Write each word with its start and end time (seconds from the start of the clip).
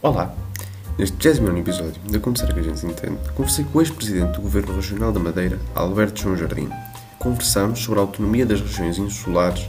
Olá! 0.00 0.32
Neste 0.96 1.16
29 1.16 1.58
episódio 1.58 2.00
da 2.08 2.20
Conversar 2.20 2.54
que 2.54 2.60
a 2.60 2.62
gente 2.62 2.86
entende, 2.86 3.18
conversei 3.34 3.64
com 3.64 3.78
o 3.78 3.82
ex-presidente 3.82 4.36
do 4.36 4.42
Governo 4.42 4.76
Regional 4.76 5.10
da 5.10 5.18
Madeira, 5.18 5.58
Alberto 5.74 6.20
João 6.20 6.36
Jardim. 6.36 6.68
Conversamos 7.18 7.80
sobre 7.80 7.98
a 7.98 8.02
autonomia 8.02 8.46
das 8.46 8.60
regiões 8.60 8.96
insulares 8.96 9.68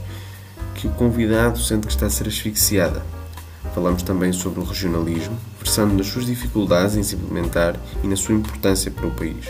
que 0.76 0.86
o 0.86 0.90
convidado 0.90 1.58
sente 1.58 1.88
que 1.88 1.92
está 1.92 2.06
a 2.06 2.10
ser 2.10 2.28
asfixiada. 2.28 3.02
Falamos 3.74 4.04
também 4.04 4.32
sobre 4.32 4.60
o 4.60 4.64
regionalismo, 4.64 5.36
versando 5.58 5.94
nas 5.94 6.06
suas 6.06 6.26
dificuldades 6.26 6.94
em 6.94 7.02
se 7.02 7.16
implementar 7.16 7.74
e 8.04 8.06
na 8.06 8.14
sua 8.14 8.36
importância 8.36 8.88
para 8.88 9.08
o 9.08 9.10
país. 9.10 9.46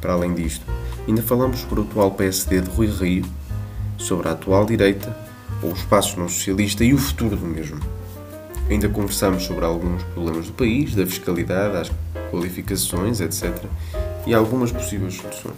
Para 0.00 0.14
além 0.14 0.32
disto, 0.32 0.64
ainda 1.06 1.20
falamos 1.20 1.60
sobre 1.60 1.80
o 1.80 1.82
atual 1.82 2.12
PSD 2.12 2.62
de 2.62 2.70
Rui 2.70 2.86
Rio, 2.86 3.26
sobre 3.98 4.30
a 4.30 4.32
atual 4.32 4.64
direita, 4.64 5.14
ou 5.62 5.72
o 5.72 5.74
espaço 5.74 6.18
não 6.18 6.26
socialista 6.26 6.82
e 6.82 6.94
o 6.94 6.98
futuro 6.98 7.36
do 7.36 7.44
mesmo. 7.44 7.99
Ainda 8.70 8.88
conversamos 8.88 9.42
sobre 9.42 9.64
alguns 9.64 10.00
problemas 10.04 10.46
do 10.46 10.52
país, 10.52 10.94
da 10.94 11.04
fiscalidade, 11.04 11.76
as 11.76 11.92
qualificações, 12.30 13.20
etc. 13.20 13.52
e 14.24 14.32
algumas 14.32 14.70
possíveis 14.70 15.14
soluções. 15.14 15.56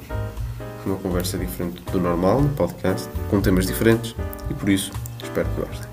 Foi 0.82 0.92
uma 0.92 0.98
conversa 0.98 1.36
diferente 1.36 1.82
do 1.92 2.00
normal 2.00 2.40
no 2.40 2.48
podcast, 2.54 3.06
com 3.28 3.38
temas 3.38 3.66
diferentes 3.66 4.16
e 4.48 4.54
por 4.54 4.66
isso 4.70 4.90
espero 5.22 5.46
que 5.50 5.60
gostem. 5.60 5.92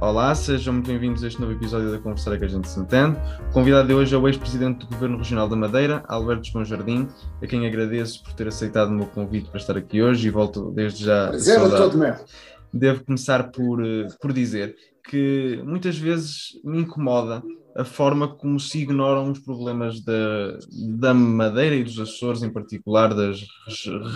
Olá, 0.00 0.34
sejam 0.34 0.74
muito 0.74 0.86
bem-vindos 0.86 1.24
a 1.24 1.28
este 1.28 1.40
novo 1.40 1.52
episódio 1.52 1.90
da 1.90 1.98
Conversar 1.98 2.38
que 2.38 2.44
a 2.44 2.48
gente 2.48 2.68
se 2.68 2.78
entende. 2.78 3.16
O 3.50 3.52
convidado 3.54 3.88
de 3.88 3.94
hoje 3.94 4.14
é 4.14 4.18
o 4.18 4.28
ex-presidente 4.28 4.80
do 4.80 4.86
Governo 4.86 5.16
Regional 5.16 5.48
da 5.48 5.56
Madeira, 5.56 6.04
Alberto 6.06 6.46
João 6.46 6.64
Jardim, 6.64 7.08
a 7.42 7.46
quem 7.46 7.66
agradeço 7.66 8.22
por 8.22 8.34
ter 8.34 8.46
aceitado 8.46 8.90
o 8.90 8.92
meu 8.92 9.06
convite 9.06 9.48
para 9.48 9.58
estar 9.58 9.76
aqui 9.76 10.02
hoje 10.02 10.28
e 10.28 10.30
volto 10.30 10.70
desde 10.72 11.06
já. 11.06 11.28
Prazer 11.28 11.58
a 11.58 11.70
todo 11.70 11.98
meu 11.98 12.14
devo 12.74 13.04
começar 13.04 13.50
por, 13.52 13.84
eh, 13.84 14.08
por 14.20 14.32
dizer 14.32 14.76
que 15.08 15.62
muitas 15.64 15.96
vezes 15.96 16.60
me 16.64 16.80
incomoda 16.80 17.42
a 17.76 17.84
forma 17.84 18.28
como 18.28 18.58
se 18.58 18.80
ignoram 18.80 19.30
os 19.30 19.38
problemas 19.40 20.00
da, 20.00 20.58
da 20.98 21.12
Madeira 21.12 21.74
e 21.74 21.84
dos 21.84 21.98
Açores, 21.98 22.42
em 22.42 22.50
particular 22.50 23.12
das 23.12 23.44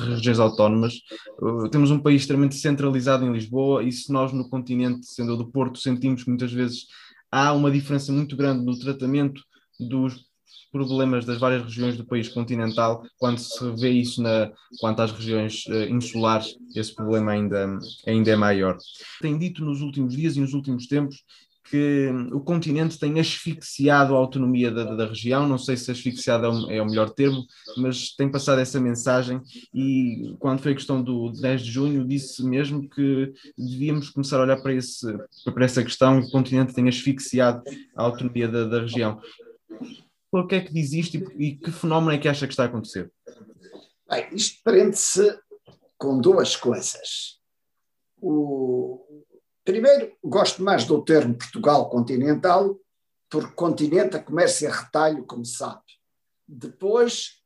regiões 0.07 0.39
autónomas. 0.39 0.95
Uh, 1.41 1.69
temos 1.69 1.91
um 1.91 1.99
país 1.99 2.23
extremamente 2.23 2.55
centralizado 2.55 3.25
em 3.25 3.33
Lisboa 3.33 3.83
e 3.83 3.93
se 3.93 4.13
nós 4.13 4.33
no 4.33 4.49
continente, 4.49 5.07
sendo 5.07 5.37
do 5.37 5.51
Porto, 5.51 5.79
sentimos 5.79 6.23
que 6.23 6.31
muitas 6.31 6.53
vezes 6.53 6.87
há 7.31 7.53
uma 7.53 7.71
diferença 7.71 8.13
muito 8.13 8.37
grande 8.37 8.65
no 8.65 8.79
tratamento 8.79 9.43
dos 9.79 10.28
problemas 10.71 11.25
das 11.25 11.39
várias 11.39 11.65
regiões 11.65 11.97
do 11.97 12.07
país 12.07 12.29
continental, 12.29 13.03
quando 13.19 13.39
se 13.39 13.71
vê 13.73 13.91
isso 13.91 14.23
na, 14.23 14.51
quanto 14.81 15.01
às 15.01 15.13
regiões 15.13 15.65
uh, 15.67 15.91
insulares, 15.91 16.57
esse 16.75 16.95
problema 16.95 17.33
ainda, 17.33 17.79
ainda 18.07 18.31
é 18.31 18.37
maior. 18.37 18.77
Tem 19.21 19.39
dito 19.39 19.65
nos 19.65 19.81
últimos 19.81 20.15
dias 20.15 20.37
e 20.37 20.41
nos 20.41 20.55
últimos 20.55 20.87
tempos 20.87 21.23
que 21.71 22.09
o 22.33 22.41
continente 22.41 22.99
tem 22.99 23.21
asfixiado 23.21 24.15
a 24.15 24.19
autonomia 24.19 24.71
da, 24.71 24.95
da 24.95 25.07
região, 25.07 25.47
não 25.47 25.59
sei 25.59 25.77
se 25.77 25.91
asfixiado 25.91 26.47
é 26.47 26.49
o, 26.49 26.71
é 26.71 26.83
o, 26.83 26.87
melhor 26.87 27.11
termo, 27.11 27.45
mas 27.77 28.15
tem 28.17 28.31
passado 28.31 28.59
essa 28.61 28.81
mensagem 28.81 29.41
e 29.75 30.35
quando 30.39 30.61
foi 30.61 30.73
a 30.73 30.75
questão 30.75 31.03
do 31.03 31.31
10 31.31 31.63
de 31.63 31.71
junho 31.71 32.09
disse 32.09 32.43
mesmo 32.43 32.89
que 32.89 33.33
devíamos 33.57 34.09
começar 34.11 34.39
a 34.39 34.43
olhar 34.43 34.63
para, 34.63 34.73
esse, 34.73 35.07
para 35.45 35.65
essa 35.65 35.85
questão, 35.85 36.21
o 36.21 36.31
continente 36.31 36.75
tem 36.75 36.89
asfixiado 36.89 37.63
a 37.95 38.03
autonomia 38.03 38.49
da, 38.49 38.65
da 38.65 38.81
região 38.81 39.21
por 40.31 40.47
que 40.47 40.57
é 40.57 40.61
que 40.61 40.73
diz 40.73 40.93
isto 40.93 41.17
e, 41.17 41.49
e, 41.49 41.57
que 41.57 41.71
fenómeno 41.71 42.13
é 42.13 42.19
que 42.19 42.29
acha 42.29 42.47
que 42.47 42.53
está 42.53 42.65
a 42.65 42.67
acontecer? 42.67 43.11
Bem, 44.09 44.29
isto 44.33 44.63
prende-se 44.63 45.39
com 45.97 46.21
duas 46.21 46.57
coisas. 46.57 47.39
O... 48.21 49.25
Primeiro, 49.65 50.17
gosto 50.25 50.63
mais 50.63 50.85
do 50.85 51.03
termo 51.05 51.37
Portugal 51.37 51.91
continental, 51.91 52.79
porque 53.29 53.53
continente 53.55 54.17
a 54.17 54.23
comércio 54.23 54.69
é 54.69 54.71
retalho, 54.71 55.27
como 55.27 55.45
sabe. 55.45 55.83
Depois, 56.47 57.43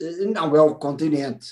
eh, 0.00 0.24
não 0.24 0.56
é 0.56 0.60
o 0.60 0.74
continente, 0.76 1.46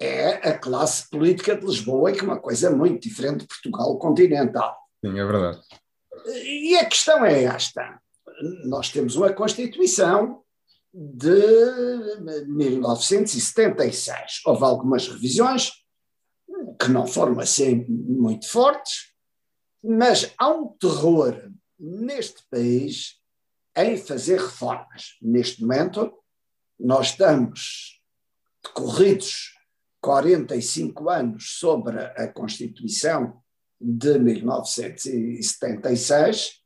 é 0.00 0.48
a 0.48 0.58
classe 0.58 1.08
política 1.10 1.56
de 1.56 1.66
Lisboa, 1.66 2.12
que 2.12 2.20
é 2.20 2.24
uma 2.24 2.40
coisa 2.40 2.70
muito 2.70 3.02
diferente 3.02 3.40
de 3.40 3.48
Portugal 3.48 3.98
continental. 3.98 4.76
Sim, 5.04 5.18
é 5.18 5.24
verdade. 5.24 5.60
E 6.26 6.76
a 6.76 6.86
questão 6.86 7.24
é 7.24 7.44
esta: 7.44 8.00
nós 8.64 8.90
temos 8.90 9.16
uma 9.16 9.32
Constituição 9.32 10.42
de 10.92 12.44
1976. 12.46 14.42
Houve 14.46 14.64
algumas 14.64 15.08
revisões 15.08 15.72
que 16.80 16.88
não 16.88 17.06
foram 17.06 17.38
assim 17.40 17.84
muito 17.88 18.48
fortes, 18.48 19.12
mas 19.82 20.32
há 20.38 20.48
um 20.48 20.68
terror 20.78 21.50
neste 21.78 22.42
país 22.50 23.20
em 23.76 23.96
fazer 23.96 24.40
reformas. 24.40 25.16
Neste 25.20 25.60
momento, 25.62 26.12
nós 26.78 27.08
estamos 27.08 28.00
decorridos 28.62 29.52
45 30.00 31.10
anos 31.10 31.58
sobre 31.58 31.98
a 31.98 32.28
Constituição 32.28 33.42
de 33.80 34.16
1976 34.18 36.48
uh, 36.48 36.63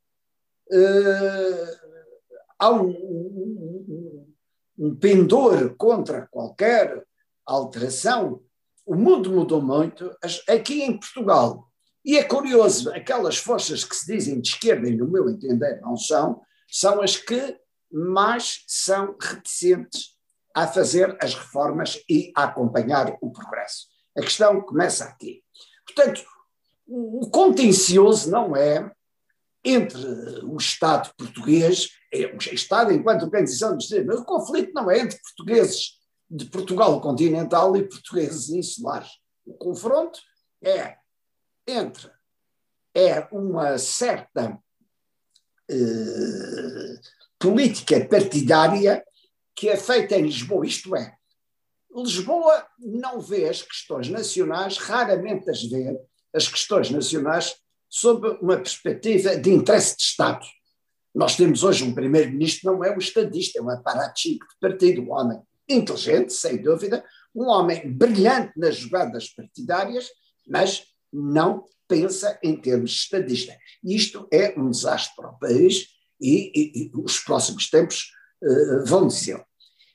há 2.59 2.71
um, 2.71 2.89
um, 2.89 4.35
um 4.79 4.97
pendor 4.97 5.75
contra 5.77 6.27
qualquer 6.31 7.05
alteração. 7.47 8.43
O 8.87 8.95
mundo 8.95 9.31
mudou 9.31 9.63
muito 9.63 10.11
aqui 10.49 10.83
em 10.83 10.99
Portugal. 10.99 11.69
E 12.05 12.17
é 12.17 12.25
curioso, 12.25 12.91
aquelas 12.93 13.37
forças 13.37 13.85
que 13.85 13.95
se 13.95 14.07
dizem 14.07 14.41
de 14.41 14.49
esquerda, 14.49 14.89
e 14.89 14.97
no 14.97 15.09
meu 15.09 15.29
entender 15.29 15.81
não 15.81 15.97
são, 15.97 16.41
são 16.67 17.03
as 17.03 17.17
que 17.17 17.59
mais 17.91 18.65
são 18.67 19.17
reticentes 19.21 20.17
a 20.55 20.67
fazer 20.67 21.17
as 21.21 21.35
reformas 21.35 22.03
e 22.09 22.33
a 22.35 22.45
acompanhar 22.45 23.17
o 23.21 23.31
progresso. 23.31 23.87
A 24.17 24.21
questão 24.21 24.61
começa 24.63 25.05
aqui. 25.05 25.43
Portanto, 25.87 26.25
o 26.87 27.29
contencioso 27.31 28.31
não 28.31 28.57
é 28.57 28.91
entre 29.65 30.01
o 30.45 30.57
Estado 30.57 31.13
português, 31.17 31.91
é 32.13 32.27
o 32.27 32.39
Estado 32.39 32.93
enquanto 32.93 33.25
organização 33.25 33.77
de 33.77 33.85
Estado, 33.85 34.07
mas 34.07 34.21
o 34.21 34.25
conflito 34.25 34.73
não 34.73 34.91
é 34.91 35.01
entre 35.01 35.19
portugueses 35.21 35.99
de 36.31 36.45
Portugal 36.47 37.01
continental 37.01 37.77
e 37.77 37.89
portugueses 37.89 38.51
insulares. 38.51 39.11
O 39.45 39.55
confronto 39.55 40.19
é 40.63 40.97
entre 41.67 42.11
é 42.95 43.29
uma 43.31 43.79
certa 43.79 44.59
eh, 45.71 47.01
política 47.39 48.05
partidária 48.07 49.05
que 49.55 49.69
é 49.69 49.77
feita 49.77 50.17
em 50.17 50.23
Lisboa, 50.23 50.67
isto 50.67 50.95
é, 50.97 51.19
Lisboa 51.95 52.67
não 52.79 53.21
vê 53.21 53.49
as 53.49 53.63
questões 53.63 54.09
nacionais, 54.09 54.79
raramente 54.79 55.51
as 55.51 55.63
vê, 55.63 55.99
as 56.33 56.47
questões 56.47 56.91
nacionais 56.91 57.57
sob 57.89 58.29
uma 58.41 58.57
perspectiva 58.57 59.37
de 59.37 59.51
interesse 59.51 59.97
de 59.97 60.03
Estado. 60.03 60.45
Nós 61.15 61.37
temos 61.37 61.65
hoje 61.65 61.85
um 61.85 61.95
primeiro-ministro, 61.95 62.73
não 62.73 62.85
é 62.85 62.95
um 62.95 62.99
estadista, 62.99 63.59
é 63.59 63.63
um 63.63 63.71
aparatinho 63.71 64.39
de 64.39 64.59
partido, 64.61 65.03
um 65.03 65.13
homem 65.13 65.41
inteligente, 65.69 66.33
sem 66.33 66.63
dúvida, 66.63 67.05
um 67.35 67.47
homem 67.49 67.91
brilhante 67.93 68.53
nas 68.57 68.77
jogadas 68.77 69.29
partidárias, 69.29 70.09
mas 70.47 70.85
não 71.13 71.65
pensa 71.87 72.39
em 72.43 72.57
termos 72.57 72.93
estadistas. 72.93 73.57
Isto 73.83 74.29
é 74.33 74.55
um 74.59 74.71
desastre 74.71 75.15
para 75.17 75.31
o 75.31 75.39
país 75.39 75.89
e, 76.21 76.53
e, 76.55 76.83
e 76.85 76.91
os 76.95 77.19
próximos 77.19 77.71
tempos 77.71 78.11
uh, 78.43 78.85
vão 78.85 79.07
dizer. 79.07 79.43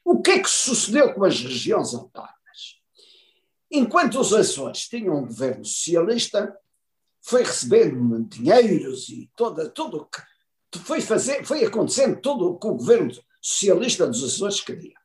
O 0.03 0.21
que 0.21 0.31
é 0.31 0.39
que 0.39 0.50
sucedeu 0.50 1.13
com 1.13 1.23
as 1.23 1.39
regiões 1.39 1.94
autónomas? 1.94 2.33
Enquanto 3.71 4.19
os 4.19 4.33
Açores 4.33 4.88
tinham 4.88 5.18
um 5.18 5.25
governo 5.25 5.63
socialista, 5.63 6.56
foi 7.23 7.43
recebendo 7.43 8.21
dinheiros 8.25 9.07
e 9.07 9.31
toda, 9.35 9.69
tudo 9.69 10.07
foi, 10.83 10.99
fazer, 10.99 11.45
foi 11.45 11.63
acontecendo 11.63 12.19
tudo 12.19 12.49
o 12.49 12.59
que 12.59 12.67
o 12.67 12.75
governo 12.75 13.11
socialista 13.41 14.05
dos 14.05 14.23
Açores 14.23 14.59
queria. 14.59 14.95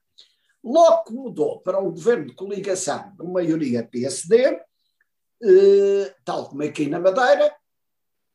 Logo 0.63 1.13
mudou 1.13 1.61
para 1.61 1.79
um 1.79 1.91
governo 1.91 2.27
de 2.27 2.35
coligação 2.35 3.15
de 3.17 3.25
maioria 3.25 3.87
PSD, 3.87 4.61
eh, 5.45 6.15
tal 6.25 6.49
como 6.49 6.65
aqui 6.65 6.89
na 6.89 6.99
Madeira, 6.99 7.55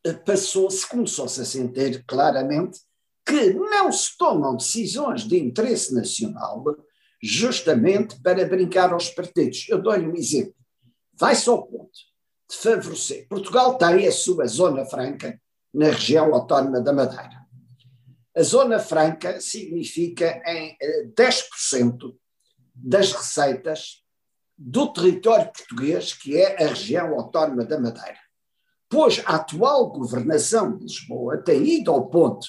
eh, 0.05 0.13
passou-se, 0.13 0.87
começou-se 0.87 1.41
a 1.41 1.45
sentir 1.45 2.05
claramente 2.05 2.79
que 3.25 3.53
não 3.53 3.91
se 3.91 4.17
tomam 4.17 4.55
decisões 4.55 5.27
de 5.27 5.37
interesse 5.37 5.93
nacional 5.93 6.63
justamente 7.21 8.21
para 8.21 8.47
brincar 8.47 8.93
aos 8.93 9.09
partidos. 9.09 9.67
Eu 9.67 9.81
dou-lhe 9.81 10.07
um 10.07 10.15
exemplo. 10.15 10.55
Vai-se 11.13 11.49
ao 11.49 11.65
ponto 11.67 12.12
favorecer. 12.57 13.27
Portugal 13.27 13.77
tem 13.77 14.07
a 14.07 14.11
sua 14.11 14.45
zona 14.47 14.85
franca 14.85 15.39
na 15.73 15.87
região 15.87 16.33
autónoma 16.33 16.81
da 16.81 16.93
Madeira. 16.93 17.43
A 18.35 18.41
zona 18.41 18.79
franca 18.79 19.39
significa 19.39 20.41
em 20.45 20.75
10% 21.15 22.09
eh, 22.09 22.15
das 22.73 23.11
receitas 23.11 24.03
do 24.57 24.91
território 24.91 25.51
português, 25.51 26.13
que 26.13 26.37
é 26.37 26.63
a 26.63 26.67
região 26.67 27.13
autónoma 27.13 27.65
da 27.65 27.79
Madeira. 27.79 28.17
pois 28.89 29.23
a 29.25 29.35
atual 29.35 29.91
governação 29.91 30.77
de 30.77 30.83
Lisboa 30.83 31.37
tem 31.37 31.63
ido 31.79 31.91
ao 31.91 32.09
ponto 32.09 32.45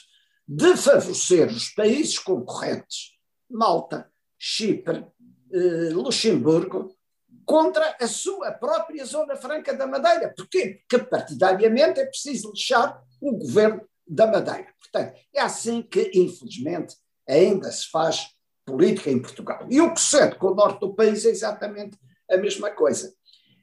de 0.46 0.76
favorecer 0.76 1.48
os 1.48 1.70
países 1.70 2.18
concorrentes, 2.18 3.12
Malta, 3.50 4.10
Chipre, 4.38 5.06
eh, 5.50 5.90
Luxemburgo, 5.92 6.94
contra 7.44 7.96
a 8.00 8.06
sua 8.06 8.52
própria 8.52 9.04
Zona 9.04 9.36
Franca 9.36 9.74
da 9.74 9.86
Madeira. 9.86 10.32
Porquê? 10.36 10.80
Porque 10.88 11.04
partidariamente 11.04 12.00
é 12.00 12.06
preciso 12.06 12.52
deixar 12.52 13.00
o 13.20 13.32
governo 13.36 13.86
da 14.06 14.26
Madeira. 14.26 14.72
Portanto, 14.80 15.18
é 15.32 15.40
assim 15.40 15.82
que, 15.82 16.10
infelizmente, 16.14 16.96
ainda 17.28 17.70
se 17.70 17.90
faz 17.90 18.28
política 18.64 19.10
em 19.10 19.20
Portugal. 19.20 19.66
E 19.70 19.80
o 19.80 19.92
que 19.92 20.00
sucede 20.00 20.36
com 20.36 20.48
o 20.48 20.54
norte 20.54 20.80
do 20.80 20.94
país 20.94 21.24
é 21.24 21.30
exatamente 21.30 21.98
a 22.30 22.36
mesma 22.36 22.70
coisa. 22.70 23.14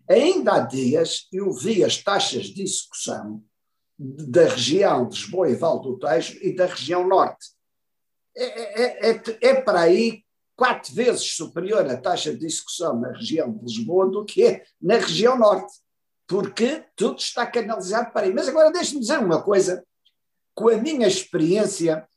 Ainda 0.10 0.54
há 0.54 0.60
dias 0.60 1.28
eu 1.32 1.52
vi 1.52 1.84
as 1.84 1.98
taxas 1.98 2.46
de 2.46 2.64
execução 2.64 3.44
da 3.98 4.46
região 4.46 5.08
de 5.08 5.16
Lisboa 5.16 5.50
e 5.50 5.56
Val 5.56 5.80
do 5.80 5.98
Tejo 5.98 6.38
e 6.42 6.56
da 6.56 6.66
região 6.66 7.08
norte. 7.08 7.48
É, 8.36 8.84
é, 8.84 9.12
é, 9.12 9.22
é 9.42 9.62
para 9.62 9.82
aí 9.82 10.24
quatro 10.62 10.94
vezes 10.94 11.24
superior 11.24 11.90
a 11.90 11.98
taxa 11.98 12.32
de 12.36 12.46
execução 12.46 13.00
na 13.00 13.12
região 13.14 13.52
de 13.52 13.66
Lisboa 13.66 14.08
do 14.12 14.24
que 14.24 14.44
é 14.44 14.64
na 14.80 14.98
região 14.98 15.36
norte, 15.36 15.74
porque 16.28 16.86
tudo 16.96 17.18
está 17.18 17.48
canalizado 17.48 18.12
para 18.14 18.28
aí. 18.28 18.32
Mas 18.32 18.48
agora 18.48 18.72
deixe-me 18.72 19.00
dizer 19.00 19.18
uma 19.18 19.42
coisa, 19.42 19.84
com 20.54 20.70
a 20.70 20.78
minha 20.78 21.08
experiência 21.08 22.08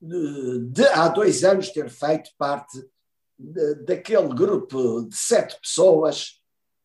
de, 0.00 0.68
de 0.68 0.86
há 0.86 1.08
dois 1.08 1.42
anos 1.42 1.70
ter 1.70 1.90
feito 1.90 2.30
parte 2.38 2.78
de, 3.36 3.74
daquele 3.82 4.28
grupo 4.28 5.08
de 5.08 5.16
sete 5.16 5.58
pessoas 5.60 6.40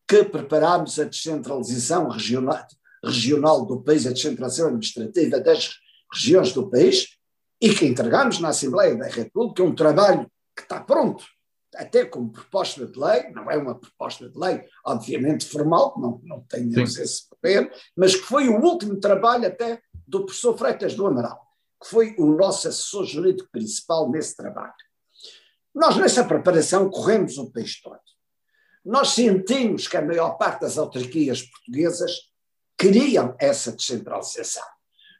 que 0.08 0.24
preparámos 0.24 0.98
a 0.98 1.04
descentralização 1.04 2.08
regional, 2.08 2.66
regional 3.04 3.64
do 3.64 3.80
país, 3.80 4.08
a 4.08 4.12
descentralização 4.12 4.66
administrativa 4.66 5.38
das 5.38 5.70
regiões 6.12 6.52
do 6.52 6.68
país, 6.68 7.16
e 7.60 7.72
que 7.72 7.86
entregámos 7.86 8.40
na 8.40 8.48
Assembleia 8.48 8.96
da 8.96 9.06
República 9.06 9.62
um 9.62 9.72
trabalho 9.72 10.28
que 10.60 10.66
está 10.66 10.80
pronto, 10.80 11.24
até 11.74 12.04
como 12.04 12.32
proposta 12.32 12.86
de 12.86 12.98
lei, 12.98 13.30
não 13.30 13.50
é 13.50 13.56
uma 13.56 13.74
proposta 13.74 14.28
de 14.28 14.38
lei, 14.38 14.64
obviamente 14.84 15.46
formal, 15.46 15.94
não, 15.98 16.20
não 16.24 16.40
tenhamos 16.42 16.94
Sim. 16.94 17.02
esse 17.02 17.28
poder, 17.28 17.72
mas 17.96 18.14
que 18.14 18.22
foi 18.22 18.48
o 18.48 18.60
último 18.60 18.98
trabalho 18.98 19.46
até 19.46 19.80
do 20.06 20.24
professor 20.24 20.56
Freitas 20.56 20.94
do 20.94 21.06
Amaral, 21.06 21.40
que 21.80 21.88
foi 21.88 22.14
o 22.18 22.26
nosso 22.26 22.68
assessor 22.68 23.04
jurídico 23.06 23.48
principal 23.50 24.10
nesse 24.10 24.36
trabalho. 24.36 24.74
Nós, 25.74 25.96
nessa 25.96 26.24
preparação, 26.24 26.90
corremos 26.90 27.38
o 27.38 27.50
país 27.50 27.80
todo. 27.80 28.00
Nós 28.84 29.10
sentimos 29.10 29.86
que 29.86 29.96
a 29.96 30.02
maior 30.02 30.36
parte 30.36 30.62
das 30.62 30.76
autarquias 30.76 31.42
portuguesas 31.42 32.12
queriam 32.76 33.36
essa 33.38 33.70
descentralização. 33.70 34.64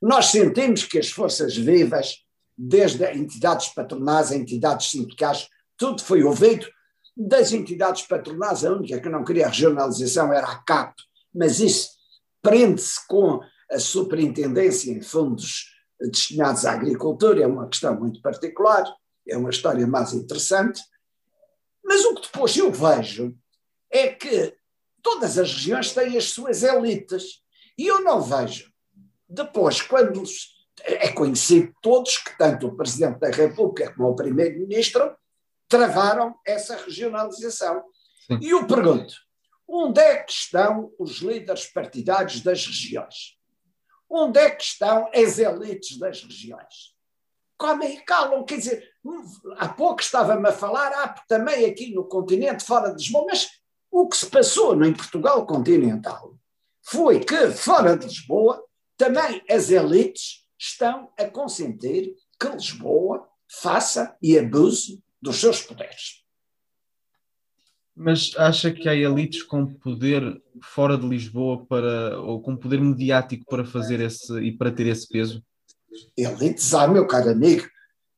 Nós 0.03 0.27
sentimos 0.27 0.85
que 0.85 0.99
as 0.99 1.11
forças 1.11 1.57
vivas 1.57 2.25
desde 2.63 3.05
entidades 3.13 3.69
patronais 3.69 4.31
a 4.31 4.37
entidades 4.37 4.91
sindicais, 4.91 5.49
tudo 5.79 6.03
foi 6.03 6.23
ouvido. 6.23 6.67
Das 7.17 7.53
entidades 7.53 8.03
patronais, 8.03 8.65
a 8.65 8.73
única 8.73 9.01
que 9.01 9.09
não 9.09 9.25
queria 9.25 9.49
regionalização 9.49 10.33
era 10.33 10.47
a 10.47 10.59
CAP, 10.63 10.95
mas 11.35 11.59
isso 11.59 11.89
prende-se 12.43 13.07
com 13.07 13.41
a 13.71 13.79
superintendência 13.79 14.93
em 14.93 15.01
fundos 15.01 15.71
destinados 16.01 16.67
à 16.67 16.73
agricultura, 16.73 17.43
é 17.43 17.47
uma 17.47 17.69
questão 17.69 17.99
muito 17.99 18.21
particular, 18.21 18.85
é 19.27 19.37
uma 19.37 19.51
história 19.51 19.87
mais 19.87 20.13
interessante. 20.13 20.83
Mas 21.85 22.05
o 22.05 22.15
que 22.15 22.23
depois 22.23 22.57
eu 22.57 22.71
vejo 22.71 23.35
é 23.91 24.09
que 24.09 24.55
todas 25.03 25.39
as 25.39 25.53
regiões 25.53 25.93
têm 25.93 26.17
as 26.17 26.31
suas 26.31 26.63
elites. 26.63 27.43
E 27.77 27.87
eu 27.87 28.03
não 28.03 28.21
vejo. 28.21 28.71
Depois, 29.29 29.81
quando 29.83 30.23
é 30.85 31.13
conhecido 31.13 31.73
todos 31.83 32.19
que 32.19 32.37
tanto 32.37 32.69
o 32.69 32.77
Presidente 32.77 33.19
da 33.19 33.31
República 33.31 33.93
como 33.95 34.09
o 34.09 34.17
Primeiro-Ministro 34.17 35.17
travaram 35.69 36.35
essa 36.47 36.77
regionalização. 36.77 37.85
Sim. 38.27 38.39
E 38.43 38.51
eu 38.51 38.67
pergunto, 38.67 39.15
onde 39.69 40.01
é 40.01 40.17
que 40.17 40.33
estão 40.33 40.93
os 40.99 41.19
líderes 41.19 41.67
partidários 41.67 42.41
das 42.41 42.67
regiões? 42.67 43.39
Onde 44.09 44.41
é 44.41 44.51
que 44.51 44.65
estão 44.65 45.09
as 45.15 45.39
elites 45.39 45.99
das 45.99 46.23
regiões? 46.23 46.95
Comem 47.57 47.95
e 47.95 48.01
calam, 48.01 48.45
quer 48.45 48.57
dizer, 48.57 48.91
há 49.57 49.69
pouco 49.69 50.01
estava-me 50.01 50.49
a 50.49 50.53
falar, 50.53 50.91
ah, 50.95 51.15
também 51.29 51.67
aqui 51.67 51.95
no 51.95 52.05
continente, 52.05 52.65
fora 52.65 52.89
de 52.89 52.97
Lisboa, 52.97 53.27
mas 53.29 53.49
o 53.91 54.09
que 54.09 54.17
se 54.17 54.27
passou 54.27 54.75
no, 54.75 54.85
em 54.85 54.95
Portugal 54.95 55.47
continental 55.47 56.35
foi 56.83 57.21
que, 57.21 57.51
fora 57.51 57.97
de 57.97 58.07
Lisboa, 58.07 58.65
também 58.97 59.45
as 59.49 59.71
elites 59.71 60.40
estão 60.61 61.11
a 61.19 61.25
consentir 61.25 62.15
que 62.39 62.49
Lisboa 62.49 63.27
faça 63.49 64.15
e 64.23 64.39
abuse 64.39 65.03
dos 65.21 65.37
seus 65.37 65.63
poderes. 65.63 66.23
Mas 67.97 68.33
acha 68.37 68.71
que 68.71 68.89
há 68.89 68.95
elites 68.95 69.43
com 69.43 69.67
poder 69.67 70.23
fora 70.63 70.99
de 70.99 71.09
Lisboa 71.09 71.65
para 71.67 72.21
ou 72.21 72.41
com 72.43 72.57
poder 72.57 72.81
mediático 72.81 73.45
para 73.47 73.65
fazer 73.65 74.01
esse 74.01 74.39
e 74.41 74.57
para 74.57 74.71
ter 74.71 74.87
esse 74.87 75.09
peso? 75.09 75.43
Elites 76.17 76.73
há, 76.75 76.87
meu 76.87 77.07
caro 77.07 77.31
amigo, 77.31 77.67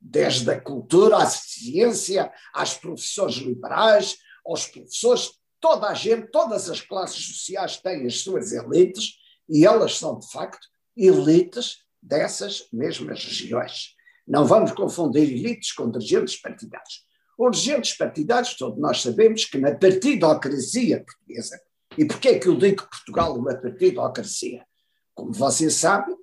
desde 0.01 0.51
a 0.51 0.61
cultura 0.61 1.19
à 1.19 1.27
ciência, 1.27 2.33
às 2.53 2.75
profissões 2.75 3.35
liberais, 3.37 4.19
aos 4.45 4.67
professores, 4.67 5.31
toda 5.61 5.89
a 5.89 5.95
gente, 5.95 6.31
todas 6.31 6.69
as 6.69 6.81
classes 6.81 7.25
sociais 7.25 7.77
têm 7.77 8.07
as 8.07 8.21
suas 8.21 8.53
elites 8.53 9.15
e 9.49 9.65
elas 9.65 9.97
são 9.97 10.19
de 10.19 10.31
facto 10.31 10.67
elites 10.97 11.82
dessas 12.03 12.67
mesmas 12.73 13.25
regiões. 13.25 13.95
Não 14.27 14.45
vamos 14.45 14.73
confundir 14.73 15.23
elites 15.23 15.73
com 15.73 15.91
dirigentes 15.91 16.41
partidários. 16.41 17.05
Os 17.39 17.59
dirigentes 17.59 17.97
partidários, 17.97 18.55
todos 18.57 18.79
nós 18.81 19.01
sabemos 19.01 19.45
que 19.45 19.59
na 19.59 19.75
partidocracia 19.75 21.05
portuguesa, 21.05 21.61
e 21.97 22.05
porquê 22.05 22.29
é 22.31 22.39
que 22.39 22.49
eu 22.49 22.57
digo 22.57 22.83
que 22.83 22.91
Portugal 22.91 23.37
é 23.37 23.39
uma 23.39 23.55
partidocracia? 23.55 24.67
Como 25.15 25.33
você 25.33 25.71
sabe, 25.71 26.15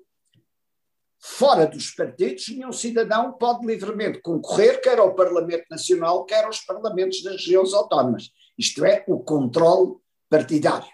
fora 1.20 1.68
dos 1.68 1.92
partidos, 1.92 2.50
nenhum 2.50 2.72
cidadão 2.72 3.34
pode 3.34 3.65
livremente 3.65 4.22
concorrer, 4.22 4.82
quer 4.82 4.98
ao 4.98 5.13
Parlamento 5.13 5.65
Nacional, 5.70 6.25
quer 6.25 6.46
aos 6.46 6.62
parlamentos 6.62 7.22
das 7.22 7.34
regiões 7.34 7.74
autónomas. 7.74 8.32
Isto 8.58 8.86
é, 8.86 9.03
o 9.08 9.20
controle 9.20 9.96
partidário. 10.30 10.89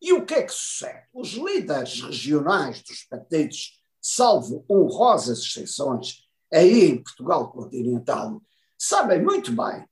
E 0.00 0.12
o 0.12 0.24
que 0.24 0.34
é 0.34 0.42
que 0.42 0.52
sucede? 0.52 1.04
Os 1.12 1.32
líderes 1.32 2.00
regionais 2.00 2.82
dos 2.82 3.02
partidos 3.04 3.75
salvo 4.08 4.64
honrosas 4.70 5.40
exceções, 5.40 6.22
aí 6.52 6.84
em 6.84 7.02
Portugal 7.02 7.50
continental, 7.50 8.40
sabem 8.78 9.20
muito 9.20 9.50
bem 9.50 9.84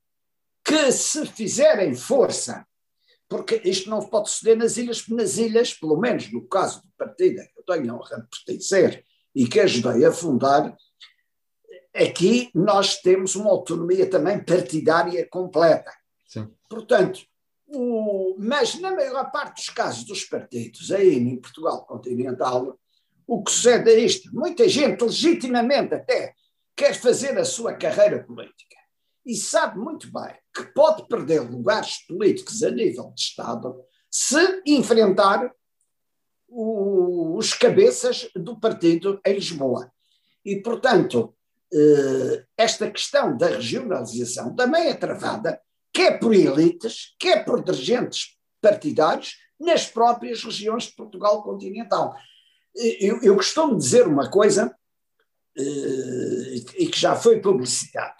que 0.64 0.92
se 0.92 1.26
fizerem 1.26 1.96
força, 1.96 2.64
porque 3.28 3.60
isto 3.64 3.90
não 3.90 4.00
pode 4.00 4.30
suceder 4.30 4.56
nas 4.56 4.76
ilhas, 4.76 5.08
nas 5.08 5.36
ilhas, 5.36 5.74
pelo 5.74 5.96
menos 5.96 6.30
no 6.32 6.46
caso 6.46 6.80
do 6.82 6.88
partido 6.96 7.42
que 7.42 7.58
eu 7.58 7.64
tenho 7.64 7.92
a 7.92 7.96
honra 7.96 8.20
de 8.20 8.28
pertencer 8.28 9.04
e 9.34 9.48
que 9.48 9.58
ajudei 9.58 10.04
a 10.04 10.12
fundar, 10.12 10.76
aqui 11.92 12.50
nós 12.54 13.00
temos 13.00 13.34
uma 13.34 13.50
autonomia 13.50 14.08
também 14.08 14.44
partidária 14.44 15.26
completa. 15.28 15.92
Sim. 16.28 16.48
Portanto, 16.70 17.20
o, 17.66 18.36
mas 18.38 18.78
na 18.78 18.92
maior 18.92 19.28
parte 19.32 19.56
dos 19.56 19.70
casos 19.70 20.04
dos 20.04 20.24
partidos, 20.24 20.92
aí 20.92 21.16
em 21.16 21.40
Portugal 21.40 21.84
continental, 21.84 22.78
o 23.26 23.42
que 23.42 23.50
sucede 23.50 23.90
é 23.90 23.98
isto. 23.98 24.30
Muita 24.34 24.68
gente, 24.68 25.02
legitimamente 25.02 25.94
até, 25.94 26.34
quer 26.76 26.94
fazer 26.94 27.38
a 27.38 27.44
sua 27.44 27.74
carreira 27.74 28.22
política 28.22 28.76
e 29.24 29.34
sabe 29.34 29.78
muito 29.78 30.12
bem 30.12 30.34
que 30.54 30.64
pode 30.74 31.06
perder 31.08 31.40
lugares 31.40 32.06
políticos 32.06 32.62
a 32.62 32.70
nível 32.70 33.12
de 33.14 33.22
Estado 33.22 33.74
se 34.10 34.62
enfrentar 34.66 35.50
o, 36.48 37.36
os 37.36 37.52
cabeças 37.54 38.28
do 38.36 38.58
partido 38.58 39.20
em 39.26 39.34
Lisboa. 39.34 39.90
E, 40.44 40.60
portanto, 40.60 41.34
eh, 41.72 42.44
esta 42.56 42.88
questão 42.90 43.36
da 43.36 43.48
regionalização 43.48 44.54
também 44.54 44.88
é 44.88 44.94
travada, 44.94 45.60
quer 45.92 46.20
por 46.20 46.34
elites, 46.34 47.16
quer 47.18 47.44
por 47.44 47.64
dirigentes 47.64 48.36
partidários, 48.60 49.36
nas 49.58 49.86
próprias 49.86 50.44
regiões 50.44 50.84
de 50.84 50.94
Portugal 50.94 51.42
continental 51.42 52.14
eu, 52.74 53.20
eu 53.22 53.36
costumo 53.36 53.76
dizer 53.76 54.06
uma 54.06 54.30
coisa 54.30 54.74
uh, 55.58 56.54
e 56.76 56.88
que 56.90 56.98
já 56.98 57.14
foi 57.14 57.40
publicitado. 57.40 58.16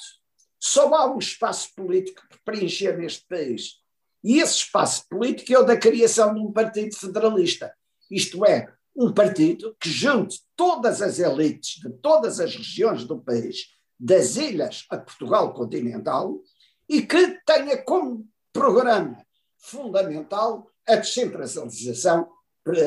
Só 0.59 0.95
há 0.95 1.13
um 1.13 1.19
espaço 1.19 1.75
político 1.75 2.23
para 2.29 2.39
preencher 2.45 2.97
neste 2.97 3.27
país. 3.27 3.83
E 4.23 4.41
esse 4.41 4.59
espaço 4.59 5.07
político 5.09 5.53
é 5.53 5.59
o 5.59 5.65
da 5.65 5.77
criação 5.77 6.35
de 6.35 6.41
um 6.41 6.51
partido 6.51 6.97
federalista. 6.97 7.75
Isto 8.11 8.45
é, 8.47 8.73
um 8.97 9.13
partido 9.13 9.77
que 9.79 9.91
junte 9.91 10.41
todas 10.57 11.03
as 11.03 11.19
elites 11.19 11.81
de 11.83 11.91
todas 11.99 12.41
as 12.41 12.55
regiões 12.55 13.05
do 13.05 13.21
país, 13.21 13.67
das 13.99 14.37
ilhas 14.37 14.87
a 14.89 14.97
Portugal 14.97 15.53
continental, 15.53 16.41
e 16.89 17.03
que 17.03 17.39
tenha 17.45 17.77
como 17.83 18.27
programa 18.53 19.23
fundamental 19.59 20.71
a 20.87 20.97
descentralização 20.97 22.29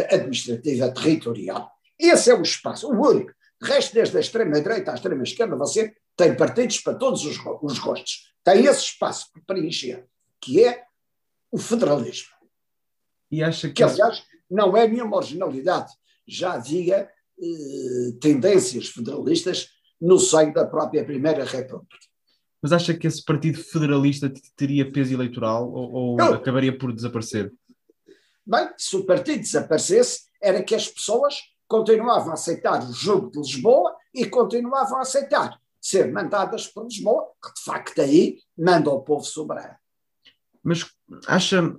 administrativa 0.09 0.91
territorial. 0.91 1.71
Esse 1.99 2.31
é 2.31 2.33
o 2.33 2.41
espaço, 2.41 2.87
o 2.87 3.09
único. 3.09 3.31
De 3.61 3.67
resto, 3.69 3.93
desde 3.93 4.17
a 4.17 4.19
extrema-direita 4.19 4.91
à 4.91 4.95
extrema-esquerda, 4.95 5.55
você 5.55 5.93
tem 6.15 6.35
partidos 6.35 6.79
para 6.79 6.95
todos 6.95 7.25
os, 7.25 7.37
os 7.61 7.79
gostos. 7.79 8.33
Tem 8.43 8.65
esse 8.65 8.83
espaço 8.83 9.31
para 9.31 9.55
preencher, 9.55 10.05
que 10.39 10.63
é 10.63 10.83
o 11.51 11.57
federalismo. 11.57 12.29
E 13.31 13.43
acha 13.43 13.67
que, 13.67 13.75
que 13.75 13.83
aliás, 13.83 14.23
não 14.49 14.75
é 14.77 14.87
nenhuma 14.87 15.17
originalidade. 15.17 15.91
Já 16.25 16.53
havia 16.53 17.09
eh, 17.41 18.11
tendências 18.21 18.87
federalistas 18.89 19.69
no 19.99 20.19
seio 20.19 20.53
da 20.53 20.65
própria 20.65 21.03
Primeira 21.03 21.43
República. 21.43 21.97
Mas 22.61 22.71
acha 22.71 22.93
que 22.93 23.07
esse 23.07 23.23
Partido 23.23 23.59
Federalista 23.59 24.31
teria 24.55 24.91
peso 24.91 25.13
eleitoral 25.13 25.71
ou, 25.71 25.91
ou 25.91 26.21
acabaria 26.21 26.75
por 26.75 26.93
desaparecer? 26.93 27.53
Bem, 28.47 28.69
se 28.77 28.95
o 28.95 29.05
partido 29.05 29.41
desaparecesse, 29.41 30.21
era 30.41 30.63
que 30.63 30.73
as 30.73 30.87
pessoas 30.87 31.35
continuavam 31.67 32.29
a 32.31 32.35
aceitar 32.35 32.81
o 32.81 32.93
jogo 32.93 33.29
de 33.29 33.39
Lisboa 33.39 33.93
e 34.13 34.25
continuavam 34.25 34.99
a 34.99 35.01
aceitar 35.01 35.59
ser 35.81 36.09
mandadas 36.13 36.65
por 36.65 36.85
Lisboa, 36.85 37.27
que 37.43 37.53
de 37.53 37.61
facto 37.61 37.99
aí 37.99 38.39
manda 38.57 38.89
o 38.89 39.01
povo 39.01 39.25
soberano. 39.25 39.75
Mas 40.63 40.85
acha, 41.27 41.75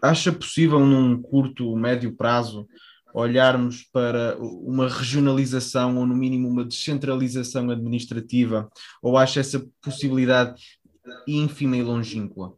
acha 0.00 0.32
possível 0.32 0.80
num 0.80 1.20
curto, 1.20 1.76
médio 1.76 2.16
prazo 2.16 2.66
olharmos 3.12 3.82
para 3.92 4.34
uma 4.38 4.88
regionalização 4.88 5.98
ou 5.98 6.06
no 6.06 6.14
mínimo 6.14 6.48
uma 6.48 6.64
descentralização 6.64 7.70
administrativa 7.70 8.70
ou 9.02 9.18
acha 9.18 9.40
essa 9.40 9.66
possibilidade 9.82 10.80
ínfima 11.26 11.76
e 11.76 11.82
longínqua? 11.82 12.56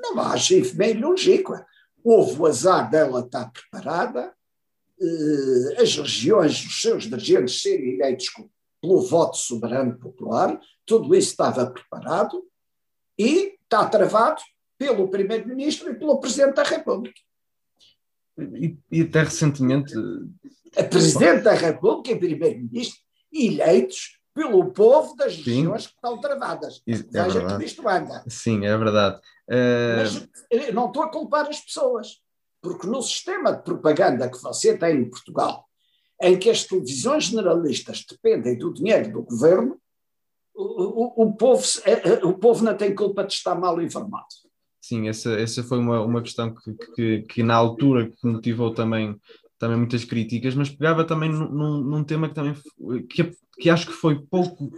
Não 0.00 0.20
acho 0.20 0.54
ínfima 0.54 0.86
e 0.86 0.94
longínqua. 0.94 1.64
Houve 2.08 2.40
o 2.40 2.46
azar 2.46 2.88
dela 2.88 3.18
estar 3.18 3.50
preparada, 3.50 4.32
eh, 5.00 5.82
as 5.82 5.96
regiões, 5.96 6.64
os 6.64 6.80
seus 6.80 7.02
dirigentes 7.02 7.60
serem 7.60 7.94
eleitos 7.94 8.30
pelo 8.80 9.02
voto 9.02 9.36
soberano 9.36 9.98
popular, 9.98 10.56
tudo 10.84 11.12
isso 11.16 11.30
estava 11.30 11.68
preparado 11.68 12.44
e 13.18 13.58
está 13.60 13.88
travado 13.88 14.40
pelo 14.78 15.08
Primeiro-Ministro 15.08 15.90
e 15.90 15.98
pelo 15.98 16.20
Presidente 16.20 16.54
da 16.54 16.62
República. 16.62 17.20
E, 18.38 18.76
e 18.92 19.00
até 19.02 19.24
recentemente. 19.24 19.92
A 20.76 20.84
Presidente 20.84 21.42
da 21.42 21.54
República 21.54 22.12
e 22.12 22.20
Primeiro-Ministro 22.20 23.00
eleitos 23.32 24.20
pelo 24.32 24.70
povo 24.70 25.16
das 25.16 25.34
regiões 25.38 25.82
Sim. 25.82 25.88
que 25.88 25.94
estão 25.94 26.20
travadas. 26.20 26.82
É 26.86 26.92
Veja 26.92 27.28
verdade. 27.30 27.58
que 27.58 27.64
isto 27.64 27.88
anda. 27.88 28.24
Sim, 28.28 28.64
é 28.64 28.78
verdade. 28.78 29.20
Uh... 29.48 29.96
Mas 29.98 30.28
eh, 30.50 30.72
não 30.72 30.86
estou 30.86 31.02
a 31.02 31.10
culpar 31.10 31.46
as 31.48 31.60
pessoas, 31.60 32.20
porque 32.60 32.86
no 32.86 33.02
sistema 33.02 33.52
de 33.52 33.62
propaganda 33.62 34.30
que 34.30 34.42
você 34.42 34.76
tem 34.76 34.96
em 34.96 35.10
Portugal, 35.10 35.66
em 36.20 36.38
que 36.38 36.50
as 36.50 36.64
televisões 36.64 37.24
generalistas 37.24 38.04
dependem 38.08 38.58
do 38.58 38.72
dinheiro 38.72 39.12
do 39.12 39.22
governo, 39.22 39.80
o, 40.54 41.22
o, 41.22 41.26
o, 41.26 41.32
povo, 41.36 41.62
eh, 41.84 42.24
o 42.24 42.32
povo 42.32 42.64
não 42.64 42.76
tem 42.76 42.94
culpa 42.94 43.24
de 43.24 43.34
estar 43.34 43.54
mal 43.54 43.80
informado. 43.80 44.26
Sim, 44.80 45.08
essa, 45.08 45.32
essa 45.32 45.62
foi 45.62 45.78
uma, 45.78 46.00
uma 46.00 46.22
questão 46.22 46.54
que, 46.54 46.74
que, 46.94 47.22
que 47.22 47.42
na 47.42 47.54
altura 47.54 48.08
que 48.08 48.26
motivou 48.26 48.72
também, 48.72 49.20
também 49.58 49.76
muitas 49.76 50.04
críticas, 50.04 50.54
mas 50.54 50.68
pegava 50.68 51.04
também 51.04 51.30
num, 51.30 51.78
num 51.80 52.04
tema 52.04 52.28
que 52.28 52.34
também 52.34 52.54
que, 53.08 53.30
que 53.58 53.70
acho 53.70 53.86
que 53.86 53.92
foi 53.92 54.18
pouco 54.18 54.70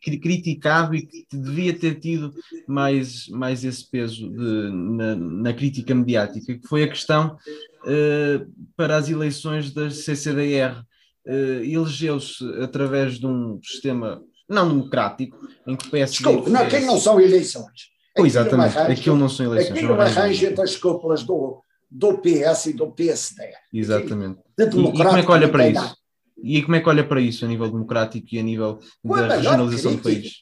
criticado 0.00 0.94
e 0.94 1.06
que 1.06 1.26
devia 1.32 1.76
ter 1.76 1.98
tido 1.98 2.32
mais, 2.66 3.28
mais 3.28 3.64
esse 3.64 3.88
peso 3.90 4.28
de, 4.28 4.70
na, 4.70 5.16
na, 5.16 5.52
crítica 5.52 5.94
mediática, 5.94 6.54
que 6.54 6.68
foi 6.68 6.84
a 6.84 6.88
questão 6.88 7.36
uh, 7.82 8.52
para 8.76 8.96
as 8.96 9.08
eleições 9.08 9.72
da 9.72 9.90
CCDR. 9.90 10.80
Uh, 11.26 11.64
Elegeu-se 11.64 12.44
através 12.62 13.18
de 13.18 13.26
um 13.26 13.60
sistema 13.62 14.22
não 14.48 14.68
democrático, 14.68 15.36
em 15.66 15.74
que 15.74 15.88
o 15.88 15.90
PSD... 15.90 16.22
Desculpe, 16.22 16.50
não, 16.50 16.68
quem 16.68 16.86
não 16.86 16.98
são 16.98 17.20
eleições? 17.20 17.96
Exatamente, 18.16 18.78
aquilo 18.78 19.16
não 19.16 19.28
são 19.28 19.46
eleições. 19.46 19.76
Aquilo 19.76 20.00
arranja 20.00 20.46
entre 20.46 20.62
as 20.62 20.76
cúpulas 20.76 21.24
do, 21.24 21.60
do 21.90 22.18
PS 22.18 22.66
e 22.66 22.72
do 22.72 22.90
PSD. 22.92 23.52
Exatamente. 23.72 24.40
De 24.56 24.64
e, 24.64 24.66
e, 24.66 24.92
como 24.92 25.16
é 25.16 25.22
que 25.22 25.30
olha 25.30 25.48
para 25.48 25.68
isso? 25.68 25.96
E 26.42 26.62
como 26.62 26.76
é 26.76 26.80
que 26.80 26.88
olha 26.88 27.06
para 27.06 27.20
isso 27.20 27.44
a 27.44 27.48
nível 27.48 27.70
democrático 27.70 28.26
e 28.32 28.38
a 28.38 28.42
nível 28.42 28.78
com 29.02 29.16
da 29.16 29.24
a 29.24 29.36
regionalização 29.36 29.96
crítica, 29.96 30.10
do 30.10 30.20
país? 30.20 30.32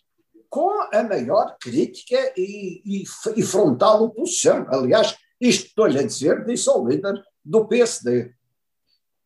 Com 0.48 0.88
a 0.92 1.02
maior 1.02 1.56
crítica 1.60 2.32
e, 2.36 2.82
e, 2.84 3.04
e 3.36 3.42
frontal 3.42 4.02
oposição. 4.02 4.66
Aliás, 4.68 5.16
isto 5.40 5.66
estou-lhe 5.66 5.98
a 5.98 6.02
dizer, 6.02 6.44
disse 6.44 6.68
ao 6.68 6.86
líder 6.86 7.22
do 7.44 7.66
PSD. 7.66 8.32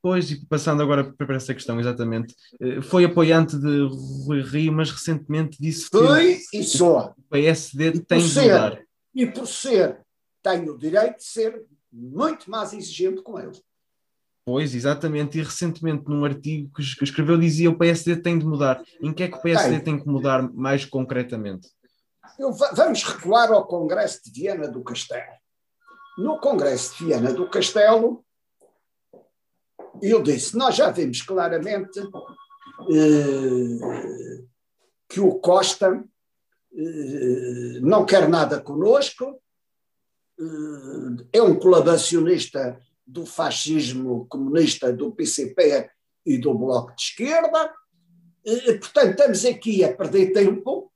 Pois, 0.00 0.30
e 0.30 0.46
passando 0.46 0.82
agora 0.82 1.12
para 1.12 1.36
essa 1.36 1.52
questão, 1.52 1.80
exatamente, 1.80 2.34
eh, 2.60 2.80
foi 2.80 3.04
apoiante 3.04 3.58
de 3.58 3.88
Rui 4.26 4.42
Rio, 4.42 4.72
mas 4.72 4.90
recentemente 4.90 5.58
disse 5.60 5.90
que 5.90 5.98
foi 5.98 6.38
e 6.52 6.62
só. 6.62 7.14
o 7.18 7.22
PSD 7.30 7.88
e 7.88 8.00
tem 8.00 8.20
de 8.20 8.28
ser, 8.28 8.42
mudar. 8.42 8.82
E 9.12 9.26
por 9.26 9.46
ser, 9.48 10.00
tem 10.40 10.68
o 10.68 10.78
direito 10.78 11.16
de 11.16 11.24
ser 11.24 11.66
muito 11.98 12.50
mais 12.50 12.72
exigente 12.72 13.22
com 13.22 13.38
eles. 13.38 13.62
Pois, 14.44 14.74
exatamente, 14.74 15.38
e 15.38 15.42
recentemente 15.42 16.08
num 16.08 16.24
artigo 16.24 16.70
que 16.74 17.04
escreveu 17.04 17.36
dizia 17.36 17.68
o 17.68 17.76
PSD 17.76 18.16
tem 18.16 18.38
de 18.38 18.46
mudar. 18.46 18.82
Em 19.00 19.12
que 19.12 19.24
é 19.24 19.28
que 19.28 19.36
o 19.36 19.42
PSD 19.42 19.74
tem, 19.76 19.84
tem 19.84 20.00
que 20.00 20.08
mudar 20.08 20.50
mais 20.54 20.86
concretamente? 20.86 21.68
Eu, 22.38 22.52
vamos 22.52 23.02
recuar 23.02 23.52
ao 23.52 23.66
Congresso 23.66 24.22
de 24.24 24.30
Viena 24.30 24.68
do 24.68 24.82
Castelo. 24.82 25.34
No 26.16 26.40
Congresso 26.40 26.96
de 26.96 27.04
Viena 27.04 27.32
do 27.32 27.48
Castelo, 27.50 28.24
eu 30.00 30.22
disse: 30.22 30.56
nós 30.56 30.74
já 30.74 30.90
vimos 30.90 31.20
claramente 31.20 32.00
eh, 32.90 34.44
que 35.08 35.20
o 35.20 35.34
Costa 35.40 36.02
eh, 36.72 37.80
não 37.82 38.06
quer 38.06 38.28
nada 38.28 38.60
conosco, 38.60 39.40
é 41.32 41.42
um 41.42 41.58
colaboracionista 41.58 42.80
do 43.06 43.24
fascismo 43.24 44.26
comunista, 44.26 44.92
do 44.92 45.12
PCP 45.12 45.90
e 46.24 46.38
do 46.38 46.54
Bloco 46.54 46.94
de 46.94 47.02
Esquerda. 47.02 47.72
Eh, 48.44 48.74
portanto, 48.74 49.10
estamos 49.10 49.44
aqui 49.44 49.82
a 49.82 49.94
perder 49.94 50.32
tempo 50.32 50.92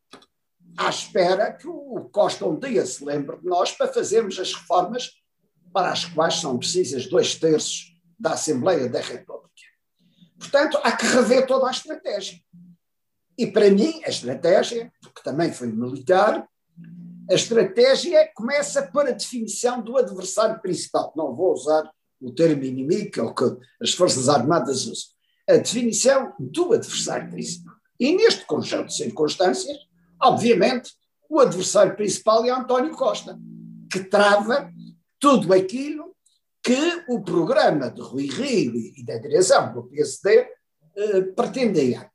à 0.77 0.89
espera 0.89 1.53
que 1.53 1.67
o 1.67 2.09
Costa 2.13 2.47
um 2.47 2.59
dia 2.59 2.85
se 2.87 3.05
lembre 3.05 3.39
de 3.39 3.47
nós 3.47 3.73
para 3.73 3.93
fazermos 3.93 4.39
as 4.39 4.55
reformas 4.55 5.11
para 5.73 5.91
as 5.91 6.05
quais 6.05 6.35
são 6.35 6.59
precisas 6.59 7.07
dois 7.07 7.35
terços 7.35 7.95
da 8.19 8.33
Assembleia 8.33 8.89
da 8.89 9.01
República. 9.01 9.51
Portanto, 10.39 10.79
há 10.83 10.93
que 10.93 11.07
rever 11.07 11.47
toda 11.47 11.69
a 11.69 11.71
estratégia. 11.71 12.39
E 13.39 13.47
para 13.47 13.71
mim, 13.71 14.03
a 14.05 14.11
estratégia, 14.11 14.93
porque 15.01 15.23
também 15.23 15.53
foi 15.53 15.69
militar, 15.69 16.47
a 17.31 17.35
estratégia 17.35 18.31
começa 18.35 18.83
por 18.83 19.07
a 19.07 19.13
definição 19.13 19.81
do 19.81 19.97
adversário 19.97 20.61
principal. 20.61 21.13
Não 21.17 21.35
vou 21.35 21.53
usar 21.53 21.91
o 22.21 22.33
termo 22.33 22.63
inimigo, 22.63 23.11
que 23.11 23.21
é 23.21 23.23
o 23.23 23.35
que 23.35 23.45
as 23.81 23.93
Forças 23.93 24.29
Armadas 24.29 24.87
usam. 24.87 25.13
A 25.49 25.57
definição 25.57 26.33
do 26.39 26.73
adversário 26.73 27.31
principal. 27.31 27.75
E 27.99 28.15
neste 28.15 28.45
conjunto 28.47 28.87
de 28.87 28.97
circunstâncias, 28.97 29.77
obviamente, 30.21 30.93
o 31.29 31.41
adversário 31.41 31.97
principal 31.97 32.45
é 32.45 32.51
António 32.51 32.93
Costa, 32.93 33.39
que 33.91 34.05
trava 34.05 34.71
tudo 35.19 35.53
aquilo 35.53 36.15
que 36.63 37.05
o 37.09 37.23
programa 37.23 37.91
de 37.91 38.01
Rui 38.01 38.27
Rio 38.27 38.77
e 38.77 39.05
da 39.05 39.19
direção 39.19 39.73
do 39.73 39.85
PSD 39.85 40.49
eh, 40.97 41.23
pretendia. 41.35 42.11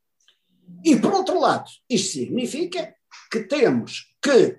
E, 0.84 0.96
por 0.96 1.12
outro 1.12 1.38
lado, 1.38 1.68
isto 1.88 2.12
significa 2.12 2.94
que 3.30 3.40
temos 3.40 4.14
que 4.22 4.58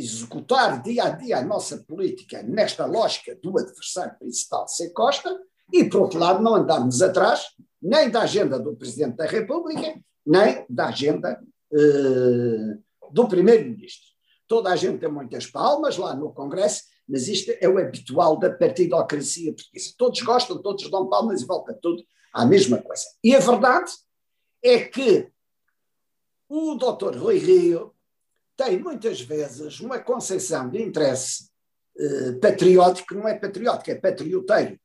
executar 0.00 0.82
dia 0.82 1.04
a 1.04 1.10
dia 1.10 1.38
a 1.38 1.44
nossa 1.44 1.78
política 1.78 2.42
nesta 2.42 2.86
lógica 2.86 3.36
do 3.36 3.58
adversário 3.58 4.18
principal 4.18 4.66
ser 4.66 4.90
Costa 4.90 5.38
e, 5.72 5.84
por 5.84 6.02
outro 6.02 6.18
lado, 6.18 6.42
não 6.42 6.54
andarmos 6.54 7.02
atrás 7.02 7.46
nem 7.80 8.10
da 8.10 8.22
agenda 8.22 8.58
do 8.58 8.74
Presidente 8.76 9.16
da 9.16 9.26
República, 9.26 10.00
nem 10.26 10.64
da 10.68 10.88
agenda 10.88 11.40
eh, 11.72 12.78
do 13.12 13.28
Primeiro-Ministro. 13.28 14.08
Toda 14.48 14.70
a 14.70 14.76
gente 14.76 14.98
tem 14.98 15.10
muitas 15.10 15.46
palmas 15.46 15.96
lá 15.96 16.14
no 16.14 16.32
Congresso, 16.32 16.82
mas 17.08 17.28
isto 17.28 17.52
é 17.60 17.68
o 17.68 17.78
habitual 17.78 18.38
da 18.38 18.50
partidocracia 18.50 19.52
portuguesa. 19.52 19.94
Todos 19.96 20.20
gostam, 20.22 20.60
todos 20.60 20.90
dão 20.90 21.08
palmas 21.08 21.42
e 21.42 21.46
volta 21.46 21.72
tudo 21.80 22.02
à 22.32 22.44
mesma 22.44 22.78
coisa. 22.78 23.04
E 23.22 23.34
a 23.34 23.40
verdade 23.40 23.92
é 24.62 24.80
que 24.80 25.30
o 26.48 26.74
doutor 26.74 27.16
Rui 27.16 27.38
Rio 27.38 27.94
tem 28.60 28.78
muitas 28.78 29.22
vezes 29.22 29.80
uma 29.80 29.98
concepção 29.98 30.68
de 30.68 30.82
interesse 30.82 31.48
eh, 31.98 32.32
patriótico, 32.32 33.14
não 33.14 33.26
é 33.26 33.34
patriótico, 33.34 33.90
é 33.90 33.94
patrioteiro. 33.94 34.78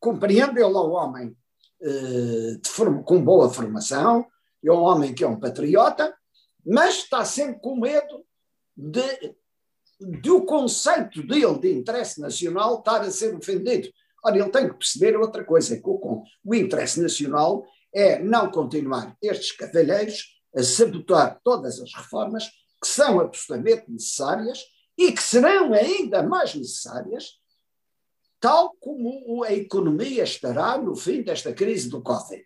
Compreende 0.00 0.60
ele 0.60 0.76
ao 0.76 0.90
homem 0.90 1.36
eh, 1.80 2.58
com 3.04 3.22
boa 3.22 3.48
formação, 3.48 4.26
é 4.64 4.72
um 4.72 4.82
homem 4.82 5.14
que 5.14 5.22
é 5.22 5.28
um 5.28 5.38
patriota, 5.38 6.12
mas 6.66 6.96
está 6.96 7.24
sempre 7.24 7.60
com 7.60 7.76
medo 7.76 8.24
de 8.76 9.36
do 10.00 10.44
conceito 10.44 11.24
dele 11.24 11.60
de 11.60 11.72
interesse 11.72 12.20
nacional 12.20 12.78
estar 12.78 13.02
a 13.02 13.10
ser 13.12 13.36
ofendido 13.36 13.88
Ora, 14.24 14.36
ele 14.36 14.50
tem 14.50 14.68
que 14.68 14.74
perceber 14.74 15.16
outra 15.16 15.44
coisa, 15.44 15.76
que 15.76 15.88
o, 15.88 16.24
o 16.44 16.54
interesse 16.54 17.00
nacional 17.00 17.64
é 17.92 18.20
não 18.20 18.50
continuar 18.50 19.16
estes 19.22 19.52
cavalheiros 19.52 20.40
a 20.56 20.62
sabotar 20.62 21.40
todas 21.42 21.80
as 21.80 21.92
reformas 21.94 22.50
que 22.82 22.88
são 22.88 23.20
absolutamente 23.20 23.84
necessárias 23.88 24.58
e 24.98 25.12
que 25.12 25.22
serão 25.22 25.72
ainda 25.72 26.22
mais 26.22 26.54
necessárias, 26.54 27.38
tal 28.40 28.74
como 28.80 29.44
a 29.44 29.52
economia 29.52 30.24
estará 30.24 30.76
no 30.76 30.96
fim 30.96 31.22
desta 31.22 31.52
crise 31.52 31.88
do 31.88 32.02
Covid. 32.02 32.44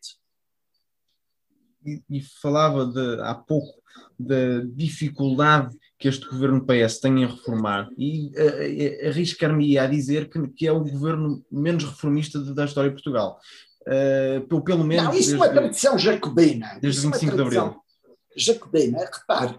E, 1.85 2.02
e 2.11 2.21
falava 2.21 2.85
de, 2.85 3.23
há 3.23 3.35
pouco 3.35 3.81
da 4.19 4.61
dificuldade 4.75 5.75
que 5.99 6.09
este 6.09 6.28
governo 6.28 6.66
PS 6.66 7.00
tem 7.00 7.23
em 7.23 7.26
reformar 7.26 7.88
e 7.97 8.31
uh, 8.37 9.09
arriscar-me 9.09 9.78
a 9.78 9.87
dizer 9.87 10.28
que, 10.28 10.47
que, 10.49 10.66
é 10.66 10.73
o 10.73 10.85
governo 10.85 11.43
menos 11.50 11.85
reformista 11.85 12.38
da 12.40 12.66
história 12.66 12.90
de 12.90 12.97
Portugal. 12.97 13.40
Uh, 13.83 14.47
pelo, 14.49 14.64
pelo 14.64 14.85
menos. 14.85 15.05
Não, 15.05 15.14
isso 15.14 15.31
desde, 15.31 15.35
é 15.35 15.38
uma 15.38 15.49
tradição 15.49 15.99
jacobina. 15.99 16.78
Desde 16.83 17.00
25 17.02 17.33
é 17.33 17.37
de 17.37 17.43
Abril. 17.43 17.76
Jacobina, 18.37 18.99
repare, 18.99 19.59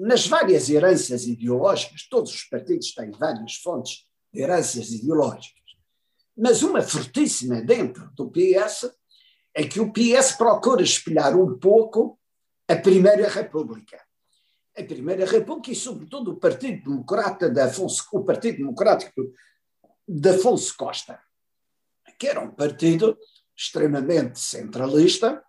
nas 0.00 0.26
várias 0.26 0.70
heranças 0.70 1.26
ideológicas, 1.26 2.06
todos 2.08 2.32
os 2.32 2.44
partidos 2.44 2.94
têm 2.94 3.10
várias 3.10 3.56
fontes 3.56 4.06
de 4.32 4.40
heranças 4.40 4.90
ideológicas, 4.90 5.58
mas 6.36 6.62
uma 6.62 6.82
fortíssima 6.82 7.60
dentro 7.60 8.10
do 8.14 8.30
PS 8.30 8.90
é 9.54 9.66
que 9.66 9.80
o 9.80 9.92
PS 9.92 10.36
procura 10.36 10.82
espelhar 10.82 11.36
um 11.36 11.58
pouco 11.58 12.18
a 12.68 12.76
Primeira 12.76 13.28
República. 13.28 14.00
A 14.76 14.84
Primeira 14.84 15.26
República 15.26 15.72
e, 15.72 15.74
sobretudo, 15.74 16.32
o 16.32 16.36
Partido 16.36 16.84
Democrata 16.84 17.50
de 17.50 17.60
Afonso, 17.60 18.06
o 18.12 18.22
Partido 18.22 18.58
Democrático 18.58 19.32
de 20.06 20.28
Afonso 20.28 20.76
Costa, 20.76 21.20
que 22.18 22.28
era 22.28 22.40
um 22.40 22.50
partido 22.50 23.18
extremamente 23.56 24.38
centralista 24.38 25.42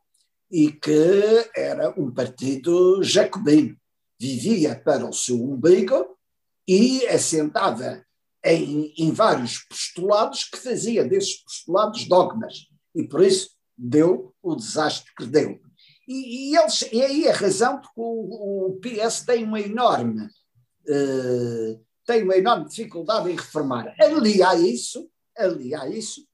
e 0.50 0.72
que 0.72 1.52
era 1.56 1.92
um 1.92 2.12
partido 2.12 3.04
jacobino. 3.04 3.79
Vivia 4.20 4.76
para 4.76 5.08
o 5.08 5.14
seu 5.14 5.42
umbigo 5.42 6.18
e 6.68 7.06
assentava 7.08 8.06
em, 8.44 8.94
em 8.98 9.12
vários 9.12 9.60
postulados 9.60 10.44
que 10.44 10.58
fazia 10.58 11.04
desses 11.04 11.44
postulados 11.44 12.06
dogmas. 12.08 12.68
E 12.96 13.08
por 13.08 13.24
isso 13.24 13.52
deu 13.78 14.34
o 14.42 14.56
desastre 14.56 15.12
que 15.18 15.26
deu. 15.26 15.60
E, 16.08 16.52
e, 16.52 16.58
eles, 16.58 16.82
e 16.92 17.02
aí 17.02 17.28
a 17.28 17.34
razão 17.34 17.80
porque 17.80 17.94
o, 17.96 18.72
o 18.72 18.80
PS 18.80 19.22
tem 19.26 19.44
uma 19.44 19.60
enorme 19.60 20.26
uh, 20.26 21.86
tem 22.10 22.24
uma 22.24 22.36
enorme 22.36 22.68
dificuldade 22.68 23.30
em 23.30 23.36
reformar. 23.36 23.94
Ali 24.00 24.42
há 24.42 24.56
isso, 24.56 25.08
ali 25.38 25.76
há 25.76 25.88
isso, 25.88 26.26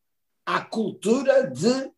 há 0.46 0.62
cultura 0.62 1.52
de 1.52 1.92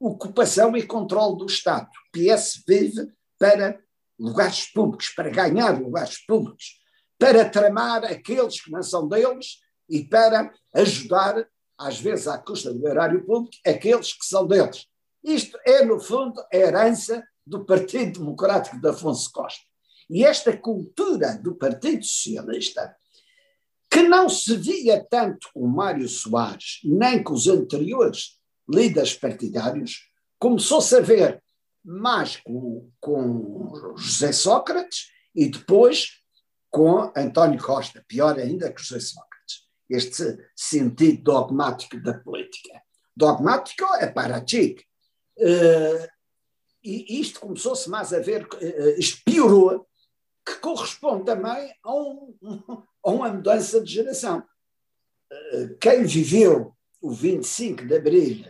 ocupação 0.00 0.76
e 0.76 0.82
controle 0.82 1.38
do 1.38 1.46
Estado. 1.46 1.86
O 1.86 2.18
PS 2.18 2.64
vive 2.66 3.12
para 3.38 3.78
lugares 4.22 4.66
públicos, 4.72 5.08
para 5.10 5.30
ganhar 5.30 5.80
lugares 5.80 6.24
públicos, 6.24 6.80
para 7.18 7.48
tramar 7.48 8.04
aqueles 8.04 8.60
que 8.60 8.70
não 8.70 8.82
são 8.82 9.08
deles 9.08 9.58
e 9.88 10.04
para 10.04 10.52
ajudar, 10.74 11.44
às 11.76 12.00
vezes 12.00 12.28
à 12.28 12.38
custa 12.38 12.72
do 12.72 12.86
erário 12.86 13.26
público, 13.26 13.56
aqueles 13.66 14.12
que 14.12 14.24
são 14.24 14.46
deles. 14.46 14.86
Isto 15.24 15.58
é, 15.66 15.84
no 15.84 15.98
fundo, 15.98 16.40
a 16.52 16.56
herança 16.56 17.22
do 17.44 17.64
Partido 17.64 18.20
Democrático 18.20 18.80
de 18.80 18.88
Afonso 18.88 19.30
Costa. 19.32 19.64
E 20.08 20.24
esta 20.24 20.56
cultura 20.56 21.36
do 21.36 21.56
Partido 21.56 22.04
Socialista, 22.04 22.94
que 23.90 24.02
não 24.02 24.28
se 24.28 24.56
via 24.56 25.04
tanto 25.10 25.48
com 25.52 25.66
Mário 25.66 26.08
Soares, 26.08 26.80
nem 26.84 27.22
com 27.22 27.34
os 27.34 27.48
anteriores 27.48 28.38
líderes 28.68 29.14
partidários, 29.14 30.08
começou-se 30.38 30.94
a 30.94 31.00
ver 31.00 31.42
mais 31.84 32.36
com, 32.36 32.90
com 33.00 33.94
José 33.96 34.32
Sócrates 34.32 35.08
e 35.34 35.48
depois 35.48 36.20
com 36.70 37.12
António 37.16 37.62
Costa, 37.62 38.04
pior 38.08 38.38
ainda 38.38 38.72
que 38.72 38.82
José 38.82 39.00
Sócrates. 39.00 39.66
Este 39.90 40.38
sentido 40.56 41.22
dogmático 41.22 42.00
da 42.00 42.14
política. 42.14 42.80
Dogmático 43.14 43.84
é 43.96 44.06
para 44.06 44.42
Chico, 44.46 44.82
Uh, 45.38 46.06
e 46.84 47.20
isto 47.20 47.40
começou-se 47.40 47.88
mais 47.88 48.12
a 48.12 48.18
ver, 48.18 48.46
uh, 48.46 48.98
isto 48.98 49.22
piorou, 49.24 49.86
que 50.44 50.56
corresponde 50.56 51.24
também 51.24 51.72
a, 51.82 51.94
um, 51.94 52.36
a 53.04 53.10
uma 53.10 53.32
mudança 53.32 53.80
de 53.80 53.92
geração. 53.92 54.44
Uh, 55.32 55.76
quem 55.80 56.04
viveu 56.04 56.76
o 57.00 57.10
25 57.10 57.86
de 57.86 57.96
Abril 57.96 58.44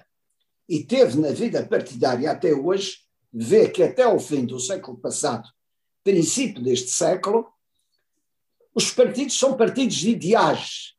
e 0.68 0.84
teve 0.84 1.18
na 1.18 1.30
vida 1.30 1.64
partidária 1.64 2.30
até 2.30 2.52
hoje, 2.52 2.98
vê 3.32 3.68
que 3.68 3.82
até 3.82 4.06
o 4.06 4.18
fim 4.18 4.44
do 4.44 4.60
século 4.60 4.98
passado, 4.98 5.48
princípio 6.04 6.62
deste 6.62 6.90
século, 6.90 7.46
os 8.74 8.90
partidos 8.90 9.38
são 9.38 9.56
partidos 9.56 9.96
de 9.96 10.10
ideais 10.10 10.94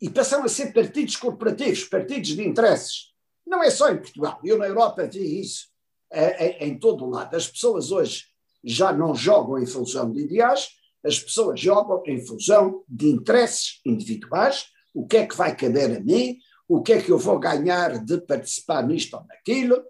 e 0.00 0.08
passam 0.08 0.44
a 0.44 0.48
ser 0.48 0.72
partidos 0.72 1.16
corporativos, 1.16 1.84
partidos 1.84 2.30
de 2.30 2.46
interesses. 2.46 3.12
Não 3.46 3.62
é 3.62 3.70
só 3.70 3.90
em 3.90 3.98
Portugal, 3.98 4.38
eu 4.44 4.58
na 4.58 4.66
Europa 4.66 5.06
vi 5.06 5.40
isso 5.40 5.68
é, 6.10 6.46
é, 6.46 6.66
em 6.66 6.78
todo 6.78 7.04
o 7.04 7.10
lado. 7.10 7.34
As 7.34 7.48
pessoas 7.48 7.90
hoje 7.90 8.26
já 8.62 8.92
não 8.92 9.14
jogam 9.14 9.58
em 9.58 9.66
função 9.66 10.10
de 10.10 10.20
ideais, 10.20 10.68
as 11.04 11.18
pessoas 11.18 11.60
jogam 11.60 12.02
em 12.06 12.24
função 12.24 12.84
de 12.88 13.08
interesses 13.08 13.80
individuais, 13.84 14.66
o 14.92 15.06
que 15.06 15.18
é 15.18 15.26
que 15.26 15.36
vai 15.36 15.54
caber 15.54 15.96
a 15.96 16.00
mim, 16.00 16.38
o 16.66 16.82
que 16.82 16.92
é 16.92 17.02
que 17.02 17.10
eu 17.10 17.18
vou 17.18 17.38
ganhar 17.38 18.04
de 18.04 18.20
participar 18.20 18.86
nisto 18.86 19.14
ou 19.14 19.24
naquilo. 19.24 19.82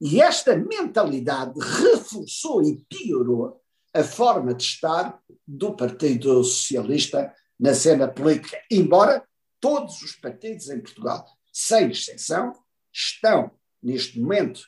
E 0.00 0.20
esta 0.20 0.56
mentalidade 0.56 1.58
reforçou 1.58 2.62
e 2.62 2.84
piorou 2.88 3.60
a 3.94 4.04
forma 4.04 4.52
de 4.52 4.62
estar 4.62 5.18
do 5.46 5.74
Partido 5.74 6.44
Socialista 6.44 7.32
na 7.58 7.74
cena 7.74 8.06
política, 8.06 8.58
embora 8.70 9.26
todos 9.58 10.02
os 10.02 10.14
partidos 10.16 10.68
em 10.68 10.80
Portugal, 10.80 11.24
sem 11.50 11.90
exceção, 11.90 12.52
estão, 12.92 13.50
neste 13.82 14.20
momento, 14.20 14.60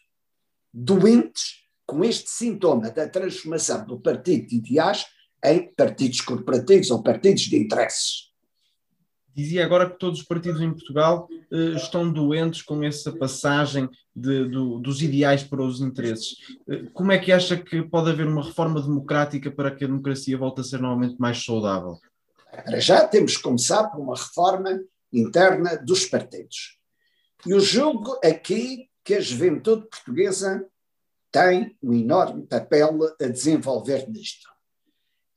doentes 0.72 1.68
com 1.86 2.02
este 2.02 2.30
sintoma 2.30 2.90
da 2.90 3.08
transformação 3.08 3.84
do 3.86 4.00
partido 4.00 4.46
de 4.46 4.56
ideais 4.56 5.06
em 5.44 5.72
partidos 5.74 6.20
corporativos 6.22 6.90
ou 6.90 7.02
partidos 7.02 7.42
de 7.42 7.56
interesses. 7.56 8.27
Dizia 9.34 9.64
agora 9.64 9.88
que 9.88 9.98
todos 9.98 10.20
os 10.20 10.26
partidos 10.26 10.60
em 10.60 10.72
Portugal 10.72 11.28
eh, 11.50 11.76
estão 11.76 12.12
doentes 12.12 12.62
com 12.62 12.82
essa 12.82 13.12
passagem 13.12 13.88
de, 14.14 14.48
do, 14.48 14.78
dos 14.80 15.00
ideais 15.00 15.44
para 15.44 15.62
os 15.62 15.80
interesses. 15.80 16.36
Eh, 16.68 16.84
como 16.92 17.12
é 17.12 17.18
que 17.18 17.30
acha 17.30 17.56
que 17.56 17.82
pode 17.82 18.10
haver 18.10 18.26
uma 18.26 18.42
reforma 18.42 18.82
democrática 18.82 19.50
para 19.50 19.70
que 19.70 19.84
a 19.84 19.86
democracia 19.86 20.36
volte 20.36 20.60
a 20.60 20.64
ser 20.64 20.80
novamente 20.80 21.16
mais 21.18 21.42
saudável? 21.44 21.98
Para 22.50 22.80
já 22.80 23.06
temos 23.06 23.36
que 23.36 23.42
começar 23.42 23.84
por 23.84 24.00
uma 24.00 24.16
reforma 24.16 24.80
interna 25.12 25.76
dos 25.76 26.06
partidos. 26.06 26.78
E 27.46 27.50
eu 27.50 27.60
julgo 27.60 28.18
aqui 28.24 28.88
que 29.04 29.14
a 29.14 29.20
juventude 29.20 29.86
portuguesa 29.88 30.66
tem 31.30 31.76
um 31.82 31.92
enorme 31.92 32.46
papel 32.46 32.98
a 33.20 33.26
desenvolver 33.26 34.08
nisto. 34.08 34.48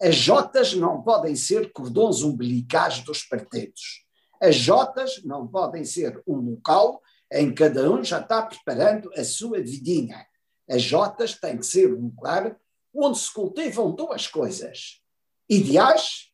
As 0.01 0.15
Jotas 0.15 0.73
não 0.73 1.03
podem 1.03 1.35
ser 1.35 1.71
cordões 1.71 2.23
umbilicais 2.23 3.01
dos 3.01 3.21
partidos. 3.21 4.03
As 4.41 4.55
Jotas 4.55 5.23
não 5.23 5.47
podem 5.47 5.85
ser 5.85 6.19
um 6.25 6.37
local 6.37 7.03
em 7.31 7.49
que 7.49 7.63
cada 7.63 7.87
um 7.91 8.03
já 8.03 8.19
está 8.19 8.41
preparando 8.41 9.11
a 9.15 9.23
sua 9.23 9.61
vidinha. 9.61 10.25
As 10.67 10.81
Jotas 10.81 11.35
têm 11.35 11.55
que 11.55 11.65
ser 11.67 11.93
um 11.93 12.05
lugar 12.05 12.57
onde 12.91 13.19
se 13.19 13.31
cultivam 13.31 13.91
duas 13.91 14.25
coisas: 14.25 14.99
ideais 15.47 16.31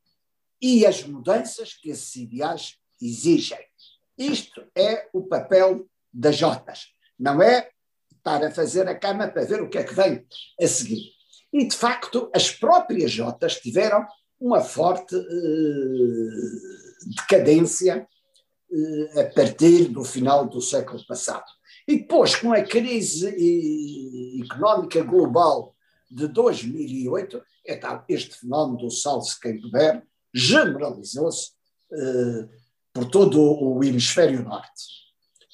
e 0.62 0.86
as 0.86 1.04
mudanças 1.04 1.74
que 1.74 1.90
esses 1.90 2.16
ideais 2.16 2.78
exigem. 3.02 3.60
Isto 4.18 4.66
é 4.74 5.10
o 5.12 5.24
papel 5.24 5.86
das 6.14 6.38
Jotas. 6.38 6.88
Não 7.20 7.42
é 7.42 7.70
estar 8.16 8.42
a 8.46 8.50
fazer 8.50 8.88
a 8.88 8.98
cama 8.98 9.28
para 9.28 9.44
ver 9.44 9.62
o 9.62 9.70
que 9.70 9.78
é 9.78 9.84
que 9.84 9.94
vem 9.94 10.26
a 10.62 10.68
seguir. 10.68 11.17
E, 11.52 11.68
de 11.68 11.76
facto, 11.76 12.30
as 12.34 12.52
próprias 12.52 13.12
Jotas 13.12 13.56
tiveram 13.56 14.06
uma 14.40 14.62
forte 14.62 15.16
uh, 15.16 15.22
decadência 17.16 18.08
uh, 18.70 19.20
a 19.20 19.24
partir 19.26 19.86
do 19.86 20.04
final 20.04 20.48
do 20.48 20.62
século 20.62 21.06
passado. 21.08 21.46
E 21.88 21.98
depois, 21.98 22.36
com 22.36 22.54
a 22.54 22.62
crise 22.62 23.28
uh, 23.28 24.44
económica 24.44 25.02
global 25.04 25.76
de 26.10 26.28
2008, 26.28 27.42
é 27.66 27.80
este 28.08 28.40
fenómeno 28.40 28.78
do 28.78 29.62
puder 29.62 30.04
generalizou-se 30.34 31.52
por 32.94 33.06
todo 33.06 33.42
o 33.42 33.84
hemisfério 33.84 34.44
norte. 34.44 34.84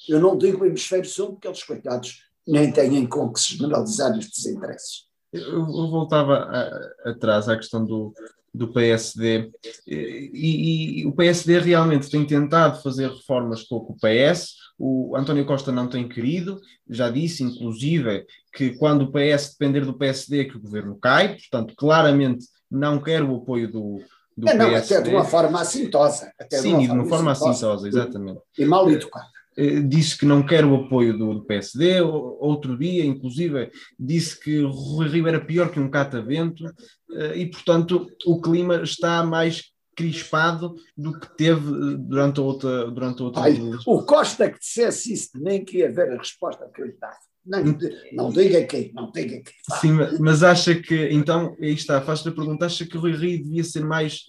Eu 0.08 0.20
não 0.20 0.36
digo 0.36 0.64
hemisfério 0.64 1.08
sul, 1.08 1.32
porque 1.32 1.48
eles, 1.48 1.62
coitados, 1.62 2.22
nem 2.46 2.72
têm 2.72 3.06
com 3.06 3.32
que 3.32 3.40
se 3.40 3.56
generalizar 3.56 4.16
estes 4.18 4.46
interesses. 4.46 5.06
Eu, 5.34 5.66
voltava 5.90 6.36
a, 6.36 7.10
atrás 7.10 7.48
à 7.48 7.56
questão 7.56 7.84
do, 7.84 8.14
do 8.54 8.72
PSD 8.72 9.50
e, 9.84 11.00
e, 11.00 11.06
o 11.06 11.12
PSD 11.12 11.58
realmente 11.58 12.08
tem 12.08 12.24
tentado 12.24 12.80
fazer 12.80 13.10
reformas 13.10 13.64
com 13.64 13.76
o 13.76 13.96
PS, 13.96 14.54
o 14.78 15.16
António 15.16 15.44
Costa 15.44 15.72
não 15.72 15.88
tem 15.88 16.08
querido, 16.08 16.60
já 16.88 17.10
disse 17.10 17.42
inclusive 17.42 18.24
que 18.52 18.70
quando 18.76 19.02
o 19.02 19.12
PS 19.12 19.56
depender 19.58 19.84
do 19.84 19.98
PSD 19.98 20.44
que 20.44 20.56
o 20.56 20.60
governo 20.60 20.96
cai, 20.96 21.36
portanto 21.36 21.74
claramente 21.76 22.46
não 22.70 23.00
quer 23.00 23.22
o 23.24 23.36
apoio 23.36 23.70
do, 23.70 24.00
do 24.36 24.48
é, 24.48 24.54
não, 24.54 24.70
PSD. 24.70 24.94
até 24.94 25.08
de 25.08 25.14
uma 25.14 25.24
forma 25.24 25.60
assintosa. 25.60 26.32
Até 26.38 26.58
Sim, 26.58 26.78
de 26.78 26.86
uma, 26.86 26.94
de 26.94 27.00
uma 27.00 27.06
forma 27.06 27.32
assintosa, 27.32 27.88
exatamente. 27.88 28.40
E 28.56 28.64
mal 28.64 28.88
educada. 28.88 29.33
Eh, 29.56 29.80
disse 29.80 30.18
que 30.18 30.26
não 30.26 30.44
quer 30.44 30.64
o 30.64 30.74
apoio 30.74 31.16
do, 31.16 31.44
PSD, 31.44 32.00
outro 32.00 32.76
dia, 32.76 33.04
inclusive, 33.04 33.70
disse 33.98 34.38
que 34.38 34.62
Rui 34.62 35.08
Rio 35.08 35.28
era 35.28 35.44
pior 35.44 35.70
que 35.70 35.78
um 35.78 35.90
catavento, 35.90 36.64
eh, 37.12 37.38
e, 37.38 37.46
portanto, 37.50 38.08
o 38.26 38.40
clima 38.40 38.82
está 38.82 39.24
mais 39.24 39.72
crispado 39.96 40.74
do 40.96 41.18
que 41.18 41.36
teve 41.36 41.68
eh, 41.70 41.96
durante 41.98 42.40
a 42.40 42.42
outra. 42.42 42.90
Durante 42.90 43.22
a 43.22 43.24
outra 43.26 43.42
Ai, 43.42 43.60
o 43.86 44.02
Costa 44.02 44.50
que 44.50 44.58
dissesse 44.58 45.12
isso, 45.12 45.30
nem 45.36 45.64
queria 45.64 45.92
ver 45.92 46.12
a 46.12 46.18
resposta 46.18 46.68
que 46.74 46.82
dava. 47.00 47.14
Não, 47.46 47.62
não 48.14 48.30
diga 48.30 48.58
aqui, 48.58 48.90
não 48.94 49.12
diga 49.12 49.36
aqui. 49.36 49.52
Sim, 49.78 49.92
mas 50.18 50.42
acha 50.42 50.74
que, 50.74 51.10
então, 51.10 51.54
aí 51.60 51.74
está, 51.74 52.00
faz-te 52.00 52.30
a 52.30 52.32
pergunta, 52.32 52.64
acha 52.64 52.86
que 52.86 52.96
o 52.96 53.00
Rui 53.00 53.12
Rio 53.12 53.42
devia 53.44 53.62
ser 53.62 53.84
mais, 53.84 54.22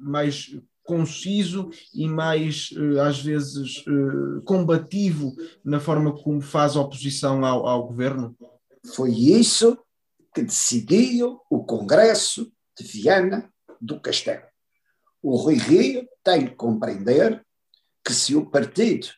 mais 0.00 0.56
conciso 0.88 1.68
e 1.92 2.08
mais, 2.08 2.70
uh, 2.70 3.00
às 3.02 3.20
vezes, 3.22 3.84
uh, 3.86 4.40
combativo 4.42 5.36
na 5.62 5.78
forma 5.78 6.16
como 6.16 6.40
faz 6.40 6.76
oposição 6.76 7.44
ao, 7.44 7.66
ao 7.66 7.86
governo? 7.86 8.34
Foi 8.94 9.12
isso 9.12 9.78
que 10.34 10.40
decidiu 10.40 11.42
o 11.50 11.62
Congresso 11.62 12.50
de 12.74 12.86
Viana 12.86 13.52
do 13.78 14.00
Castelo. 14.00 14.44
O 15.22 15.36
Rui 15.36 15.56
Rio 15.56 16.08
tem 16.24 16.46
de 16.46 16.54
compreender 16.54 17.44
que 18.02 18.14
se 18.14 18.34
o 18.34 18.48
partido 18.48 19.08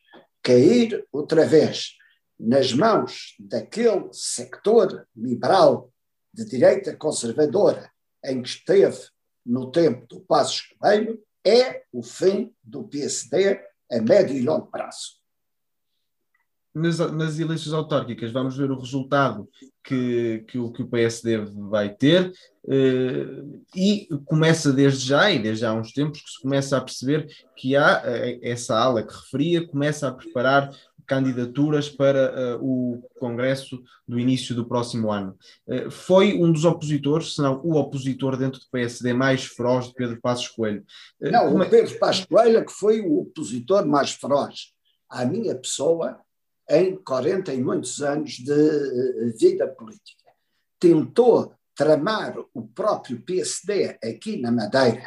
cair 0.43 1.07
outra 1.13 1.47
vez 1.47 1.93
nas 2.37 2.73
mãos 2.73 3.37
daquele 3.39 4.09
sector 4.13 5.07
liberal 5.15 5.93
de 6.35 6.45
direita 6.47 6.97
conservadora 6.97 7.93
em 8.25 8.43
que 8.43 8.49
esteve 8.49 8.99
no 9.47 9.71
tempo 9.71 10.05
do 10.09 10.21
Passo 10.23 10.63
Coelho, 10.79 11.23
é 11.45 11.83
o 11.93 12.03
fim 12.03 12.53
do 12.63 12.85
PSD 12.85 13.61
a 13.91 14.01
médio 14.01 14.37
e 14.37 14.43
longo 14.43 14.67
prazo. 14.67 15.21
Nas, 16.73 16.99
nas 16.99 17.39
eleições 17.39 17.73
autárquicas, 17.73 18.31
vamos 18.31 18.57
ver 18.57 18.71
o 18.71 18.79
resultado 18.79 19.49
que, 19.83 20.45
que, 20.47 20.57
o, 20.57 20.71
que 20.71 20.83
o 20.83 20.89
PSD 20.89 21.39
vai 21.69 21.93
ter, 21.93 22.33
eh, 22.69 23.43
e 23.75 24.09
começa 24.25 24.73
desde 24.73 25.05
já, 25.05 25.33
e 25.33 25.41
desde 25.41 25.67
há 25.67 25.73
uns 25.73 25.93
tempos, 25.93 26.23
que 26.23 26.31
se 26.31 26.41
começa 26.41 26.77
a 26.77 26.81
perceber 26.81 27.27
que 27.57 27.75
há 27.75 28.03
eh, 28.05 28.39
essa 28.43 28.79
ala 28.79 29.03
que 29.03 29.13
referia, 29.13 29.67
começa 29.67 30.07
a 30.07 30.13
preparar 30.13 30.71
candidaturas 31.11 31.89
para 31.89 32.57
uh, 32.57 32.65
o 32.65 33.03
Congresso 33.19 33.83
do 34.07 34.17
início 34.17 34.55
do 34.55 34.65
próximo 34.65 35.11
ano. 35.11 35.37
Uh, 35.67 35.91
foi 35.91 36.41
um 36.41 36.53
dos 36.53 36.65
opositores, 36.65 37.35
se 37.35 37.43
não 37.43 37.61
o 37.65 37.75
opositor 37.75 38.37
dentro 38.37 38.61
do 38.61 38.67
PSD 38.71 39.13
mais 39.13 39.45
feroz 39.45 39.89
de 39.89 39.95
Pedro 39.95 40.21
Passos 40.21 40.47
Coelho. 40.47 40.85
Uh, 41.21 41.33
não, 41.33 41.53
o 41.53 41.63
é... 41.65 41.69
Pedro 41.69 41.99
Passos 41.99 42.25
Coelho 42.27 42.59
é 42.59 42.65
que 42.65 42.73
foi 42.73 43.01
o 43.01 43.23
opositor 43.23 43.85
mais 43.85 44.13
feroz 44.13 44.73
à 45.09 45.25
minha 45.25 45.57
pessoa 45.57 46.21
em 46.69 46.95
40 46.95 47.55
e 47.55 47.61
muitos 47.61 48.01
anos 48.01 48.35
de 48.35 49.35
vida 49.37 49.67
política. 49.67 50.31
Tentou 50.79 51.53
tramar 51.75 52.37
o 52.55 52.69
próprio 52.69 53.21
PSD 53.23 53.99
aqui 54.01 54.41
na 54.41 54.53
Madeira 54.53 55.03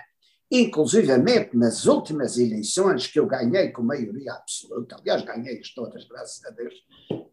inclusivamente 0.56 1.58
nas 1.58 1.88
últimas 1.88 2.38
eleições 2.38 3.08
que 3.08 3.20
eu 3.20 3.26
ganhei 3.26 3.72
com 3.72 3.82
maioria 3.82 4.34
absoluta, 4.34 4.96
aliás, 4.96 5.24
ganhei-as 5.24 5.74
todas, 5.74 6.08
graças 6.08 6.46
a 6.46 6.52
Deus, 6.52 6.76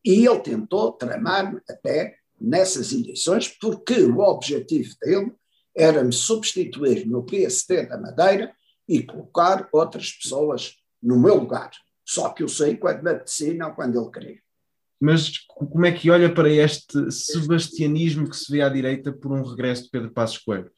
e 0.02 0.26
ele 0.26 0.40
tentou 0.40 0.92
tramar-me 0.92 1.61
até 1.68 2.16
nessas 2.40 2.92
eleições, 2.92 3.46
porque 3.46 4.02
o 4.04 4.20
objetivo 4.20 4.94
dele 5.02 5.33
era 5.76 6.02
me 6.02 6.14
substituir 6.14 7.06
no 7.06 7.22
PST 7.22 7.87
da 7.87 7.98
Madeira 8.00 8.54
e 8.88 9.02
colocar 9.02 9.68
outras 9.70 10.12
pessoas 10.12 10.76
no 11.02 11.20
meu 11.20 11.35
lugar. 11.35 11.70
Só 12.02 12.30
que 12.30 12.42
eu 12.42 12.48
sei 12.48 12.78
quando 12.78 13.02
me 13.02 13.11
apetecia, 13.11 13.52
não 13.52 13.74
quando 13.74 14.00
ele 14.00 14.11
queria. 14.11 14.40
Mas 14.98 15.38
como 15.46 15.85
é 15.85 15.92
que 15.92 16.11
olha 16.11 16.33
para 16.33 16.48
este 16.50 17.12
sebastianismo 17.12 18.28
que 18.30 18.37
se 18.37 18.50
vê 18.50 18.62
à 18.62 18.68
direita 18.70 19.12
por 19.12 19.30
um 19.30 19.42
regresso 19.42 19.85
de 19.85 19.90
Pedro 19.90 20.11
Passos 20.11 20.38
Coelho? 20.38 20.70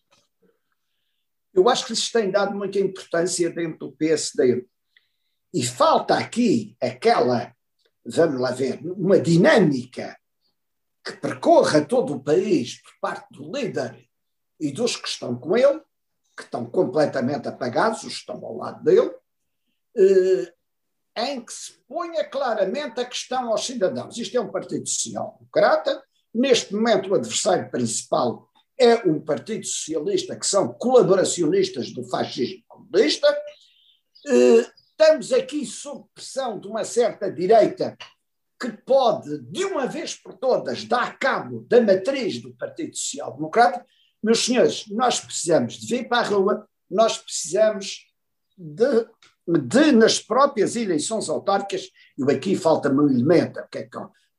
Eu 1.55 1.69
acho 1.69 1.87
que 1.87 1.93
lhes 1.93 2.11
tem 2.11 2.31
dado 2.31 2.55
muita 2.55 2.79
importância 2.79 3.51
dentro 3.51 3.88
do 3.88 3.93
PSD. 3.93 4.67
E 5.53 5.65
falta 5.65 6.17
aqui 6.17 6.77
aquela, 6.81 7.55
vamos 8.05 8.41
lá 8.41 8.53
ver, 8.53 8.81
uma 8.85 9.19
dinâmica 9.21 10.19
que 11.05 11.12
percorra 11.12 11.85
todo 11.85 12.15
o 12.15 12.23
país 12.23 12.81
por 12.81 12.93
parte 13.01 13.27
do 13.33 13.53
líder 13.53 14.09
e 14.59 14.73
dos 14.73 14.97
que 14.97 15.09
estão 15.09 15.37
com 15.37 15.57
ele, 15.57 15.81
que 16.37 16.45
estão 16.45 16.65
completamente 16.65 17.49
apagados, 17.49 18.05
os 18.05 18.15
que 18.15 18.21
estão 18.21 18.43
ao 18.45 18.57
lado 18.57 18.83
dele, 18.83 19.12
eh, 19.97 20.55
em 21.17 21.45
que 21.45 21.53
se 21.53 21.73
ponha 21.87 22.25
claramente 22.25 23.01
a 23.01 23.05
questão 23.05 23.51
aos 23.51 23.67
cidadãos. 23.67 24.17
Isto 24.17 24.38
é 24.38 24.41
um 24.41 24.51
partido 24.51 24.88
social-democrata, 24.88 26.03
neste 26.33 26.75
momento 26.75 27.11
o 27.11 27.15
adversário 27.15 27.71
principal 27.71 28.49
é 28.79 28.97
um 29.09 29.21
Partido 29.21 29.65
Socialista 29.65 30.37
que 30.37 30.47
são 30.47 30.73
colaboracionistas 30.73 31.93
do 31.93 32.05
fascismo 32.05 32.63
comunista. 32.67 33.29
Eh, 34.27 34.67
estamos 34.91 35.33
aqui 35.33 35.65
sob 35.67 36.07
pressão 36.15 36.59
de 36.59 36.69
uma 36.69 36.85
certa 36.85 37.31
direita 37.31 37.97
que 38.61 38.71
pode, 38.71 39.39
de 39.43 39.65
uma 39.65 39.87
vez 39.87 40.15
por 40.15 40.35
todas, 40.35 40.85
dar 40.85 41.19
cabo 41.19 41.67
da 41.69 41.81
matriz 41.81 42.41
do 42.41 42.55
Partido 42.55 42.97
Social 42.97 43.35
Democrata. 43.35 43.85
Meus 44.23 44.45
senhores, 44.45 44.85
nós 44.89 45.21
precisamos 45.21 45.75
de 45.75 45.87
vir 45.87 46.09
para 46.09 46.27
a 46.27 46.31
rua, 46.31 46.69
nós 46.89 47.19
precisamos 47.19 48.07
de, 48.57 49.07
de 49.49 49.93
nas 49.93 50.21
próprias 50.21 50.77
eleições 50.77 51.29
autárquicas, 51.29 51.91
e 52.17 52.33
aqui 52.33 52.55
falta-me 52.55 53.01
um 53.01 53.11
elemento, 53.11 53.59
é 53.59 53.89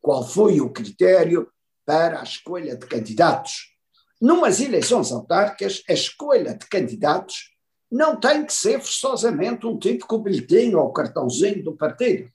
qual 0.01 0.25
foi 0.25 0.61
o 0.61 0.69
critério 0.69 1.51
para 1.85 2.21
a 2.21 2.23
escolha 2.23 2.77
de 2.77 2.85
candidatos 2.87 3.72
Numas 4.23 4.61
eleições 4.61 5.11
autárquicas, 5.11 5.83
a 5.89 5.91
escolha 5.91 6.57
de 6.57 6.65
candidatos 6.67 7.51
não 7.91 8.17
tem 8.17 8.45
que 8.45 8.53
ser 8.53 8.79
forçosamente 8.79 9.67
um 9.67 9.77
tipo 9.77 10.07
com 10.07 10.23
bilhetinho 10.23 10.79
ou 10.79 10.93
cartãozinho 10.93 11.61
do 11.61 11.75
partido. 11.75 12.31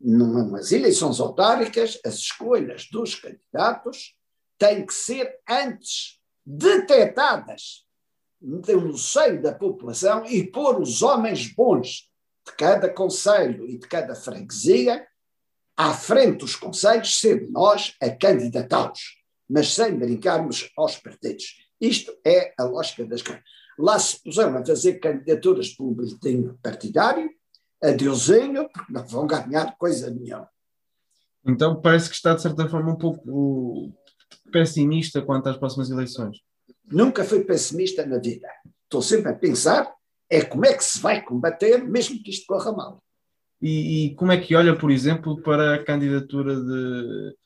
Numas 0.00 0.72
eleições 0.72 1.20
autárquicas, 1.20 2.00
as 2.04 2.14
escolhas 2.14 2.88
dos 2.90 3.14
candidatos 3.14 4.16
têm 4.58 4.84
que 4.84 4.92
ser 4.92 5.38
antes 5.48 6.18
detectadas 6.44 7.86
no 8.40 8.98
seio 8.98 9.40
da 9.40 9.54
população 9.54 10.26
e 10.26 10.44
pôr 10.44 10.80
os 10.80 11.00
homens 11.00 11.46
bons 11.46 12.10
de 12.44 12.52
cada 12.58 12.92
conselho 12.92 13.70
e 13.70 13.78
de 13.78 13.86
cada 13.86 14.16
freguesia 14.16 15.06
à 15.76 15.94
frente 15.94 16.38
dos 16.38 16.56
conselhos, 16.56 17.20
sendo 17.20 17.52
nós 17.52 17.94
a 18.02 18.10
candidatá-los 18.10 19.23
mas 19.54 19.72
sem 19.72 19.96
brincarmos 19.96 20.68
aos 20.76 20.96
partidos. 20.96 21.44
Isto 21.80 22.12
é 22.26 22.52
a 22.58 22.64
lógica 22.64 23.06
das 23.06 23.22
coisas. 23.22 23.44
Lá 23.78 23.96
se 24.00 24.20
puseram 24.20 24.58
a 24.58 24.66
fazer 24.66 24.94
candidaturas 24.94 25.68
por 25.68 25.86
um 25.86 25.94
bilhetinho 25.94 26.58
partidário, 26.60 27.30
adeusinho, 27.80 28.68
porque 28.68 28.92
não 28.92 29.06
vão 29.06 29.28
ganhar 29.28 29.76
coisa 29.78 30.10
nenhuma. 30.10 30.48
Então 31.46 31.80
parece 31.80 32.08
que 32.08 32.16
está, 32.16 32.34
de 32.34 32.42
certa 32.42 32.68
forma, 32.68 32.94
um 32.94 32.98
pouco 32.98 33.92
pessimista 34.50 35.22
quanto 35.22 35.48
às 35.48 35.56
próximas 35.56 35.88
eleições. 35.88 36.38
Nunca 36.90 37.22
fui 37.22 37.44
pessimista 37.44 38.04
na 38.04 38.18
vida. 38.18 38.48
Estou 38.82 39.02
sempre 39.02 39.30
a 39.30 39.34
pensar 39.34 39.94
é 40.28 40.42
como 40.42 40.66
é 40.66 40.74
que 40.74 40.82
se 40.82 40.98
vai 40.98 41.22
combater, 41.22 41.84
mesmo 41.84 42.20
que 42.20 42.30
isto 42.30 42.46
corra 42.46 42.72
mal. 42.72 43.00
E, 43.62 44.06
e 44.06 44.14
como 44.16 44.32
é 44.32 44.40
que 44.40 44.56
olha, 44.56 44.76
por 44.76 44.90
exemplo, 44.90 45.40
para 45.42 45.76
a 45.76 45.84
candidatura 45.84 46.56
de 46.56 47.36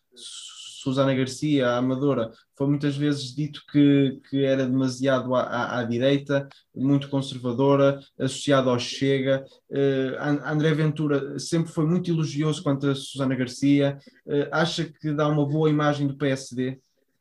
Susana 0.88 1.14
Garcia, 1.14 1.68
a 1.68 1.76
Amadora, 1.76 2.32
foi 2.56 2.66
muitas 2.66 2.96
vezes 2.96 3.34
dito 3.34 3.62
que, 3.70 4.20
que 4.28 4.44
era 4.44 4.66
demasiado 4.66 5.34
à, 5.34 5.42
à, 5.42 5.80
à 5.80 5.84
direita, 5.84 6.48
muito 6.74 7.10
conservadora, 7.10 8.00
associado 8.18 8.70
ao 8.70 8.78
Chega. 8.78 9.44
Uh, 9.70 10.46
André 10.46 10.72
Ventura 10.72 11.38
sempre 11.38 11.70
foi 11.70 11.84
muito 11.84 12.10
elogioso 12.10 12.62
quanto 12.62 12.88
a 12.88 12.94
Susana 12.94 13.36
Garcia. 13.36 13.98
Uh, 14.26 14.48
acha 14.50 14.84
que 14.84 15.12
dá 15.12 15.28
uma 15.28 15.46
boa 15.46 15.68
imagem 15.68 16.06
do 16.06 16.16
PSD? 16.16 16.80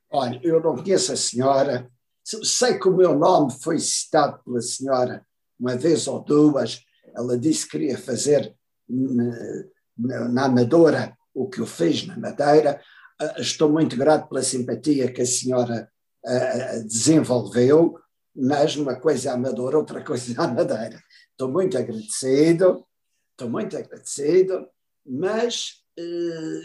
Olha, 0.09 0.39
eu 0.41 0.61
não 0.61 0.77
conheço 0.77 1.11
a 1.11 1.17
senhora, 1.17 1.89
sei 2.23 2.79
que 2.79 2.87
o 2.87 2.95
meu 2.95 3.17
nome 3.17 3.51
foi 3.61 3.77
citado 3.79 4.39
pela 4.45 4.61
senhora 4.61 5.25
uma 5.59 5.75
vez 5.75 6.07
ou 6.07 6.23
duas. 6.23 6.81
Ela 7.13 7.37
disse 7.37 7.65
que 7.65 7.71
queria 7.71 7.97
fazer 7.97 8.55
na, 8.87 9.33
na, 9.97 10.29
na 10.29 10.45
Amadora 10.45 11.17
o 11.33 11.47
que 11.47 11.59
eu 11.59 11.67
fiz 11.67 12.05
na 12.07 12.17
Madeira. 12.17 12.81
Uh, 13.21 13.41
estou 13.41 13.69
muito 13.69 13.95
grato 13.95 14.27
pela 14.29 14.41
simpatia 14.41 15.11
que 15.11 15.21
a 15.21 15.25
senhora 15.25 15.89
uh, 16.25 16.83
desenvolveu, 16.87 17.97
mas 18.35 18.75
uma 18.75 18.95
coisa 18.95 19.33
amadora, 19.33 19.77
outra 19.77 20.03
coisa 20.03 20.41
amadeira. 20.41 21.01
Estou 21.31 21.51
muito 21.51 21.77
agradecido, 21.77 22.85
estou 23.31 23.49
muito 23.49 23.77
agradecido, 23.77 24.67
mas 25.05 25.83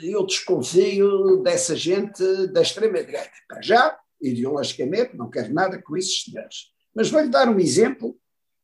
eu 0.02 0.26
desconfio 0.26 1.42
dessa 1.42 1.74
gente 1.74 2.22
da 2.48 2.60
extrema-direita. 2.60 3.30
Para 3.48 3.62
já, 3.62 3.98
ideologicamente, 4.20 5.16
não 5.16 5.30
quero 5.30 5.54
nada 5.54 5.80
com 5.80 5.96
esses 5.96 6.24
senhores. 6.24 6.66
Mas 6.94 7.10
vou-lhe 7.10 7.30
dar 7.30 7.48
um 7.48 7.58
exemplo 7.58 8.14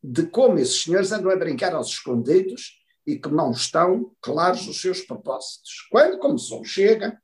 de 0.03 0.27
como 0.27 0.59
esses 0.59 0.83
senhores 0.83 1.11
andam 1.11 1.31
a 1.31 1.37
brincar 1.37 1.75
aos 1.75 1.89
escondidos 1.89 2.79
e 3.07 3.19
que 3.19 3.31
não 3.31 3.51
estão 3.51 4.15
claros 4.21 4.69
os 4.69 4.81
seus 4.81 5.01
propósitos. 5.01 5.87
Quando 5.91 6.19
começou 6.19 6.61
o 6.61 6.65
Chega, 6.65 7.19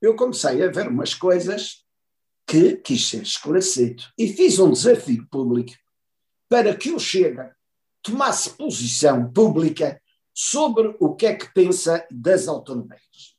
eu 0.00 0.14
comecei 0.14 0.62
a 0.62 0.70
ver 0.70 0.88
umas 0.88 1.14
coisas 1.14 1.84
que 2.46 2.76
quis 2.76 3.08
ser 3.08 3.22
esclarecido 3.22 4.04
e 4.16 4.32
fiz 4.32 4.58
um 4.58 4.70
desafio 4.70 5.26
público 5.30 5.72
para 6.48 6.74
que 6.76 6.92
o 6.92 6.98
Chega 6.98 7.56
tomasse 8.02 8.50
posição 8.50 9.32
pública 9.32 10.00
sobre 10.32 10.94
o 11.00 11.16
que 11.16 11.26
é 11.26 11.34
que 11.34 11.52
pensa 11.52 12.06
das 12.10 12.46
autonomias. 12.46 13.34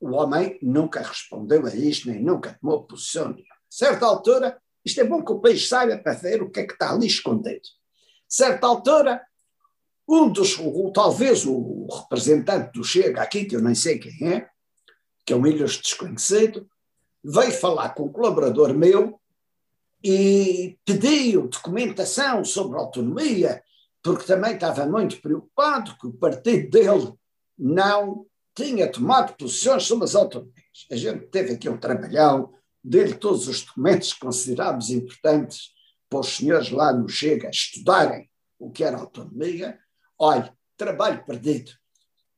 O 0.00 0.10
homem 0.10 0.58
nunca 0.60 1.00
respondeu 1.00 1.64
a 1.66 1.74
isto, 1.74 2.08
nem 2.08 2.22
nunca 2.22 2.58
tomou 2.60 2.84
posição 2.84 3.32
nenhuma. 3.32 3.54
Certa 3.70 4.06
altura, 4.06 4.60
isto 4.84 5.00
é 5.00 5.04
bom 5.04 5.24
que 5.24 5.32
o 5.32 5.40
país 5.40 5.68
saiba 5.68 5.96
para 5.98 6.14
ver 6.14 6.42
o 6.42 6.50
que 6.50 6.60
é 6.60 6.66
que 6.66 6.74
está 6.74 6.92
ali 6.92 7.06
escondido. 7.06 7.68
Certa 8.28 8.66
altura, 8.66 9.22
um 10.06 10.30
dos, 10.30 10.58
talvez 10.92 11.46
o 11.46 11.86
representante 11.86 12.72
do 12.72 12.84
Chega 12.84 13.22
aqui, 13.22 13.44
que 13.44 13.56
eu 13.56 13.62
nem 13.62 13.74
sei 13.74 13.98
quem 13.98 14.32
é, 14.32 14.48
que 15.28 15.34
é 15.34 15.36
um 15.36 15.46
ilhos 15.46 15.76
desconhecido, 15.76 16.66
veio 17.22 17.52
falar 17.52 17.90
com 17.90 18.04
um 18.04 18.08
colaborador 18.12 18.72
meu 18.72 19.20
e 20.02 20.78
pediu 20.86 21.48
documentação 21.48 22.42
sobre 22.46 22.78
autonomia, 22.78 23.62
porque 24.02 24.24
também 24.24 24.54
estava 24.54 24.86
muito 24.86 25.20
preocupado 25.20 25.94
que 25.98 26.06
o 26.06 26.14
partido 26.14 26.70
dele 26.70 27.12
não 27.58 28.24
tinha 28.54 28.90
tomado 28.90 29.36
posições 29.36 29.82
sobre 29.82 30.06
as 30.06 30.14
autonomias. 30.14 30.86
A 30.90 30.96
gente 30.96 31.26
teve 31.26 31.52
aqui 31.52 31.68
um 31.68 31.76
trabalhão, 31.76 32.54
dele 32.82 33.12
todos 33.12 33.48
os 33.48 33.62
documentos 33.66 34.14
que 34.14 34.20
considerámos 34.20 34.88
importantes 34.88 35.72
para 36.08 36.20
os 36.20 36.28
senhores 36.28 36.70
lá 36.70 36.90
no 36.90 37.06
Chega 37.06 37.50
estudarem 37.50 38.30
o 38.58 38.70
que 38.70 38.82
era 38.82 38.96
autonomia, 38.96 39.78
Olha, 40.18 40.56
trabalho 40.74 41.22
perdido. 41.26 41.70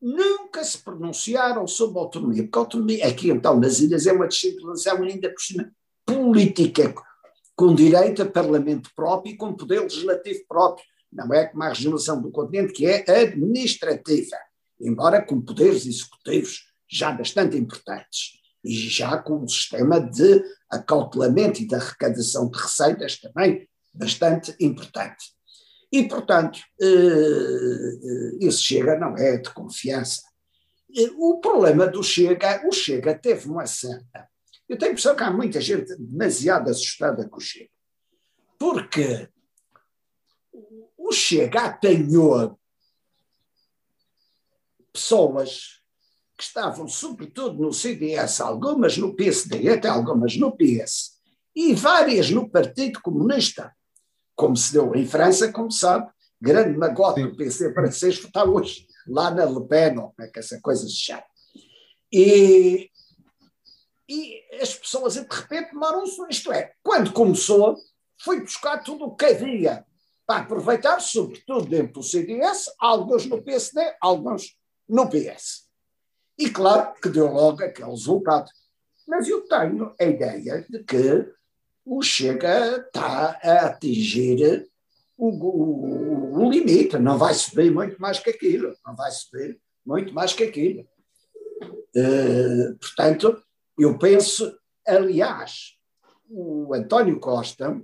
Nunca 0.01 0.65
se 0.65 0.79
pronunciaram 0.79 1.67
sobre 1.67 1.99
autonomia, 1.99 2.43
porque 2.45 2.59
a 2.59 2.63
autonomia 2.63 3.07
aqui 3.07 3.31
então 3.31 3.61
nas 3.61 3.81
ilhas 3.81 4.07
é 4.07 4.13
uma 4.13 4.27
descentralização 4.27 5.03
ainda 5.03 5.31
por 5.31 5.41
cima 5.41 5.71
política, 6.07 6.95
com 7.55 7.75
direito 7.75 8.23
a 8.23 8.27
parlamento 8.27 8.91
próprio 8.97 9.35
e 9.35 9.37
com 9.37 9.55
poder 9.55 9.81
legislativo 9.81 10.41
próprio. 10.49 10.85
Não 11.13 11.33
é 11.35 11.47
como 11.47 11.63
a 11.63 11.69
regionalização 11.69 12.23
do 12.23 12.31
continente, 12.31 12.73
que 12.73 12.87
é 12.87 13.05
administrativa, 13.09 14.37
embora 14.81 15.21
com 15.23 15.41
poderes 15.41 15.85
executivos 15.85 16.71
já 16.89 17.13
bastante 17.13 17.59
importantes 17.59 18.41
e 18.65 18.73
já 18.73 19.19
com 19.19 19.37
um 19.37 19.49
sistema 19.49 20.01
de 20.01 20.43
acautelamento 20.71 21.61
e 21.61 21.67
de 21.67 21.75
arrecadação 21.75 22.49
de 22.49 22.59
receitas 22.59 23.19
também 23.19 23.69
bastante 23.93 24.55
importante. 24.61 25.35
E, 25.93 26.07
portanto, 26.07 26.61
esse 26.79 28.39
eh, 28.39 28.47
eh, 28.47 28.51
Chega 28.51 28.99
não 28.99 29.17
é 29.17 29.39
de 29.39 29.51
confiança. 29.51 30.23
O 31.17 31.41
problema 31.41 31.87
do 31.87 32.03
Chega, 32.03 32.67
o 32.67 32.73
Chega 32.73 33.15
teve 33.15 33.49
uma 33.49 33.67
certa. 33.67 34.29
Eu 34.69 34.79
tenho 34.79 34.91
a 34.91 34.93
impressão 34.93 35.17
que 35.17 35.23
há 35.23 35.31
muita 35.33 35.61
gente 35.61 35.97
demasiado 35.97 36.71
assustada 36.71 37.29
com 37.29 37.39
o 37.39 37.41
Chega. 37.41 37.71
Porque 38.59 39.29
o 40.97 41.13
Chega 41.13 41.63
apanhou 41.63 42.59
pessoas 44.93 45.81
que 46.37 46.45
estavam, 46.45 46.87
sobretudo, 46.87 47.61
no 47.61 47.73
CDS, 47.73 48.41
algumas 48.41 48.97
no 48.97 49.15
PSD, 49.15 49.69
até 49.71 49.89
algumas 49.89 50.37
no 50.37 50.57
PS, 50.57 51.21
e 51.55 51.75
várias 51.75 52.31
no 52.31 52.49
Partido 52.49 53.01
Comunista 53.03 53.75
como 54.41 54.57
se 54.57 54.73
deu 54.73 54.95
em 54.95 55.07
França, 55.07 55.53
como 55.53 55.71
sabe, 55.71 56.11
grande 56.41 56.75
magote 56.79 57.23
do 57.23 57.37
PC 57.37 57.75
francês 57.75 58.15
está 58.15 58.43
hoje 58.43 58.87
lá 59.07 59.31
na 59.31 59.45
Le 59.45 59.69
Pen, 59.69 59.99
ou 59.99 60.13
como 60.13 60.27
é 60.27 60.29
que 60.29 60.39
essa 60.39 60.59
coisa 60.63 60.87
se 60.87 60.95
chama. 60.95 61.25
E, 62.11 62.91
e 64.09 64.43
as 64.59 64.75
pessoas 64.75 65.15
de 65.15 65.27
repente 65.31 65.73
tomaram-se, 65.73 66.23
isto 66.31 66.51
é, 66.51 66.73
quando 66.83 67.13
começou, 67.13 67.77
foi 68.19 68.41
buscar 68.41 68.79
tudo 68.79 69.05
o 69.05 69.15
que 69.15 69.27
havia 69.27 69.85
para 70.27 70.41
aproveitar, 70.41 71.01
sobretudo 71.01 71.67
dentro 71.67 72.01
do 72.01 72.03
CDS, 72.03 72.65
alguns 72.79 73.27
no 73.27 73.43
PSD, 73.43 73.95
alguns 74.01 74.57
no 74.89 75.07
PS. 75.11 75.67
E 76.39 76.49
claro 76.49 76.95
que 76.95 77.11
deu 77.11 77.31
logo 77.31 77.63
aquele 77.63 77.91
resultado. 77.91 78.51
Mas 79.07 79.29
eu 79.29 79.47
tenho 79.47 79.95
a 80.01 80.05
ideia 80.05 80.65
de 80.67 80.83
que 80.83 81.31
o 81.91 82.03
Chega 82.03 82.87
está 82.87 83.37
a 83.43 83.67
atingir 83.67 84.71
o, 85.19 85.29
o, 85.29 86.39
o, 86.39 86.49
limite, 86.49 86.97
não 86.97 87.19
vai 87.19 87.35
subir 87.35 87.73
muito 87.73 88.01
mais 88.01 88.21
que 88.21 88.31
aquilo, 88.31 88.73
não 88.87 88.95
vai 88.95 89.11
subir 89.11 89.61
muito 89.85 90.15
mais 90.15 90.33
que 90.33 90.45
aquilo. 90.45 90.87
Uh, 91.97 92.79
portanto, 92.81 93.43
eu 93.77 93.99
penso, 93.99 94.57
aliás, 94.87 95.73
o 96.29 96.73
António 96.73 97.19
Costa 97.19 97.83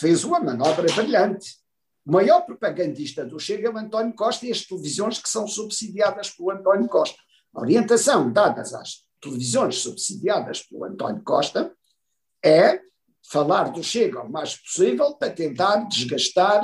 fez 0.00 0.24
uma 0.24 0.40
manobra 0.40 0.90
brilhante. 0.94 1.58
O 2.06 2.12
maior 2.12 2.46
propagandista 2.46 3.26
do 3.26 3.38
Chega 3.38 3.68
é 3.68 3.70
o 3.70 3.76
António 3.76 4.14
Costa 4.14 4.46
e 4.46 4.52
as 4.52 4.62
televisões 4.62 5.18
que 5.18 5.28
são 5.28 5.46
subsidiadas 5.46 6.30
pelo 6.30 6.50
António 6.50 6.88
Costa. 6.88 7.18
A 7.52 7.60
orientação 7.60 8.32
dada 8.32 8.62
às 8.62 9.04
televisões 9.20 9.76
subsidiadas 9.76 10.62
pelo 10.62 10.84
António 10.84 11.22
Costa 11.22 11.70
é 12.42 12.80
falar 13.30 13.70
do 13.70 13.82
Chega 13.82 14.22
o 14.22 14.30
mais 14.30 14.56
possível 14.56 15.14
para 15.16 15.32
tentar 15.32 15.88
desgastar 15.88 16.62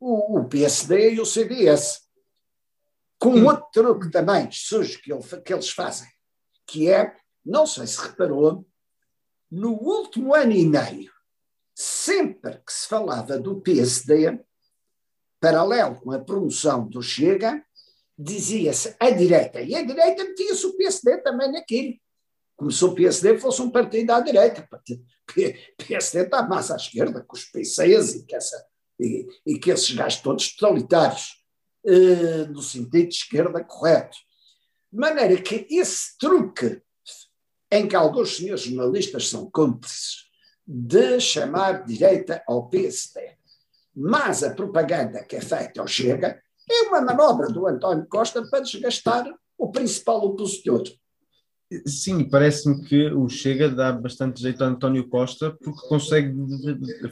o, 0.00 0.38
o 0.38 0.48
PSD 0.48 1.14
e 1.14 1.20
o 1.20 1.26
CDS. 1.26 2.00
Com 3.18 3.30
hum. 3.30 3.46
outro 3.46 3.68
truque 3.72 4.10
também 4.10 4.48
sujo 4.50 5.00
que, 5.00 5.12
ele, 5.12 5.22
que 5.44 5.52
eles 5.52 5.70
fazem, 5.70 6.08
que 6.66 6.90
é, 6.90 7.16
não 7.44 7.66
sei 7.66 7.86
se 7.86 8.00
reparou, 8.00 8.66
no 9.50 9.72
último 9.72 10.34
ano 10.34 10.52
e 10.52 10.66
meio, 10.66 11.10
sempre 11.74 12.58
que 12.58 12.72
se 12.72 12.86
falava 12.86 13.38
do 13.38 13.60
PSD, 13.60 14.38
paralelo 15.40 16.00
com 16.00 16.12
a 16.12 16.18
promoção 16.18 16.86
do 16.86 17.02
Chega, 17.02 17.64
dizia-se 18.16 18.94
a 18.98 19.10
direita, 19.10 19.60
e 19.60 19.74
a 19.74 19.82
direita 19.82 20.24
metia-se 20.24 20.66
o 20.66 20.76
PSD 20.76 21.18
também 21.18 21.50
naquilo. 21.50 21.94
Se 22.70 22.84
o 22.84 22.94
PSD 22.94 23.38
fosse 23.38 23.62
um 23.62 23.70
partido 23.70 24.10
à 24.10 24.20
direita. 24.20 24.68
PSD 25.76 26.24
está 26.24 26.42
mais 26.42 26.70
à 26.70 26.76
esquerda, 26.76 27.22
com 27.22 27.36
os 27.36 27.44
PCs 27.44 28.14
e 28.16 28.26
que, 28.26 28.34
essa, 28.34 28.66
e, 28.98 29.26
e 29.46 29.58
que 29.58 29.70
esses 29.70 29.94
gajos 29.94 30.20
todos 30.20 30.56
totalitários, 30.56 31.38
eh, 31.86 32.46
no 32.48 32.60
sentido 32.60 33.08
de 33.08 33.14
esquerda 33.14 33.62
correto. 33.62 34.16
De 34.92 34.98
maneira 34.98 35.40
que 35.40 35.66
esse 35.70 36.18
truque 36.18 36.82
em 37.70 37.86
que 37.86 37.94
alguns 37.94 38.36
senhores 38.36 38.62
jornalistas 38.62 39.28
são 39.28 39.50
cúmplices 39.50 40.28
de 40.66 41.20
chamar 41.20 41.84
direita 41.84 42.42
ao 42.46 42.68
PSD, 42.68 43.36
mas 43.94 44.42
a 44.42 44.54
propaganda 44.54 45.24
que 45.24 45.36
é 45.36 45.40
feita 45.40 45.80
ao 45.80 45.86
Chega 45.86 46.42
é 46.68 46.82
uma 46.88 47.00
manobra 47.00 47.48
do 47.48 47.66
António 47.66 48.06
Costa 48.06 48.46
para 48.48 48.60
desgastar 48.60 49.26
o 49.56 49.70
principal 49.70 50.24
opositor. 50.24 50.82
Sim, 51.86 52.24
parece-me 52.24 52.82
que 52.82 53.12
o 53.12 53.28
Chega 53.28 53.68
dá 53.68 53.92
bastante 53.92 54.40
jeito 54.40 54.64
a 54.64 54.68
António 54.68 55.06
Costa 55.06 55.54
porque 55.62 55.86
consegue 55.86 56.34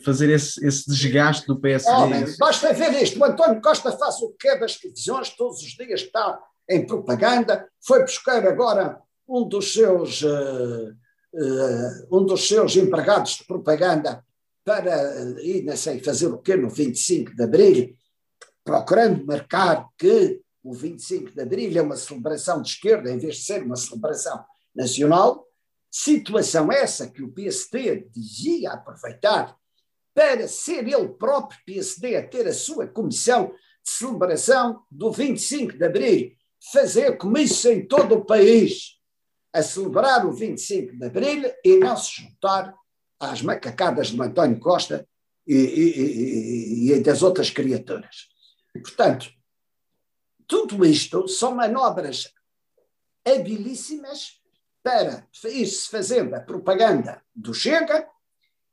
fazer 0.03 0.31
esse, 0.31 0.66
esse 0.66 0.88
desgaste 0.88 1.47
do 1.47 1.61
PSD. 1.61 1.90
Oh, 1.90 2.38
basta 2.38 2.73
ver 2.73 3.03
isto: 3.03 3.21
o 3.21 3.25
António 3.25 3.61
Costa 3.61 3.92
faz 3.92 4.16
o 4.23 4.35
que 4.38 4.49
é 4.49 4.59
das 4.59 4.77
televisões, 4.77 5.29
todos 5.31 5.61
os 5.61 5.73
dias? 5.73 6.01
Está 6.01 6.40
em 6.71 6.87
propaganda, 6.87 7.69
foi 7.85 8.01
buscar 8.01 8.47
agora 8.47 8.99
um 9.29 9.47
dos 9.47 9.75
seus, 9.75 10.23
uh, 10.23 10.90
uh, 11.35 12.16
um 12.16 12.25
dos 12.25 12.49
seus 12.49 12.77
empregados 12.77 13.37
de 13.37 13.45
propaganda 13.45 14.25
para 14.64 15.23
ir, 15.42 15.64
não 15.64 15.77
sei, 15.77 16.03
fazer 16.03 16.29
o 16.29 16.38
quê 16.38 16.57
no 16.57 16.71
25 16.71 17.37
de 17.37 17.42
Abril, 17.42 17.95
procurando 18.64 19.25
marcar 19.27 19.87
que 19.99 20.40
o 20.66 20.72
25 20.72 21.31
de 21.31 21.40
Abril 21.40 21.79
é 21.79 21.83
uma 21.83 21.96
celebração 21.96 22.61
de 22.61 22.70
esquerda 22.70 23.11
em 23.11 23.18
vez 23.18 23.37
de 23.37 23.42
ser 23.44 23.62
uma 23.62 23.76
celebração 23.76 24.44
nacional, 24.74 25.46
situação 25.88 26.72
essa 26.72 27.09
que 27.09 27.22
o 27.22 27.31
PSD 27.31 28.09
dizia 28.12 28.72
aproveitar 28.72 29.57
para 30.12 30.48
ser 30.48 30.88
ele 30.88 31.09
próprio 31.11 31.61
PSD 31.64 32.16
a 32.16 32.26
ter 32.26 32.48
a 32.48 32.52
sua 32.52 32.87
comissão 32.87 33.52
de 33.85 33.90
celebração 33.92 34.83
do 34.90 35.12
25 35.12 35.79
de 35.79 35.85
Abril, 35.85 36.33
fazer 36.72 37.16
comício 37.16 37.70
em 37.70 37.87
todo 37.87 38.16
o 38.16 38.24
país, 38.24 38.96
a 39.52 39.62
celebrar 39.62 40.26
o 40.26 40.33
25 40.33 40.96
de 40.96 41.07
Abril 41.07 41.44
e 41.64 41.76
não 41.76 41.96
se 41.96 42.22
juntar 42.22 42.74
às 43.20 43.40
macacadas 43.40 44.09
de 44.09 44.20
António 44.20 44.59
Costa 44.59 45.07
e, 45.46 45.55
e, 45.55 46.90
e, 46.90 46.92
e 46.92 47.00
das 47.00 47.22
outras 47.22 47.50
criaturas. 47.50 48.26
Portanto, 48.83 49.31
tudo 50.46 50.85
isto 50.85 51.26
são 51.28 51.54
manobras 51.54 52.32
habilíssimas 53.26 54.40
para 54.82 55.26
ir-se 55.44 55.88
fazendo 55.88 56.35
a 56.35 56.40
propaganda 56.40 57.20
do 57.35 57.52
Chega 57.52 58.09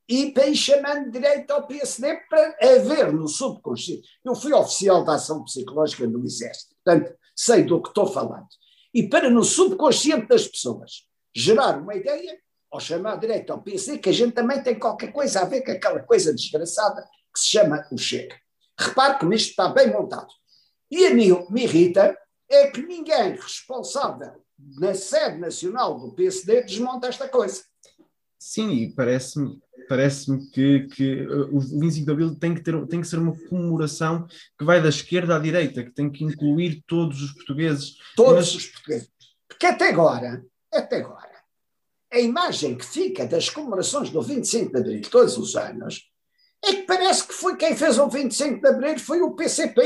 e 0.08 0.32
para 0.32 0.48
ir 0.48 0.56
chamando 0.56 1.10
direito 1.10 1.50
ao 1.52 1.66
PSD 1.66 2.16
para 2.30 2.56
haver 2.62 3.12
no 3.12 3.28
subconsciente. 3.28 4.08
Eu 4.24 4.36
fui 4.36 4.54
oficial 4.54 5.04
da 5.04 5.16
ação 5.16 5.44
psicológica 5.44 6.06
no 6.06 6.24
Exército, 6.24 6.76
portanto, 6.84 7.18
sei 7.36 7.64
do 7.64 7.82
que 7.82 7.90
estou 7.90 8.06
falando. 8.06 8.48
E 8.94 9.10
para 9.10 9.30
no 9.30 9.44
subconsciente 9.44 10.28
das 10.28 10.48
pessoas 10.48 11.08
gerar 11.36 11.80
uma 11.80 11.96
ideia, 11.96 12.38
ou 12.70 12.80
chamar 12.80 13.18
direito 13.18 13.52
ao 13.52 13.62
PSD, 13.62 13.98
que 13.98 14.10
a 14.10 14.14
gente 14.14 14.34
também 14.34 14.62
tem 14.62 14.78
qualquer 14.78 15.12
coisa 15.12 15.42
a 15.42 15.46
ver 15.46 15.62
com 15.62 15.72
aquela 15.72 16.02
coisa 16.02 16.34
desgraçada 16.34 17.02
que 17.34 17.40
se 17.40 17.48
chama 17.48 17.88
o 17.92 17.98
Chega. 17.98 18.36
Repare 18.78 19.20
como 19.20 19.34
isto 19.34 19.50
está 19.50 19.70
bem 19.70 19.92
montado. 19.92 20.32
E 20.94 21.08
a 21.08 21.14
mim 21.16 21.32
o 21.32 21.48
que 21.48 21.52
me 21.52 21.64
irrita 21.64 22.16
é 22.48 22.68
que 22.68 22.84
ninguém 22.84 23.32
responsável 23.32 24.44
na 24.78 24.94
sede 24.94 25.40
nacional 25.40 26.00
do 26.00 26.14
PSD 26.14 26.62
desmonta 26.62 27.08
esta 27.08 27.28
coisa. 27.28 27.64
Sim, 28.38 28.70
e 28.74 28.94
parece-me 28.94 29.60
parece-me 29.90 30.50
que, 30.52 30.88
que 30.90 31.26
uh, 31.26 31.56
o 31.56 31.60
25 31.60 32.06
de 32.06 32.12
Abril 32.12 32.36
tem 32.36 32.54
que, 32.54 32.62
ter, 32.62 32.88
tem 32.88 33.02
que 33.02 33.08
ser 33.08 33.18
uma 33.18 33.36
comemoração 33.50 34.28
que 34.58 34.64
vai 34.64 34.82
da 34.82 34.90
esquerda 34.90 35.36
à 35.36 35.40
direita, 35.40 35.84
que 35.84 35.92
tem 35.92 36.12
que 36.12 36.24
incluir 36.24 36.84
todos 36.86 37.24
os 37.24 37.34
portugueses. 37.34 37.96
Todos 38.16 38.54
Mas... 38.54 38.56
os 38.56 38.66
portugueses. 38.68 39.10
Porque 39.48 39.66
até 39.66 39.90
agora, 39.90 40.46
até 40.72 40.98
agora, 40.98 41.42
a 42.12 42.20
imagem 42.20 42.78
que 42.78 42.86
fica 42.86 43.26
das 43.26 43.50
comemorações 43.50 44.12
do 44.12 44.22
25 44.22 44.72
de 44.72 44.80
Abril 44.80 45.02
todos 45.10 45.38
os 45.40 45.56
anos 45.56 46.04
é 46.64 46.76
que 46.76 46.84
parece 46.84 47.28
que 47.28 47.34
foi 47.34 47.58
quem 47.58 47.76
fez 47.76 47.98
o 47.98 48.08
25 48.08 48.62
de 48.62 48.68
Abril 48.68 49.00
foi 49.00 49.22
o 49.22 49.36
PCP 49.36 49.82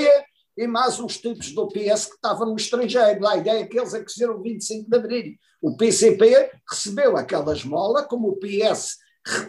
e 0.57 0.65
mais 0.65 0.99
uns 0.99 1.17
tipos 1.19 1.51
do 1.51 1.67
PS 1.67 2.05
que 2.05 2.15
estavam 2.15 2.47
no 2.47 2.55
estrangeiro. 2.55 3.27
A 3.27 3.37
ideia 3.37 3.61
é 3.61 3.67
que 3.67 3.77
eles 3.77 3.93
é 3.93 4.27
o 4.27 4.41
25 4.41 4.89
de 4.89 4.97
Abril. 4.97 5.35
O 5.61 5.77
PCP 5.77 6.51
recebeu 6.67 7.15
aquela 7.15 7.53
esmola, 7.53 8.03
como 8.03 8.29
o 8.29 8.37
PS, 8.37 8.97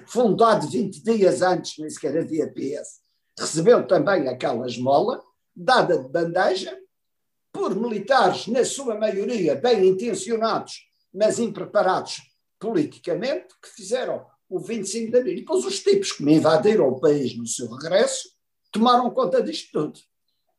fundado 0.06 0.68
20 0.68 1.02
dias 1.02 1.40
antes, 1.40 1.78
nem 1.78 1.88
sequer 1.88 2.18
havia 2.18 2.52
PS, 2.52 3.00
recebeu 3.38 3.86
também 3.86 4.28
aquela 4.28 4.66
esmola, 4.66 5.22
dada 5.54 5.98
de 5.98 6.08
bandeja, 6.08 6.76
por 7.52 7.74
militares, 7.74 8.46
na 8.46 8.64
sua 8.64 8.94
maioria 8.94 9.54
bem 9.54 9.88
intencionados, 9.88 10.86
mas 11.12 11.38
impreparados 11.38 12.18
politicamente, 12.58 13.48
que 13.62 13.70
fizeram 13.70 14.26
o 14.48 14.58
25 14.58 15.10
de 15.10 15.18
abril. 15.18 15.36
Depois 15.36 15.64
os 15.64 15.80
tipos 15.80 16.12
que 16.12 16.22
me 16.22 16.34
invadiram 16.34 16.88
o 16.88 17.00
país 17.00 17.36
no 17.36 17.46
seu 17.46 17.70
regresso 17.70 18.30
tomaram 18.70 19.10
conta 19.10 19.42
disto 19.42 19.72
tudo. 19.72 20.00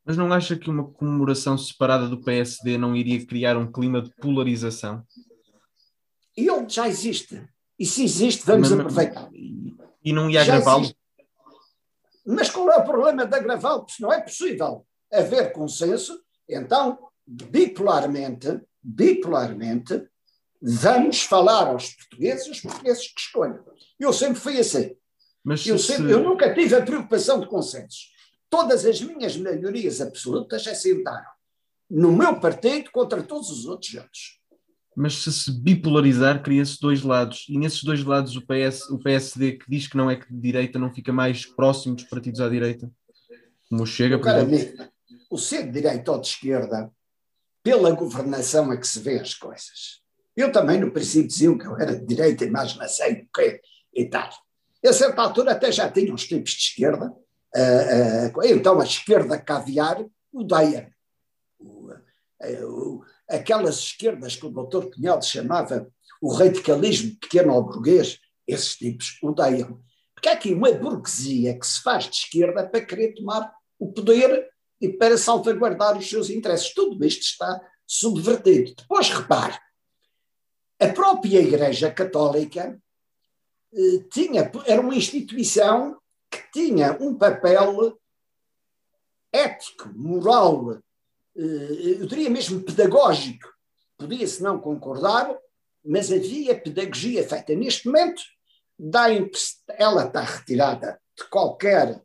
Mas 0.09 0.17
não 0.17 0.33
acha 0.33 0.55
que 0.55 0.71
uma 0.71 0.85
comemoração 0.85 1.55
separada 1.55 2.07
do 2.07 2.19
PSD 2.19 2.79
não 2.79 2.95
iria 2.95 3.23
criar 3.23 3.55
um 3.55 3.71
clima 3.71 4.01
de 4.01 4.09
polarização? 4.15 5.05
E 6.35 6.49
onde 6.49 6.73
já 6.73 6.87
existe. 6.87 7.47
E 7.77 7.85
se 7.85 8.05
existe, 8.05 8.43
vamos 8.43 8.71
mas, 8.71 8.79
aproveitar. 8.79 9.29
E 9.31 10.11
não 10.11 10.27
ia 10.27 10.41
agravá-lo? 10.41 10.91
Mas 12.25 12.49
qual 12.49 12.71
é 12.71 12.77
o 12.77 12.83
problema 12.83 13.23
de 13.27 13.35
agravá-lo? 13.35 13.85
Se 13.87 14.01
não 14.01 14.11
é 14.11 14.19
possível 14.19 14.83
haver 15.13 15.53
consenso, 15.53 16.19
então, 16.49 16.97
bipolarmente, 17.27 18.61
bipolarmente, 18.81 20.07
vamos 20.59 21.21
falar 21.21 21.67
aos 21.67 21.93
portugueses, 21.93 22.47
os 22.47 22.61
portugueses 22.61 23.13
que 23.13 23.21
escolhem. 23.21 23.59
Eu 23.99 24.11
sempre 24.11 24.39
fui 24.39 24.59
assim. 24.59 24.95
Mas 25.43 25.67
eu, 25.67 25.77
sempre, 25.77 26.07
se... 26.07 26.11
eu 26.13 26.23
nunca 26.23 26.51
tive 26.51 26.73
a 26.73 26.81
preocupação 26.81 27.39
de 27.39 27.45
consensos 27.45 28.17
todas 28.49 28.85
as 28.85 29.01
minhas 29.01 29.37
maiorias 29.37 30.01
absolutas 30.01 30.65
assentaram 30.67 31.29
no 31.89 32.11
meu 32.11 32.39
partido 32.39 32.91
contra 32.91 33.23
todos 33.23 33.49
os 33.49 33.65
outros 33.65 33.91
juntos. 33.91 34.39
Mas 34.95 35.15
se 35.23 35.31
se 35.31 35.51
bipolarizar, 35.51 36.43
cria-se 36.43 36.79
dois 36.79 37.01
lados. 37.03 37.45
E 37.47 37.57
nesses 37.57 37.83
dois 37.83 38.03
lados, 38.03 38.35
o, 38.35 38.41
PS, 38.41 38.89
o 38.89 38.99
PSD, 38.99 39.53
que 39.53 39.65
diz 39.67 39.87
que 39.87 39.97
não 39.97 40.09
é 40.09 40.15
que 40.15 40.31
de 40.31 40.39
direita, 40.39 40.77
não 40.77 40.93
fica 40.93 41.13
mais 41.13 41.45
próximo 41.45 41.95
dos 41.95 42.03
partidos 42.03 42.41
à 42.41 42.49
direita? 42.49 42.91
Como 43.69 43.85
Chega, 43.85 44.19
por 44.19 44.27
exemplo. 44.27 44.87
o 45.29 45.37
ser 45.37 45.63
de 45.63 45.71
direita 45.71 46.11
ou 46.11 46.19
de 46.19 46.27
esquerda, 46.27 46.91
pela 47.63 47.91
governação 47.91 48.73
é 48.73 48.77
que 48.77 48.87
se 48.87 48.99
vê 48.99 49.19
as 49.19 49.33
coisas. 49.33 50.01
Eu 50.35 50.51
também, 50.51 50.79
no 50.79 50.91
princípio, 50.91 51.27
diziam 51.27 51.57
que 51.57 51.65
eu 51.65 51.77
era 51.77 51.95
de 51.95 52.05
direita, 52.05 52.49
mas 52.49 52.75
não 52.75 52.87
sei 52.87 53.13
o 53.13 53.27
quê 53.33 53.61
e 53.93 54.05
tal. 54.05 54.29
A 54.85 54.93
certa 54.93 55.21
altura 55.21 55.51
até 55.51 55.71
já 55.71 55.89
tinha 55.89 56.13
uns 56.13 56.25
tipos 56.25 56.51
de 56.51 56.61
esquerda 56.61 57.13
então 58.45 58.79
a 58.79 58.83
esquerda 58.83 59.39
caviar 59.39 60.05
odeia. 60.31 60.93
Uh, 61.59 63.03
aquelas 63.27 63.79
esquerdas 63.79 64.35
que 64.35 64.45
o 64.45 64.51
doutor 64.51 64.89
Pinhal 64.89 65.21
chamava 65.21 65.91
o 66.21 66.33
radicalismo 66.33 67.15
pequeno 67.19 67.61
burguês, 67.61 68.19
esses 68.47 68.75
tipos 68.75 69.17
odeiam. 69.21 69.81
Porque 70.13 70.29
há 70.29 70.33
aqui 70.33 70.53
uma 70.53 70.71
burguesia 70.71 71.57
que 71.57 71.65
se 71.65 71.81
faz 71.81 72.05
de 72.05 72.15
esquerda 72.15 72.67
para 72.67 72.85
querer 72.85 73.13
tomar 73.13 73.53
o 73.77 73.91
poder 73.91 74.49
e 74.81 74.89
para 74.89 75.17
salvaguardar 75.17 75.97
os 75.97 76.09
seus 76.09 76.29
interesses. 76.29 76.73
Tudo 76.73 77.03
isto 77.05 77.21
está 77.21 77.61
subvertido. 77.85 78.75
Depois, 78.75 79.09
repare, 79.09 79.57
a 80.79 80.87
própria 80.89 81.39
Igreja 81.39 81.91
Católica 81.91 82.79
eh, 83.73 84.03
tinha, 84.11 84.51
era 84.65 84.81
uma 84.81 84.95
instituição 84.95 85.98
que 86.29 86.51
tinha 86.51 86.97
um 86.99 87.15
papel 87.15 87.97
ético, 89.31 89.89
moral, 89.95 90.79
eh, 91.35 91.97
eu 91.99 92.05
diria 92.05 92.29
mesmo 92.29 92.61
pedagógico. 92.61 93.47
Podia-se 93.97 94.41
não 94.41 94.59
concordar, 94.59 95.37
mas 95.83 96.11
havia 96.11 96.59
pedagogia 96.59 97.27
feita. 97.27 97.53
Neste 97.55 97.87
momento, 97.87 98.21
ela 99.77 100.05
está 100.05 100.21
retirada 100.21 100.99
de 101.17 101.25
qualquer 101.29 102.01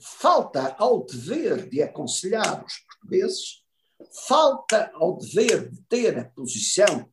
falta 0.00 0.76
ao 0.78 1.04
dever 1.04 1.68
de 1.68 1.82
aconselhar 1.82 2.64
os 2.64 2.74
portugueses, 2.80 3.62
falta 4.26 4.90
ao 4.94 5.16
dever 5.16 5.70
de 5.70 5.80
ter 5.88 6.18
a 6.18 6.24
posição 6.24 7.10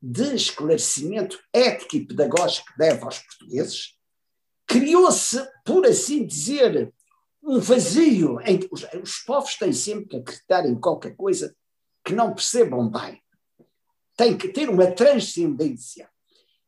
de 0.00 0.34
esclarecimento 0.34 1.38
ético 1.52 1.96
e 1.96 2.06
pedagógico 2.06 2.66
que 2.72 2.78
deve 2.78 3.04
aos 3.04 3.18
portugueses, 3.18 3.94
criou-se, 4.74 5.40
por 5.64 5.86
assim 5.86 6.26
dizer, 6.26 6.92
um 7.40 7.60
vazio 7.60 8.40
em 8.40 8.58
que 8.58 8.68
os, 8.72 8.84
os 9.00 9.18
povos 9.18 9.54
têm 9.54 9.72
sempre 9.72 10.08
que 10.08 10.16
acreditar 10.16 10.66
em 10.66 10.74
qualquer 10.74 11.14
coisa 11.14 11.54
que 12.04 12.12
não 12.12 12.34
percebam 12.34 12.90
bem. 12.90 13.22
Tem 14.16 14.36
que 14.36 14.48
ter 14.48 14.68
uma 14.68 14.90
transcendência. 14.90 16.10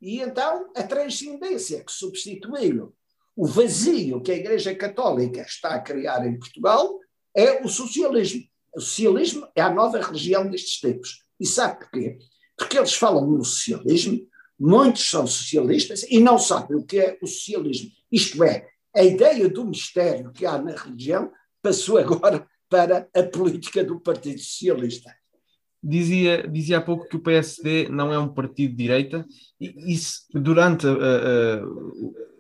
E 0.01 0.21
então 0.21 0.71
a 0.77 0.85
transcendência 0.85 1.83
que 1.83 1.90
substituiu 1.90 2.95
o 3.35 3.45
vazio 3.45 4.21
que 4.21 4.31
a 4.31 4.37
Igreja 4.37 4.73
Católica 4.73 5.40
está 5.40 5.75
a 5.75 5.81
criar 5.81 6.25
em 6.25 6.38
Portugal 6.38 7.01
é 7.35 7.61
o 7.64 7.69
socialismo. 7.69 8.45
O 8.73 8.81
socialismo 8.81 9.49
é 9.53 9.62
a 9.62 9.71
nova 9.71 10.01
religião 10.01 10.49
destes 10.49 10.81
tempos. 10.81 11.25
E 11.40 11.47
sabe 11.47 11.81
porquê? 11.81 12.19
Porque 12.57 12.79
eles 12.79 12.95
falam 12.95 13.27
no 13.27 13.45
socialismo 13.45 14.25
Muitos 14.59 15.09
são 15.09 15.27
socialistas 15.27 16.05
e 16.09 16.19
não 16.19 16.38
sabem 16.38 16.77
o 16.77 16.85
que 16.85 16.99
é 16.99 17.19
o 17.23 17.27
socialismo. 17.27 17.91
Isto 18.11 18.43
é, 18.43 18.66
a 18.95 19.03
ideia 19.03 19.49
do 19.49 19.64
mistério 19.64 20.33
que 20.33 20.47
há 20.47 20.57
na 20.57 20.72
religião 20.72 21.31
passou 21.62 21.99
agora 21.99 22.47
para 22.68 23.09
a 23.14 23.22
política 23.22 23.85
do 23.85 24.01
Partido 24.01 24.41
Socialista. 24.41 25.14
Dizia, 25.83 26.49
dizia 26.49 26.78
há 26.78 26.81
pouco 26.81 27.09
que 27.09 27.16
o 27.16 27.22
PSD 27.22 27.89
não 27.89 28.12
é 28.12 28.18
um 28.18 28.33
partido 28.33 28.70
de 28.70 28.76
direita, 28.76 29.24
e 29.61 29.93
isso, 29.93 30.22
durante, 30.33 30.85
a, 30.87 30.91
a, 30.91 31.62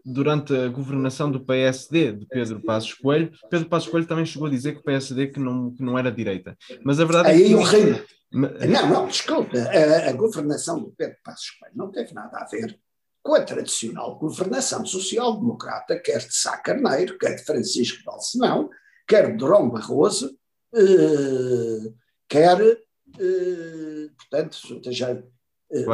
durante 0.06 0.54
a 0.54 0.68
governação 0.68 1.28
do 1.28 1.40
PSD 1.40 2.12
de 2.12 2.26
Pedro 2.26 2.60
Passos 2.62 2.94
Coelho, 2.94 3.32
Pedro 3.50 3.68
Passos 3.68 3.88
Coelho 3.88 4.06
também 4.06 4.24
chegou 4.24 4.46
a 4.46 4.50
dizer 4.50 4.74
que 4.74 4.78
o 4.78 4.84
PSD 4.84 5.26
que 5.26 5.40
não, 5.40 5.72
que 5.72 5.82
não 5.82 5.98
era 5.98 6.12
direita. 6.12 6.56
Mas 6.84 7.00
a 7.00 7.04
verdade 7.04 7.30
Aí 7.30 7.42
é 7.42 7.48
que. 7.48 7.54
O 7.54 7.62
reino, 7.62 8.00
não, 8.30 8.88
não, 8.88 9.06
desculpa, 9.08 9.58
a, 9.58 10.08
a, 10.08 10.12
governação 10.12 10.80
do 10.80 10.92
Pedro 10.96 11.16
Passos 11.24 11.50
Coelho 11.58 11.76
não 11.76 11.90
teve 11.90 12.14
nada 12.14 12.38
a 12.38 12.46
ver 12.46 12.78
com 13.20 13.34
a 13.34 13.42
tradicional 13.42 14.16
governação 14.16 14.86
social-democrata, 14.86 15.98
quer 15.98 16.18
de 16.18 16.32
Sá 16.32 16.56
Carneiro, 16.58 17.18
quer 17.18 17.34
de 17.34 17.44
Francisco 17.44 18.04
Balsemão, 18.04 18.70
quer 19.08 19.32
de 19.32 19.36
Durão 19.36 19.68
Barroso, 19.68 20.38
eh, 20.72 21.92
quer, 22.28 22.60
eh, 22.60 24.08
portanto, 24.16 24.80
já, 24.92 25.10
eh, 25.10 25.84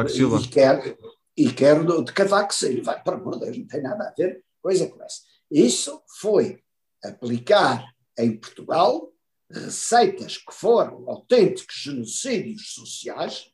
quer, 0.51 0.95
e 1.35 1.51
quer 1.51 1.83
de 1.83 2.13
Cavaco 2.13 2.53
Silva, 2.53 2.99
para 2.99 3.15
amor 3.15 3.39
de 3.39 3.59
não 3.59 3.67
tem 3.67 3.81
nada 3.81 4.07
a 4.07 4.13
ver 4.13 4.43
coisa 4.61 4.87
com 4.87 5.03
essa. 5.03 5.21
Isso 5.51 6.01
foi 6.19 6.61
aplicar 7.03 7.85
em 8.17 8.37
Portugal 8.37 9.11
receitas 9.51 10.37
que 10.37 10.53
foram 10.53 11.09
autênticos 11.09 11.75
genocídios 11.75 12.73
sociais 12.73 13.51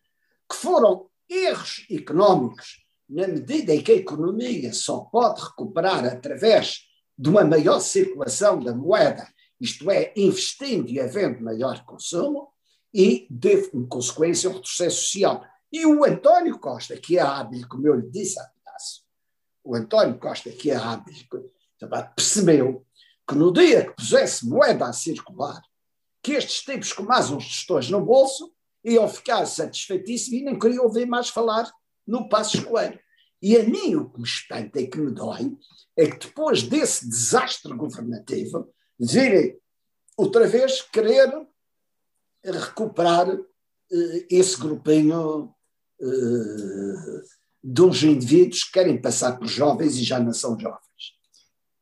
que 0.49 0.55
foram 0.55 1.09
erros 1.29 1.85
económicos, 1.89 2.83
na 3.07 3.27
medida 3.27 3.73
em 3.73 3.81
que 3.81 3.91
a 3.91 3.95
economia 3.95 4.73
só 4.73 5.01
pode 5.01 5.41
recuperar 5.41 6.05
através 6.05 6.81
de 7.17 7.29
uma 7.29 7.43
maior 7.43 7.79
circulação 7.79 8.59
da 8.59 8.73
moeda, 8.73 9.27
isto 9.59 9.91
é, 9.91 10.13
investindo 10.15 10.89
e 10.89 10.99
havendo 10.99 11.43
maior 11.43 11.83
consumo, 11.85 12.49
e, 12.93 13.27
de, 13.29 13.69
em 13.73 13.85
consequência, 13.85 14.49
um 14.49 14.53
retrocesso 14.53 15.03
social. 15.03 15.45
E 15.71 15.85
o 15.85 16.03
António 16.03 16.57
Costa, 16.59 16.97
que 16.97 17.17
é 17.17 17.21
hábil, 17.21 17.67
como 17.67 17.87
eu 17.87 17.95
lhe 17.95 18.09
disse 18.09 18.39
há 18.39 18.43
pedaço, 18.43 19.03
o 19.63 19.75
António 19.75 20.17
Costa, 20.17 20.49
que 20.49 20.71
é 20.71 20.75
hábil, 20.75 21.15
percebeu 22.15 22.85
que 23.27 23.35
no 23.35 23.53
dia 23.53 23.85
que 23.85 23.95
pusesse 23.95 24.47
moeda 24.47 24.87
a 24.87 24.93
circular, 24.93 25.61
que 26.23 26.33
estes 26.33 26.61
tipos 26.61 26.91
com 26.91 27.03
mais 27.03 27.29
uns 27.29 27.43
gestores 27.43 27.89
no 27.89 28.03
bolso 28.03 28.51
iam 28.83 29.07
ficar 29.07 29.45
satisfeitíssimos 29.45 30.41
e 30.41 30.43
nem 30.43 30.57
queriam 30.57 30.85
ouvir 30.85 31.05
mais 31.05 31.29
falar 31.29 31.71
no 32.05 32.27
passo 32.27 32.57
escoeiro. 32.57 32.99
E 33.41 33.55
a 33.55 33.63
mim 33.63 33.95
o 33.95 34.09
que 34.09 34.19
me 34.19 34.25
espanta 34.25 34.81
e 34.81 34.87
que 34.87 34.97
me 34.97 35.13
dói 35.13 35.55
é 35.95 36.07
que 36.07 36.27
depois 36.27 36.63
desse 36.63 37.07
desastre 37.07 37.73
governativo, 37.73 38.73
virem 38.99 39.57
outra 40.17 40.47
vez 40.47 40.81
querer 40.81 41.31
recuperar 42.43 43.29
uh, 43.29 44.25
esse 44.29 44.59
grupinho 44.59 45.53
de 47.63 47.81
uns 47.81 48.03
indivíduos 48.03 48.63
que 48.63 48.71
querem 48.71 49.01
passar 49.01 49.37
por 49.37 49.47
jovens 49.47 49.97
e 49.97 50.03
já 50.03 50.19
não 50.19 50.33
são 50.33 50.57
jovens. 50.59 50.79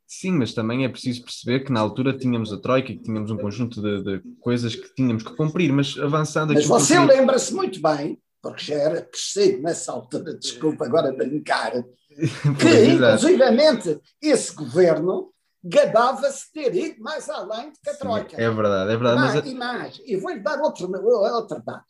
Sim, 0.07 0.31
mas 0.31 0.53
também 0.53 0.83
é 0.83 0.89
preciso 0.89 1.21
perceber 1.21 1.59
que 1.59 1.71
na 1.71 1.79
altura 1.79 2.17
tínhamos 2.17 2.51
a 2.51 2.57
Troika 2.57 2.91
e 2.91 2.97
que 2.97 3.03
tínhamos 3.03 3.29
um 3.29 3.37
conjunto 3.37 3.81
de, 3.81 4.01
de 4.01 4.23
coisas 4.39 4.73
que 4.73 4.95
tínhamos 4.95 5.21
que 5.21 5.35
cumprir, 5.35 5.71
mas 5.71 5.97
avançando 5.99 6.51
aqui. 6.51 6.61
Mas 6.61 6.67
você 6.67 6.95
porque... 6.95 7.13
lembra-se 7.13 7.53
muito 7.53 7.81
bem, 7.81 8.19
porque 8.41 8.63
já 8.63 8.75
era 8.75 9.01
crescido 9.01 9.61
nessa 9.61 9.91
altura, 9.91 10.33
desculpa 10.33 10.85
agora 10.85 11.11
brincar, 11.11 11.71
que 12.09 12.85
inclusivamente 12.93 13.99
esse 14.21 14.55
governo 14.55 15.31
gabava-se 15.63 16.45
de 16.45 16.51
ter 16.53 16.75
ido 16.75 17.01
mais 17.01 17.29
além 17.29 17.71
do 17.71 17.79
que 17.83 17.89
a 17.89 17.95
Troika. 17.95 18.37
Sim, 18.37 18.41
é 18.41 18.49
verdade, 18.49 18.91
é 18.91 18.97
verdade. 18.97 19.19
Mais, 19.19 19.35
mas... 19.35 19.45
E 19.45 19.55
mais, 19.55 20.01
e 20.05 20.15
vou-lhe 20.15 20.39
dar 20.39 20.59
outro, 20.61 20.89
outro 20.89 21.61
dado. 21.63 21.83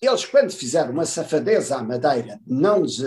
Eles, 0.00 0.24
quando 0.24 0.50
fizeram 0.50 0.92
uma 0.92 1.04
safadeza 1.04 1.76
à 1.76 1.82
Madeira, 1.82 2.40
não 2.46 2.80
nos 2.80 3.00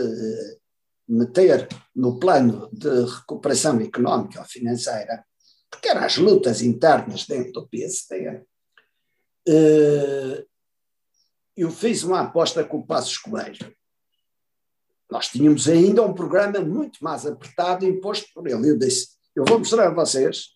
meter 1.07 1.67
no 1.95 2.19
plano 2.19 2.69
de 2.71 3.05
recuperação 3.05 3.79
económica 3.79 4.39
ou 4.39 4.45
financeira, 4.45 5.25
porque 5.69 5.89
eram 5.89 6.03
as 6.03 6.17
lutas 6.17 6.61
internas 6.61 7.25
dentro 7.25 7.53
do 7.53 7.67
PSD, 7.67 8.43
eh, 9.47 10.45
eu 11.55 11.69
fiz 11.69 12.03
uma 12.03 12.21
aposta 12.21 12.63
com 12.63 12.79
o 12.79 12.85
Passos 12.85 13.17
Coelho. 13.17 13.75
Nós 15.09 15.27
tínhamos 15.27 15.67
ainda 15.67 16.01
um 16.01 16.13
programa 16.13 16.59
muito 16.61 17.03
mais 17.03 17.25
apertado 17.25 17.85
imposto 17.85 18.27
por 18.33 18.47
ele. 18.47 18.69
Eu 18.69 18.77
disse: 18.77 19.09
Eu 19.35 19.43
vou 19.45 19.59
mostrar 19.59 19.87
a 19.87 19.93
vocês 19.93 20.55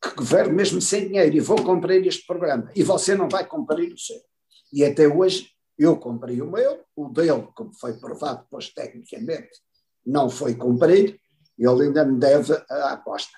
que 0.00 0.14
governo 0.14 0.54
mesmo 0.54 0.80
sem 0.80 1.08
dinheiro 1.08 1.36
e 1.36 1.40
vou 1.40 1.62
cumprir 1.64 2.06
este 2.06 2.24
programa. 2.26 2.70
E 2.74 2.82
você 2.82 3.14
não 3.16 3.28
vai 3.28 3.46
cumprir 3.46 3.92
o 3.92 3.98
seu. 3.98 4.20
E 4.72 4.84
até 4.84 5.06
hoje 5.06 5.50
eu 5.78 5.96
cumpri 5.96 6.40
o 6.40 6.50
meu, 6.50 6.80
o 6.96 7.08
dele, 7.08 7.48
como 7.54 7.72
foi 7.74 7.94
provado 7.94 8.42
depois 8.42 8.68
tecnicamente, 8.68 9.50
não 10.04 10.30
foi 10.30 10.54
cumprido, 10.54 11.16
ele 11.58 11.82
ainda 11.84 12.04
me 12.04 12.18
deve 12.18 12.52
a 12.70 12.92
aposta. 12.92 13.36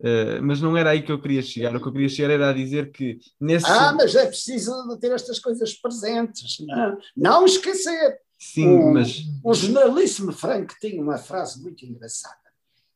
Uh, 0.00 0.42
mas 0.42 0.60
não 0.60 0.76
era 0.76 0.90
aí 0.90 1.02
que 1.02 1.12
eu 1.12 1.20
queria 1.20 1.42
chegar. 1.42 1.76
O 1.76 1.80
que 1.80 1.86
eu 1.86 1.92
queria 1.92 2.08
chegar 2.08 2.30
era 2.30 2.50
a 2.50 2.52
dizer 2.52 2.90
que 2.90 3.20
nesse. 3.40 3.66
Ah, 3.66 3.92
mas 3.92 4.14
é 4.16 4.26
preciso 4.26 4.98
ter 4.98 5.12
estas 5.12 5.38
coisas 5.38 5.74
presentes, 5.74 6.56
não, 6.66 6.98
não 7.16 7.44
esquecer. 7.44 8.18
Sim, 8.36 8.66
o, 8.66 8.92
mas. 8.92 9.22
O 9.44 9.54
jornalíssimo 9.54 10.32
Frank 10.32 10.74
tinha 10.80 11.00
uma 11.00 11.18
frase 11.18 11.62
muito 11.62 11.86
engraçada, 11.86 12.34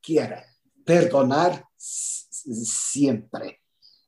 que 0.03 0.19
era 0.19 0.45
perdonar 0.85 1.65
sempre, 1.79 3.57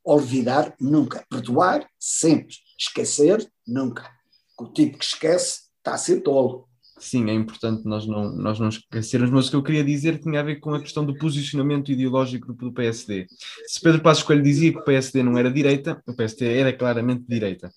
olvidar 0.09 0.75
nunca, 0.81 1.25
perdoar 1.29 1.87
sempre, 1.99 2.55
esquecer 2.79 3.47
nunca. 3.67 4.11
O 4.59 4.67
tipo 4.67 4.99
que 4.99 5.05
esquece 5.05 5.65
está 5.79 5.95
a 5.95 5.99
ser 5.99 6.23
tolo. 6.23 6.67
Sim, 6.99 7.31
é 7.31 7.35
importante 7.35 7.85
nós 7.85 8.07
não, 8.07 8.35
nós 8.35 8.59
não 8.59 8.69
esquecermos, 8.69 9.31
mas 9.31 9.47
o 9.47 9.51
que 9.51 9.57
eu 9.57 9.63
queria 9.63 9.85
dizer 9.85 10.19
tinha 10.19 10.41
a 10.41 10.43
ver 10.43 10.57
com 10.57 10.75
a 10.75 10.81
questão 10.81 11.05
do 11.05 11.17
posicionamento 11.17 11.93
ideológico 11.93 12.53
do, 12.53 12.55
do 12.55 12.73
PSD. 12.73 13.27
Se 13.67 13.81
Pedro 13.81 14.03
Passos 14.03 14.25
Coelho 14.25 14.43
dizia 14.43 14.73
que 14.73 14.79
o 14.79 14.85
PSD 14.85 15.23
não 15.23 15.39
era 15.39 15.51
direita, 15.51 16.03
o 16.07 16.15
PSD 16.15 16.59
era 16.59 16.73
claramente 16.73 17.25
direita. 17.29 17.73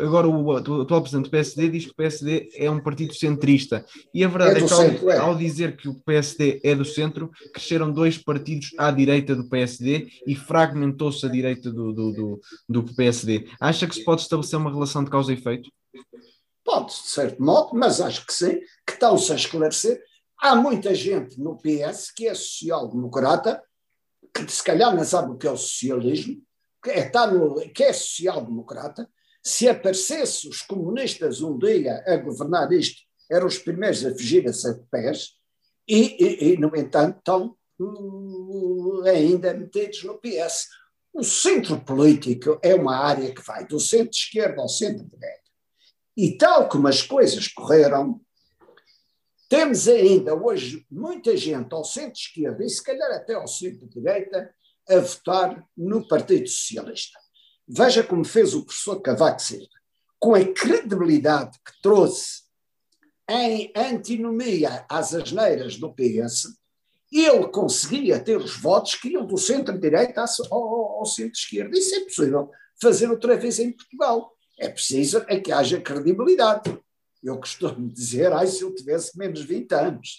Agora, 0.00 0.26
o, 0.26 0.44
o 0.44 0.56
atual 0.56 1.00
presidente 1.00 1.26
do 1.26 1.30
PSD 1.30 1.68
diz 1.68 1.84
que 1.84 1.92
o 1.92 1.94
PSD 1.94 2.50
é 2.54 2.70
um 2.70 2.80
partido 2.80 3.14
centrista. 3.14 3.84
E 4.12 4.24
a 4.24 4.28
verdade 4.28 4.60
é, 4.60 4.64
é 4.64 4.66
que, 4.66 4.72
ao, 4.72 4.80
centro, 4.80 5.10
é. 5.10 5.18
ao, 5.18 5.34
dizer 5.36 5.76
que 5.76 5.88
o 5.88 5.94
PSD 5.94 6.60
é 6.64 6.74
do 6.74 6.84
centro, 6.84 7.30
cresceram 7.52 7.92
dois 7.92 8.18
partidos 8.18 8.70
à 8.76 8.90
direita 8.90 9.36
do 9.36 9.48
PSD 9.48 10.08
e 10.26 10.34
fragmentou-se 10.34 11.24
a 11.24 11.28
direita 11.28 11.70
do, 11.70 11.92
do, 11.92 12.12
do, 12.12 12.40
do 12.68 12.94
PSD. 12.94 13.48
Acha 13.60 13.86
que 13.86 13.94
se 13.94 14.04
pode 14.04 14.22
estabelecer 14.22 14.58
uma 14.58 14.70
relação 14.70 15.04
de 15.04 15.10
causa 15.10 15.32
e 15.32 15.36
efeito? 15.36 15.70
Pode, 16.64 16.88
de 16.88 17.08
certo 17.08 17.40
modo, 17.40 17.70
mas 17.74 18.00
acho 18.00 18.26
que 18.26 18.32
sim, 18.32 18.58
que 18.84 18.94
estão-se 18.94 19.32
a 19.32 19.36
esclarecer. 19.36 20.02
Há 20.38 20.56
muita 20.56 20.92
gente 20.94 21.40
no 21.40 21.56
PS 21.56 22.10
que 22.10 22.26
é 22.26 22.34
social-democrata, 22.34 23.62
que 24.34 24.50
se 24.50 24.62
calhar 24.62 24.94
não 24.94 25.04
sabe 25.04 25.30
o 25.30 25.36
que 25.36 25.46
é 25.46 25.50
o 25.50 25.56
socialismo, 25.56 26.42
que 26.82 26.90
é, 26.90 27.06
está 27.06 27.26
no, 27.28 27.54
que 27.70 27.84
é 27.84 27.92
social-democrata. 27.92 29.08
Se 29.46 29.68
aparecesse 29.68 30.48
os 30.48 30.60
comunistas 30.60 31.40
um 31.40 31.56
dia 31.56 32.02
a 32.04 32.16
governar 32.16 32.72
isto, 32.72 33.02
eram 33.30 33.46
os 33.46 33.56
primeiros 33.56 34.04
a 34.04 34.10
fugir 34.10 34.44
a 34.48 34.52
sete 34.52 34.82
pés, 34.90 35.34
e, 35.86 36.16
e, 36.20 36.44
e, 36.48 36.56
no 36.56 36.74
entanto, 36.74 37.18
estão 37.18 37.56
uh, 37.78 39.02
ainda 39.04 39.54
metidos 39.54 40.02
no 40.02 40.18
PS. 40.18 40.66
O 41.14 41.22
centro 41.22 41.78
político 41.78 42.58
é 42.60 42.74
uma 42.74 42.96
área 42.96 43.32
que 43.32 43.40
vai 43.40 43.64
do 43.64 43.78
centro-esquerda 43.78 44.60
ao 44.60 44.68
centro-direita. 44.68 45.50
E 46.16 46.36
tal 46.36 46.68
como 46.68 46.88
as 46.88 47.02
coisas 47.02 47.46
correram, 47.46 48.20
temos 49.48 49.86
ainda 49.86 50.34
hoje 50.34 50.84
muita 50.90 51.36
gente 51.36 51.72
ao 51.72 51.84
centro-esquerda 51.84 52.64
e 52.64 52.68
se 52.68 52.82
calhar 52.82 53.12
até 53.12 53.34
ao 53.34 53.46
centro-direita 53.46 54.52
a 54.88 54.98
votar 54.98 55.64
no 55.76 56.04
Partido 56.08 56.48
Socialista. 56.48 57.25
Veja 57.68 58.02
como 58.02 58.24
fez 58.24 58.54
o 58.54 58.64
professor 58.64 59.00
Cavaco 59.00 59.42
Silva, 59.42 59.68
com 60.18 60.34
a 60.34 60.44
credibilidade 60.44 61.58
que 61.64 61.80
trouxe 61.82 62.46
em 63.28 63.72
antinomia 63.74 64.84
às 64.88 65.14
asneiras 65.14 65.76
do 65.76 65.92
PS, 65.92 66.56
ele 67.12 67.48
conseguia 67.48 68.20
ter 68.20 68.36
os 68.36 68.56
votos 68.56 68.94
que 68.94 69.08
iam 69.08 69.26
do 69.26 69.38
centro-direita 69.38 70.24
ao, 70.50 70.98
ao 70.98 71.06
centro-esquerda. 71.06 71.76
Isso 71.76 71.94
é 71.94 72.00
possível 72.00 72.50
fazer 72.80 73.10
outra 73.10 73.36
vez 73.36 73.58
em 73.58 73.72
Portugal. 73.72 74.32
É 74.58 74.68
preciso 74.68 75.24
é 75.28 75.38
que 75.38 75.52
haja 75.52 75.80
credibilidade. 75.80 76.78
Eu 77.22 77.38
costumo 77.38 77.88
dizer, 77.88 78.32
ai, 78.32 78.46
se 78.46 78.62
eu 78.62 78.74
tivesse 78.74 79.16
menos 79.18 79.42
20 79.42 79.72
anos. 79.72 80.18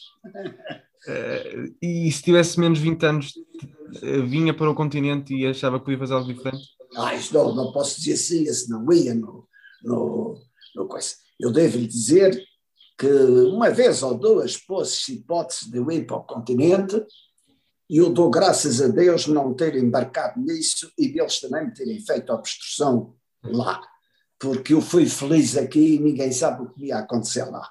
Uh, 1.07 1.75
e 1.81 2.11
se 2.11 2.21
tivesse 2.21 2.59
menos 2.59 2.79
20 2.79 3.05
anos, 3.05 3.33
vinha 4.27 4.53
para 4.53 4.69
o 4.69 4.75
continente 4.75 5.33
e 5.33 5.45
achava 5.45 5.79
que 5.79 5.91
ia 5.91 5.97
fazer 5.97 6.13
algo 6.13 6.33
diferente? 6.33 6.63
Ah, 6.95 7.15
isso 7.15 7.33
não, 7.33 7.53
não 7.53 7.71
posso 7.71 7.99
dizer 7.99 8.13
assim, 8.13 8.43
esse 8.43 8.69
não 8.69 8.91
ia 8.91 9.13
no, 9.13 9.47
no, 9.83 10.39
no 10.75 10.87
coisa. 10.87 11.15
Eu 11.39 11.51
devo 11.51 11.77
lhe 11.77 11.87
dizer 11.87 12.41
que 12.97 13.07
uma 13.07 13.69
vez 13.69 14.01
ou 14.01 14.15
duas 14.15 14.57
pôs 14.57 15.07
hipótese 15.07 15.69
de 15.69 15.77
eu 15.77 15.91
ir 15.91 16.05
para 16.05 16.17
o 16.17 16.23
continente 16.23 17.03
e 17.89 17.97
eu 17.97 18.09
dou 18.09 18.29
graças 18.29 18.81
a 18.81 18.87
Deus 18.87 19.27
não 19.27 19.53
ter 19.53 19.75
embarcado 19.75 20.39
nisso 20.39 20.91
e 20.97 21.07
deles 21.07 21.39
também 21.39 21.65
me 21.65 21.73
terem 21.73 21.99
feito 21.99 22.33
obstrução 22.33 23.15
lá 23.43 23.81
porque 24.39 24.73
eu 24.73 24.81
fui 24.81 25.05
feliz 25.07 25.57
aqui 25.57 25.95
e 25.95 25.99
ninguém 25.99 26.31
sabe 26.31 26.63
o 26.63 26.69
que 26.69 26.85
ia 26.85 26.99
acontecer 26.99 27.45
lá. 27.45 27.67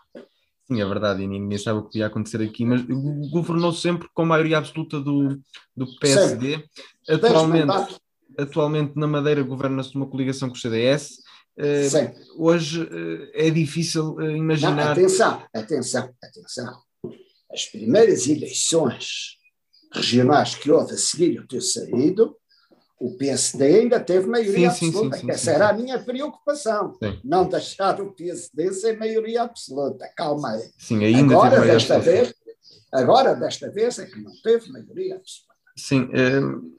Sim, 0.67 0.81
é 0.81 0.85
verdade, 0.85 1.23
e 1.23 1.29
ninguém 1.29 1.59
sabe 1.59 1.79
o 1.79 1.85
que 1.85 1.99
ia 1.99 2.07
acontecer 2.07 2.43
aqui, 2.43 2.65
mas 2.65 2.83
governou 3.31 3.73
sempre 3.73 4.09
com 4.13 4.25
maioria 4.25 4.59
absoluta 4.59 5.01
do, 5.01 5.41
do 5.77 5.99
PSD. 6.01 6.55
Sempre. 6.55 6.71
Atualmente, 7.09 7.97
atualmente 8.37 8.93
na 8.97 9.07
Madeira 9.07 9.43
governa-se 9.43 9.95
uma 9.95 10.09
coligação 10.09 10.49
com 10.49 10.57
o 10.57 10.59
CDS. 10.59 11.25
Uh, 11.57 12.43
hoje 12.43 12.83
uh, 12.83 13.31
é 13.33 13.49
difícil 13.49 14.15
uh, 14.15 14.31
imaginar. 14.31 14.75
Não, 14.75 14.93
atenção, 14.93 15.43
atenção, 15.55 16.11
atenção. 16.23 16.83
As 17.51 17.65
primeiras 17.67 18.27
eleições 18.27 19.37
regionais 19.95 20.55
que 20.57 20.71
houve 20.71 20.95
a 20.95 20.99
seguir 20.99 21.39
o 21.39 21.47
ter 21.47 21.63
saído 21.63 22.37
o 22.99 23.17
PSD 23.17 23.81
ainda 23.81 24.01
teve 24.01 24.27
maioria 24.27 24.71
sim, 24.71 24.89
absoluta. 24.89 25.17
Sim, 25.17 25.23
sim, 25.23 25.31
Essa 25.31 25.51
era 25.53 25.69
a 25.69 25.73
minha 25.73 25.99
preocupação. 25.99 26.95
Não 27.23 27.49
deixar 27.49 28.01
o 28.01 28.13
PSD 28.13 28.73
sem 28.73 28.97
maioria 28.97 29.43
absoluta. 29.43 30.09
Calma 30.17 30.53
aí. 30.53 30.71
Sim, 30.79 31.05
ainda 31.05 31.35
agora, 31.35 31.57
teve 31.57 31.73
desta 31.73 31.99
vez, 31.99 32.35
agora, 32.93 33.35
desta 33.35 33.71
vez, 33.71 33.99
é 33.99 34.07
que 34.07 34.21
não 34.21 34.33
teve 34.43 34.71
maioria 34.71 35.17
absoluta. 35.17 35.55
Sim. 35.77 36.05
Uh, 36.05 36.75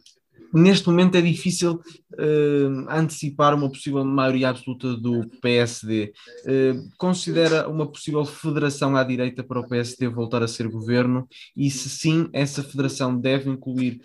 neste 0.52 0.88
momento 0.88 1.16
é 1.16 1.22
difícil 1.22 1.74
uh, 1.74 2.90
antecipar 2.90 3.54
uma 3.54 3.70
possível 3.70 4.04
maioria 4.04 4.50
absoluta 4.50 4.98
do 4.98 5.30
PSD. 5.40 6.14
Uh, 6.46 6.90
considera 6.98 7.70
uma 7.70 7.86
possível 7.86 8.26
federação 8.26 8.96
à 8.96 9.04
direita 9.04 9.44
para 9.44 9.60
o 9.60 9.68
PSD 9.68 10.08
voltar 10.08 10.42
a 10.42 10.48
ser 10.48 10.68
governo? 10.68 11.28
E 11.56 11.70
se 11.70 11.90
sim, 11.90 12.28
essa 12.34 12.64
federação 12.64 13.16
deve 13.16 13.52
incluir 13.52 14.02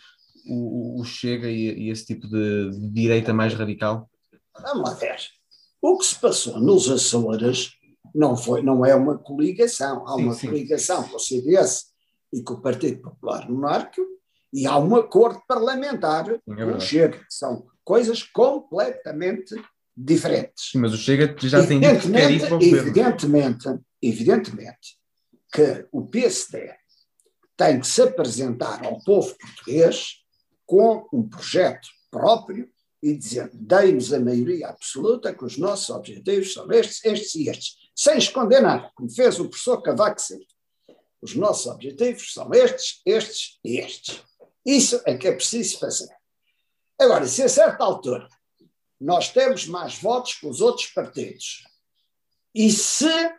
o, 0.46 1.00
o 1.00 1.04
Chega 1.04 1.48
e, 1.48 1.86
e, 1.86 1.90
esse 1.90 2.06
tipo 2.06 2.28
de, 2.28 2.70
de 2.70 2.88
direita 2.90 3.32
mais 3.32 3.54
radical? 3.54 4.08
Vamos 4.60 4.88
lá 4.88 4.94
ver. 4.94 5.16
O 5.80 5.98
que 5.98 6.06
se 6.06 6.14
passou 6.16 6.60
nos 6.60 6.90
Açores 6.90 7.70
não, 8.14 8.36
foi, 8.36 8.62
não 8.62 8.84
é 8.84 8.94
uma 8.94 9.18
coligação. 9.18 10.06
Há 10.06 10.16
sim, 10.16 10.24
uma 10.24 10.34
sim. 10.34 10.46
coligação 10.48 11.02
com 11.04 11.16
o 11.16 11.20
CDS 11.20 11.86
e 12.32 12.42
com 12.42 12.54
o 12.54 12.60
Partido 12.60 13.02
Popular 13.02 13.48
Monárquico 13.50 14.12
e 14.52 14.66
há 14.66 14.78
um 14.78 14.94
acordo 14.96 15.40
parlamentar 15.48 16.26
sim, 16.26 16.40
é 16.48 16.64
com 16.64 16.76
o 16.76 16.80
Chega, 16.80 17.24
são 17.28 17.66
coisas 17.82 18.22
completamente 18.22 19.54
diferentes. 19.96 20.70
Sim, 20.72 20.78
mas 20.78 20.92
o 20.92 20.98
Chega 20.98 21.34
já 21.40 21.66
tem 21.66 21.80
dito 21.80 22.00
que 22.00 22.12
quer 22.12 22.30
ir 22.30 22.40
para 22.40 22.58
o 22.58 22.62
evidentemente, 22.62 23.68
evidentemente 24.00 24.98
que 25.52 25.86
o 25.90 26.06
PSD 26.06 26.74
tem 27.56 27.80
que 27.80 27.86
se 27.86 28.02
apresentar 28.02 28.84
ao 28.84 29.02
povo 29.02 29.34
português 29.38 30.21
com 30.66 31.08
um 31.12 31.28
projeto 31.28 31.88
próprio 32.10 32.70
e 33.02 33.16
dizer, 33.16 33.50
dei-nos 33.52 34.12
a 34.12 34.20
maioria 34.20 34.68
absoluta 34.68 35.34
que 35.34 35.44
os 35.44 35.58
nossos 35.58 35.90
objetivos 35.90 36.52
são 36.52 36.70
estes, 36.70 37.04
estes 37.04 37.34
e 37.34 37.48
estes, 37.48 37.76
sem 37.96 38.16
esconder 38.16 38.62
nada, 38.62 38.90
como 38.94 39.10
fez 39.10 39.40
o 39.40 39.48
professor 39.48 39.82
Cavaco 39.82 40.20
Silva. 40.20 40.44
Os 41.20 41.34
nossos 41.34 41.66
objetivos 41.66 42.32
são 42.32 42.52
estes, 42.52 43.00
estes 43.04 43.58
e 43.64 43.78
estes. 43.78 44.22
Isso 44.64 45.00
é 45.04 45.16
que 45.16 45.26
é 45.26 45.32
preciso 45.32 45.78
fazer. 45.78 46.08
Agora, 46.98 47.26
se 47.26 47.42
a 47.42 47.48
certa 47.48 47.82
altura 47.82 48.28
nós 49.00 49.30
temos 49.30 49.66
mais 49.66 49.98
votos 49.98 50.34
que 50.34 50.46
os 50.46 50.60
outros 50.60 50.86
partidos, 50.88 51.64
e 52.54 52.70
se 52.70 53.32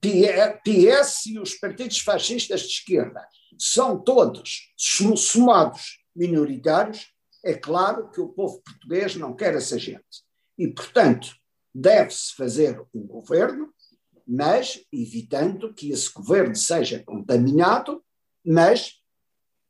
PS 0.00 1.26
e 1.26 1.38
os 1.38 1.54
partidos 1.54 1.98
fascistas 2.00 2.62
de 2.62 2.68
esquerda 2.68 3.26
são 3.58 3.98
todos 3.98 4.72
somados 4.76 5.98
minoritários, 6.14 7.12
é 7.44 7.54
claro 7.54 8.10
que 8.10 8.20
o 8.20 8.28
povo 8.28 8.62
português 8.62 9.16
não 9.16 9.34
quer 9.34 9.54
essa 9.54 9.78
gente. 9.78 10.22
E, 10.58 10.68
portanto, 10.68 11.34
deve-se 11.74 12.34
fazer 12.34 12.80
um 12.94 13.06
governo, 13.06 13.72
mas 14.26 14.84
evitando 14.92 15.74
que 15.74 15.90
esse 15.90 16.12
governo 16.12 16.54
seja 16.54 17.02
contaminado, 17.04 18.02
mas 18.44 19.00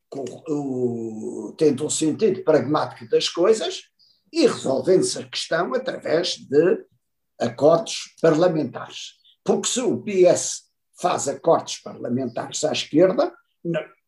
com, 0.09 0.25
o, 0.47 1.55
tendo 1.57 1.85
um 1.85 1.89
sentido 1.89 2.43
pragmático 2.43 3.09
das 3.09 3.27
coisas 3.27 3.83
e 4.31 4.45
resolvendo-se 4.45 5.19
a 5.19 5.27
questão 5.27 5.73
através 5.73 6.37
de 6.37 6.85
acordos 7.39 8.15
parlamentares. 8.21 9.22
Porque 9.43 9.67
se 9.67 9.81
o 9.81 10.01
PS 10.01 10.63
faz 10.99 11.27
acordos 11.27 11.77
parlamentares 11.77 12.63
à 12.63 12.71
esquerda, 12.71 13.33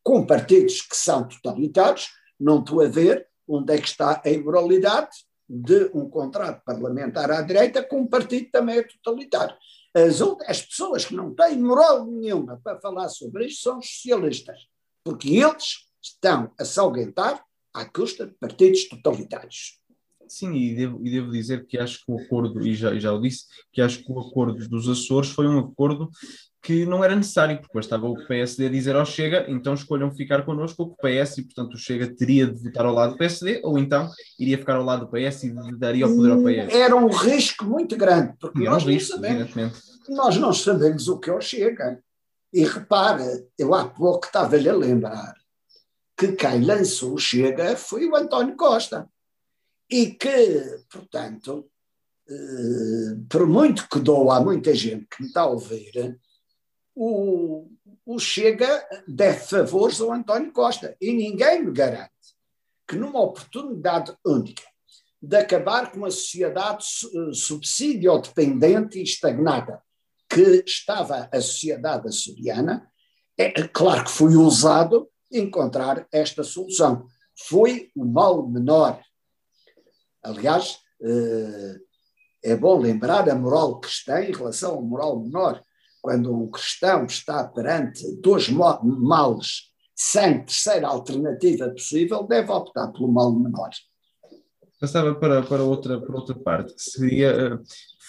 com 0.04 0.26
partidos 0.26 0.82
que 0.82 0.96
são 0.96 1.28
totalitários, 1.28 2.10
não 2.40 2.60
estou 2.60 2.82
a 2.82 2.88
ver 2.88 3.28
onde 3.48 3.74
é 3.74 3.78
que 3.78 3.88
está 3.88 4.22
a 4.24 4.30
imoralidade 4.30 5.10
de 5.48 5.92
um 5.94 6.10
contrato 6.10 6.64
parlamentar 6.66 7.32
à 7.32 7.42
direita 7.42 7.84
com 7.84 8.02
um 8.02 8.08
partido 8.08 8.50
também 8.52 8.80
é 8.80 8.84
totalitário. 8.84 9.56
As, 9.94 10.22
as 10.48 10.62
pessoas 10.62 11.06
que 11.06 11.16
não 11.16 11.34
têm 11.34 11.58
moral 11.58 12.06
nenhuma 12.06 12.60
para 12.64 12.80
falar 12.80 13.08
sobre 13.10 13.46
isto 13.46 13.62
são 13.62 13.78
os 13.78 13.88
socialistas, 13.88 14.68
porque 15.04 15.38
eles 15.38 15.86
estão 16.02 16.52
a 16.60 16.66
salguentar 16.66 17.44
à 17.74 17.86
custa 17.86 18.26
de 18.26 18.34
partidos 18.34 18.90
totalitários. 18.90 19.80
Sim, 20.28 20.53
e 20.53 20.76
devo, 20.76 20.99
e 21.03 21.11
devo, 21.11 21.32
dizer 21.32 21.65
que 21.65 21.78
acho 21.78 22.03
que 22.05 22.11
o 22.11 22.19
acordo, 22.19 22.65
e 22.65 22.73
já, 22.73 22.97
já 22.97 23.13
o 23.13 23.21
disse, 23.21 23.45
que 23.71 23.82
acho 23.82 24.03
que 24.03 24.11
o 24.11 24.19
acordo 24.19 24.67
dos 24.67 24.89
Açores 24.89 25.30
foi 25.30 25.47
um 25.47 25.59
acordo 25.59 26.09
que 26.65 26.84
não 26.84 27.03
era 27.03 27.15
necessário, 27.15 27.59
porque 27.59 27.78
bastava 27.78 28.07
o 28.07 28.26
PSD 28.26 28.69
dizer 28.69 28.95
ao 28.95 29.05
Chega, 29.05 29.45
então 29.47 29.76
escolham 29.76 30.09
ficar 30.09 30.43
connosco 30.43 30.82
o 30.82 30.95
PS, 30.95 31.38
e 31.38 31.43
portanto 31.43 31.76
o 31.76 31.78
Chega 31.78 32.07
teria 32.15 32.47
de 32.47 32.63
votar 32.63 32.88
ao 32.88 32.93
lado 32.93 33.11
do 33.11 33.17
PSD, 33.17 33.61
ou 33.63 33.78
então 33.78 34.09
iria 34.39 34.57
ficar 34.57 34.78
ao 34.78 34.84
lado 34.84 35.05
do 35.05 35.11
PS 35.11 35.43
e 35.43 35.78
daria 35.78 36.07
o 36.07 36.15
poder 36.15 36.32
ao 36.32 36.39
PS. 36.39 36.73
Era 36.73 36.95
um 36.95 37.07
risco 37.07 37.65
muito 37.65 37.95
grande, 37.95 38.34
porque 38.39 38.63
nós, 38.63 38.84
um 38.84 38.88
risco, 38.88 39.15
não 39.15 39.21
sabemos, 39.21 39.53
nós 40.09 40.38
não 40.38 40.53
sabemos 40.53 41.07
o 41.07 41.19
que 41.19 41.30
é 41.30 41.34
o 41.34 41.41
Chega. 41.41 41.99
E 42.51 42.63
repara, 42.63 43.26
eu 43.59 43.76
há 43.76 43.88
pouco 43.88 44.26
estava-lhe 44.26 44.69
a 44.69 44.76
lembrar 44.76 45.36
que 46.17 46.32
quem 46.32 46.63
lançou 46.65 47.13
o 47.13 47.19
Chega 47.19 47.76
foi 47.76 48.07
o 48.07 48.15
António 48.15 48.55
Costa. 48.55 49.07
E 49.90 50.12
que, 50.12 50.84
portanto, 50.92 51.70
eh, 52.28 53.18
por 53.30 53.46
muito 53.48 53.88
que 53.88 54.00
dou 54.00 54.32
a 54.32 54.40
muita 54.40 54.74
gente 54.74 55.06
que 55.06 55.22
me 55.22 55.28
está 55.28 55.42
a 55.42 55.48
ouvir, 55.48 56.20
o, 56.96 57.70
o 58.06 58.20
Chega 58.20 58.88
deve 59.08 59.40
favores 59.40 60.02
ao 60.02 60.12
António 60.12 60.52
Costa. 60.52 60.96
E 61.00 61.14
ninguém 61.14 61.64
me 61.64 61.72
garante 61.72 62.12
que 62.88 62.96
numa 62.96 63.22
oportunidade 63.22 64.16
única 64.26 64.64
de 65.22 65.38
acabar 65.38 65.92
com 65.92 65.98
uma 65.98 66.12
sociedade 66.12 66.86
subsídio 67.34 68.18
dependente 68.20 69.00
e 69.00 69.04
estagnada 69.04 69.82
que 70.30 70.64
estava 70.66 71.30
a 71.32 71.42
sociedade 71.42 72.08
açoriana, 72.08 72.88
é 73.38 73.50
claro 73.68 74.06
que 74.06 74.12
foi 74.12 74.36
ousado 74.36 75.10
encontrar 75.32 76.08
esta 76.12 76.44
solução. 76.44 77.08
Foi 77.48 77.90
o 77.96 78.06
mal 78.06 78.48
menor. 78.48 79.02
Aliás, 80.26 80.80
eh, 81.01 81.76
é 82.43 82.55
bom 82.55 82.80
lembrar 82.80 83.30
a 83.30 83.36
moral 83.36 83.80
cristã 83.80 84.21
em 84.21 84.32
relação 84.32 84.78
à 84.78 84.82
moral 84.82 85.19
menor 85.19 85.61
quando 86.01 86.36
um 86.36 86.49
cristão 86.49 87.05
está 87.05 87.43
perante 87.47 88.03
dois 88.21 88.49
males 88.49 89.73
sem 89.95 90.43
terceira 90.45 90.88
alternativa 90.88 91.69
possível, 91.69 92.23
deve 92.23 92.51
optar 92.51 92.91
pelo 92.91 93.11
mal 93.11 93.32
menor. 93.32 93.69
Passava 94.80 95.15
para, 95.15 95.41
para, 95.41 95.63
outra, 95.63 95.99
para 95.99 96.15
outra 96.15 96.36
parte, 96.36 96.76
que 96.76 96.82
seria 96.82 97.55
uh, 97.55 97.63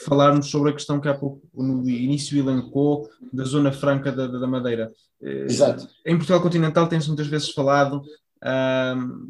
falarmos 0.05 0.51
sobre 0.51 0.71
a 0.71 0.73
questão 0.75 1.01
que 1.01 1.09
há 1.09 1.15
pouco 1.15 1.41
no 1.55 1.89
início 1.89 2.37
elencou 2.37 3.09
da 3.33 3.45
Zona 3.45 3.73
Franca 3.73 4.11
da, 4.11 4.27
da 4.27 4.47
Madeira. 4.47 4.93
Uh, 5.23 5.47
Exato. 5.49 5.89
Em 6.05 6.17
Portugal 6.17 6.43
continental 6.43 6.89
tem-se 6.89 7.07
muitas 7.07 7.29
vezes 7.29 7.51
falado 7.51 8.03
uh, 8.43 9.27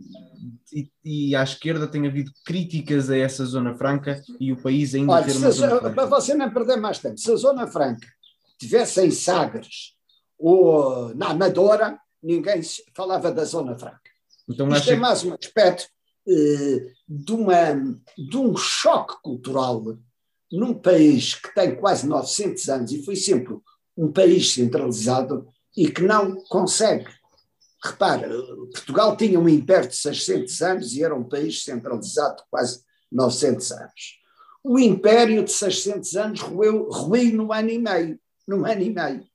e, 0.73 0.91
e, 1.05 1.37
à 1.37 1.43
esquerda 1.43 1.87
tem 1.87 2.07
havido 2.07 2.31
críticas 2.45 3.11
a 3.11 3.17
essa 3.17 3.45
Zona 3.45 3.75
Franca 3.75 4.23
e 4.39 4.53
o 4.53 4.57
país 4.57 4.95
ainda 4.95 5.13
Olha, 5.13 5.25
ter 5.25 5.37
uma 5.37 5.51
Zona 5.51 5.79
Franca. 5.79 5.95
Para 5.95 6.07
você 6.07 6.35
não 6.35 6.51
perder 6.51 6.77
mais 6.77 6.99
tempo, 6.99 7.19
se 7.19 7.31
a 7.31 7.37
Zona 7.37 7.67
Franca 7.67 8.07
tivesse 8.59 9.01
em 9.05 9.11
Sagres 9.11 9.95
ou 10.39 11.15
na 11.15 11.29
Amadora, 11.29 11.99
ninguém 12.23 12.61
falava 12.95 13.31
da 13.31 13.45
Zona 13.45 13.79
Franca. 13.79 14.01
Então, 14.49 14.69
Isto 14.69 14.93
é 14.93 14.97
mais 14.97 15.25
um 15.25 15.35
aspecto 15.35 15.89
eh, 16.29 16.93
de, 17.09 17.33
uma, 17.33 17.73
de 18.17 18.37
um 18.37 18.57
choque 18.57 19.15
cultural 19.23 19.83
num 20.51 20.75
país 20.75 21.35
que 21.35 21.55
tem 21.55 21.77
quase 21.77 22.07
900 22.07 22.69
anos 22.69 22.93
e 22.93 23.05
foi 23.05 23.17
sempre 23.17 23.57
um 23.97 24.11
país 24.13 24.53
centralizado 24.53 25.49
e 25.77 25.91
que 25.91 26.03
não 26.03 26.37
consegue. 26.49 27.07
Repara, 27.83 28.29
Portugal 28.73 29.17
tinha 29.17 29.39
um 29.39 29.49
império 29.49 29.89
de 29.89 29.97
600 29.97 30.63
anos 30.63 30.93
e 30.95 31.03
era 31.03 31.15
um 31.15 31.25
país 31.25 31.63
centralizado 31.63 32.37
de 32.37 32.43
quase 32.51 32.83
900 33.13 33.73
anos. 33.73 34.21
O 34.65 34.79
império 34.79 35.45
de 35.45 35.53
600 35.53 36.17
anos 36.17 36.41
ruiu, 36.41 36.89
ruiu 36.91 37.37
no 37.37 37.53
ano 37.53 37.71
e 37.71 37.79
meio 37.79 38.19
num 38.47 38.65
ano 38.65 38.83
e 38.83 38.91
meio. 38.91 39.27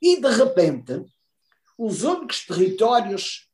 E, 0.00 0.20
de 0.20 0.28
repente, 0.28 1.04
os 1.78 2.02
únicos 2.02 2.46
territórios, 2.46 3.48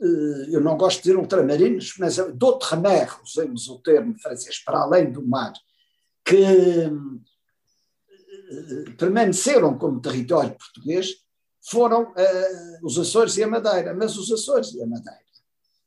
eh, 0.00 0.46
eu 0.50 0.60
não 0.60 0.76
gosto 0.76 0.98
de 0.98 1.02
dizer 1.04 1.16
ultramarinos, 1.16 1.94
mas 1.98 2.16
d'outre-mer, 2.34 3.08
usemos 3.22 3.68
o 3.68 3.78
termo 3.78 4.18
francês, 4.18 4.58
para 4.58 4.80
além 4.80 5.12
do 5.12 5.26
mar, 5.26 5.52
que 6.24 6.44
eh, 6.44 6.90
permaneceram 8.96 9.76
como 9.76 10.00
território 10.00 10.56
português, 10.56 11.14
foram 11.62 12.12
uh, 12.12 12.86
os 12.86 12.98
Açores 12.98 13.36
e 13.36 13.42
a 13.42 13.48
Madeira. 13.48 13.94
Mas 13.94 14.16
os 14.16 14.30
Açores 14.30 14.74
e 14.74 14.82
a 14.82 14.86
Madeira 14.86 15.20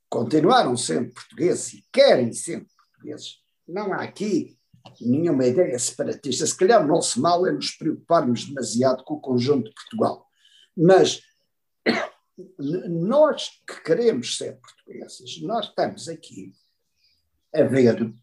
continuaram 0.09 0.77
sendo 0.77 1.11
portugueses 1.11 1.73
e 1.73 1.85
querem 1.91 2.31
ser 2.31 2.65
portugueses. 2.77 3.39
Não 3.67 3.93
há 3.93 4.03
aqui 4.03 4.57
nenhuma 5.01 5.45
ideia 5.45 5.77
separatista. 5.77 6.45
Se 6.45 6.55
calhar 6.55 6.83
o 6.83 6.87
nosso 6.87 7.19
mal 7.19 7.45
é 7.45 7.51
nos 7.51 7.71
preocuparmos 7.71 8.45
demasiado 8.45 9.03
com 9.03 9.15
o 9.15 9.19
conjunto 9.19 9.69
de 9.69 9.75
Portugal. 9.75 10.25
Mas 10.77 11.21
nós 12.57 13.61
que 13.67 13.81
queremos 13.81 14.37
ser 14.37 14.59
portugueses, 14.59 15.41
nós 15.41 15.67
estamos 15.67 16.07
aqui 16.07 16.53
a 17.53 17.63
ver 17.63 18.13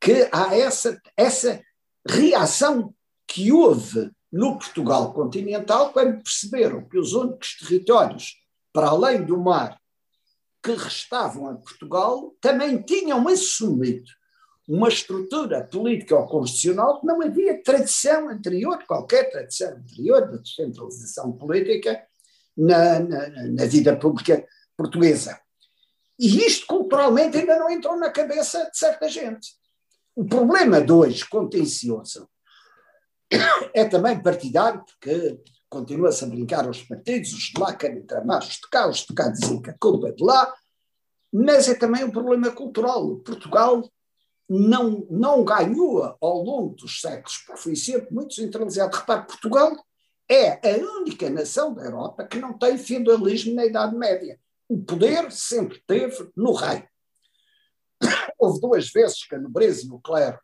que 0.00 0.28
há 0.32 0.56
essa, 0.56 1.00
essa 1.16 1.62
reação 2.06 2.94
que 3.26 3.52
houve 3.52 4.10
no 4.34 4.58
Portugal 4.58 5.12
continental 5.12 5.92
quando 5.92 6.20
perceberam 6.20 6.84
que 6.88 6.98
os 6.98 7.12
únicos 7.12 7.56
territórios 7.56 8.34
para 8.72 8.88
além 8.88 9.24
do 9.24 9.38
mar 9.38 9.80
que 10.60 10.72
restavam 10.72 11.48
a 11.48 11.54
Portugal 11.54 12.34
também 12.40 12.82
tinham 12.82 13.28
assumido 13.28 14.10
uma 14.66 14.88
estrutura 14.88 15.62
política 15.62 16.16
ou 16.16 16.26
constitucional 16.26 17.00
que 17.00 17.06
não 17.06 17.22
havia 17.22 17.62
tradição 17.62 18.28
anterior, 18.28 18.82
qualquer 18.88 19.30
tradição 19.30 19.76
anterior 19.76 20.28
de 20.28 20.42
descentralização 20.42 21.30
política 21.30 22.04
na, 22.56 22.98
na, 22.98 23.28
na 23.28 23.66
vida 23.66 23.96
pública 23.96 24.44
portuguesa. 24.76 25.38
E 26.18 26.44
isto 26.44 26.66
culturalmente 26.66 27.36
ainda 27.36 27.56
não 27.56 27.70
entrou 27.70 27.96
na 27.96 28.10
cabeça 28.10 28.68
de 28.68 28.76
certa 28.76 29.08
gente. 29.08 29.52
O 30.16 30.24
problema 30.24 30.80
de 30.80 30.90
hoje, 30.90 31.24
contencioso, 31.28 32.28
é 33.74 33.84
também 33.84 34.22
partidário, 34.22 34.84
porque 34.84 35.40
continua-se 35.68 36.24
a 36.24 36.28
brincar 36.28 36.66
aos 36.66 36.82
partidos, 36.82 37.32
os 37.32 37.44
de 37.44 37.60
lá 37.60 37.74
querem 37.74 38.02
tramar 38.02 38.40
os 38.40 38.54
de 38.54 38.68
cá, 38.70 38.88
os 38.88 38.98
de 38.98 39.14
cá 39.14 39.28
dizem 39.28 39.60
que 39.60 39.70
a 39.70 39.78
culpa 39.78 40.08
é 40.08 40.12
de 40.12 40.22
lá, 40.22 40.54
mas 41.32 41.68
é 41.68 41.74
também 41.74 42.04
um 42.04 42.10
problema 42.10 42.50
cultural. 42.52 43.16
Portugal 43.16 43.82
não, 44.48 45.06
não 45.10 45.44
ganhou 45.44 46.16
ao 46.20 46.42
longo 46.42 46.76
dos 46.76 47.00
séculos, 47.00 47.38
porque 47.38 47.60
foi 47.60 47.76
sempre 47.76 48.14
muito 48.14 48.34
centralizado. 48.34 48.96
Repare, 48.96 49.26
Portugal 49.26 49.76
é 50.28 50.52
a 50.52 50.76
única 50.98 51.28
nação 51.28 51.74
da 51.74 51.82
Europa 51.82 52.24
que 52.24 52.38
não 52.38 52.56
tem 52.56 52.78
feudalismo 52.78 53.54
na 53.54 53.66
Idade 53.66 53.96
Média. 53.96 54.38
O 54.68 54.82
poder 54.82 55.30
sempre 55.32 55.82
teve 55.86 56.30
no 56.36 56.52
rei. 56.52 56.84
Houve 58.38 58.60
duas 58.60 58.90
vezes 58.90 59.26
que 59.26 59.34
a 59.34 59.38
nobreza 59.38 59.86
e 59.86 59.90
o 59.90 59.98
clero 59.98 60.38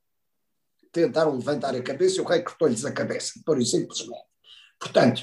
tentaram 0.93 1.37
levantar 1.37 1.75
a 1.75 1.83
cabeça 1.83 2.19
e 2.19 2.21
o 2.21 2.27
rei 2.27 2.43
cortou-lhes 2.43 2.85
a 2.85 2.93
cabeça, 2.93 3.41
por 3.45 3.63
simplesmente. 3.65 4.25
Portanto, 4.79 5.23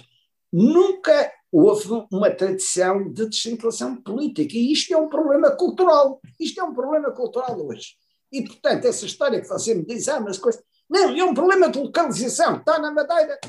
nunca 0.51 1.32
houve 1.51 2.05
uma 2.11 2.30
tradição 2.30 3.11
de 3.11 3.28
descentralização 3.28 3.95
política 4.01 4.55
e 4.55 4.72
isto 4.72 4.93
é 4.93 4.97
um 4.97 5.09
problema 5.09 5.51
cultural. 5.51 6.22
Isto 6.39 6.61
é 6.61 6.63
um 6.63 6.74
problema 6.74 7.11
cultural 7.11 7.59
hoje. 7.65 7.95
E, 8.32 8.43
portanto, 8.43 8.86
essa 8.86 9.05
história 9.05 9.41
que 9.41 9.47
você 9.47 9.74
me 9.74 9.86
diz, 9.86 10.07
ah, 10.07 10.20
mas 10.20 10.38
coisas. 10.38 10.61
Não, 10.89 11.15
é 11.18 11.24
um 11.24 11.34
problema 11.34 11.70
de 11.70 11.80
localização. 11.80 12.57
Está 12.57 12.80
na 12.80 12.91
Madeira, 12.91 13.39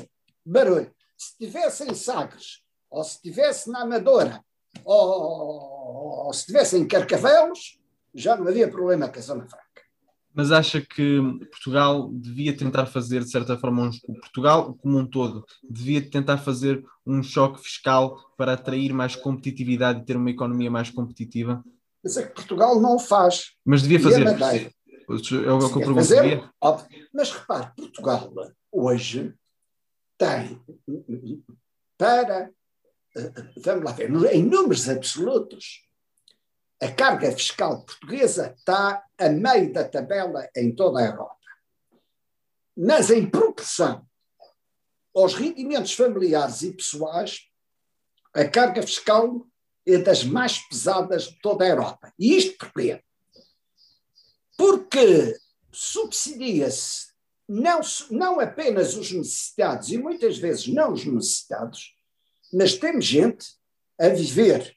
barulho. 0.45 0.91
Se 1.17 1.31
estivesse 1.31 1.83
em 1.83 1.93
Sagres, 1.93 2.61
ou 2.89 3.03
se 3.03 3.15
estivesse 3.15 3.69
na 3.69 3.81
Amadora, 3.81 4.43
ou, 4.85 6.25
ou 6.27 6.33
se 6.33 6.41
estivesse 6.41 6.77
em 6.77 6.87
Carcavelos, 6.87 7.79
já 8.13 8.35
não 8.35 8.47
havia 8.47 8.69
problema 8.69 9.09
com 9.09 9.19
a 9.19 9.21
Zona 9.21 9.47
Franca. 9.47 9.68
Mas 10.39 10.53
acha 10.53 10.79
que 10.79 11.19
Portugal 11.51 12.09
devia 12.13 12.55
tentar 12.55 12.85
fazer, 12.85 13.25
de 13.25 13.29
certa 13.29 13.57
forma, 13.57 13.89
um, 13.89 14.13
Portugal 14.21 14.73
como 14.75 14.97
um 14.97 15.05
todo, 15.05 15.45
devia 15.69 16.01
tentar 16.01 16.37
fazer 16.37 16.81
um 17.05 17.21
choque 17.21 17.61
fiscal 17.61 18.17
para 18.37 18.53
atrair 18.53 18.93
mais 18.93 19.17
competitividade 19.17 19.99
e 19.99 20.05
ter 20.05 20.15
uma 20.15 20.29
economia 20.29 20.71
mais 20.71 20.89
competitiva? 20.89 21.61
Mas 22.01 22.15
é 22.15 22.25
que 22.25 22.35
Portugal 22.35 22.79
não 22.79 22.95
o 22.95 22.99
faz. 22.99 23.51
Mas 23.65 23.81
devia 23.81 23.99
fazer. 23.99 24.25
É 24.25 24.31
o 25.09 25.19
que 25.19 25.33
eu 25.33 25.71
pergunto. 25.71 25.95
Fazer, 25.95 26.49
mas 27.13 27.31
repare, 27.31 27.73
Portugal 27.75 28.31
hoje 28.71 29.33
tem 30.17 30.57
para, 31.97 32.49
vamos 33.57 33.83
lá 33.83 33.91
ver, 33.91 34.09
em 34.33 34.43
números 34.43 34.87
absolutos, 34.87 35.81
a 36.81 36.91
carga 36.91 37.31
fiscal 37.31 37.83
portuguesa 37.83 38.55
está 38.57 39.03
a 39.17 39.29
meio 39.29 39.73
da 39.73 39.87
tabela 39.87 40.49
em 40.55 40.73
toda 40.73 40.99
a 40.99 41.05
Europa. 41.05 41.37
Mas 42.75 43.09
em 43.09 43.29
proporção 43.29 44.07
aos 45.13 45.33
rendimentos 45.33 45.93
familiares 45.93 46.61
e 46.61 46.71
pessoais, 46.71 47.41
a 48.33 48.47
carga 48.47 48.81
fiscal 48.81 49.45
é 49.85 49.97
das 49.97 50.23
mais 50.23 50.59
pesadas 50.69 51.23
de 51.23 51.39
toda 51.41 51.65
a 51.65 51.67
Europa. 51.67 52.13
E 52.17 52.37
isto 52.37 52.57
porquê? 52.57 53.03
Porque 54.55 55.37
subsidia-se 55.71 57.09
não, 57.47 57.81
não 58.11 58.39
apenas 58.39 58.95
os 58.95 59.11
necessitados, 59.11 59.89
e 59.89 59.97
muitas 59.97 60.37
vezes 60.37 60.67
não 60.67 60.93
os 60.93 61.03
necessitados, 61.03 61.95
mas 62.53 62.77
temos 62.77 63.05
gente 63.05 63.55
a 63.99 64.09
viver 64.09 64.75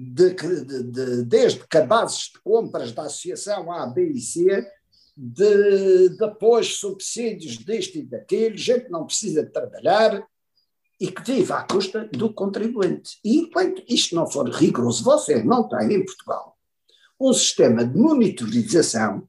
de, 0.00 0.34
de, 0.34 0.82
de, 0.84 1.22
desde 1.24 1.66
cabazes 1.66 2.30
de 2.32 2.40
compras 2.42 2.92
da 2.92 3.02
associação 3.02 3.72
A, 3.72 3.86
B 3.86 4.12
e 4.12 4.20
C, 4.20 4.66
de, 5.16 6.08
depois 6.18 6.76
subsídios 6.76 7.58
disto 7.58 7.98
e 7.98 8.02
daquilo, 8.02 8.56
gente 8.56 8.86
que 8.86 8.90
não 8.90 9.06
precisa 9.06 9.44
de 9.44 9.52
trabalhar, 9.52 10.26
e 11.00 11.10
que 11.10 11.22
vive 11.22 11.52
à 11.52 11.62
custa 11.62 12.06
do 12.12 12.32
contribuinte. 12.32 13.18
E 13.24 13.38
enquanto 13.38 13.82
isto 13.88 14.14
não 14.14 14.30
for 14.30 14.46
rigoroso, 14.50 15.02
você 15.02 15.42
não 15.42 15.66
tem 15.66 15.94
em 15.94 16.04
Portugal 16.04 16.58
um 17.18 17.32
sistema 17.32 17.84
de 17.84 17.98
monitorização 17.98 19.28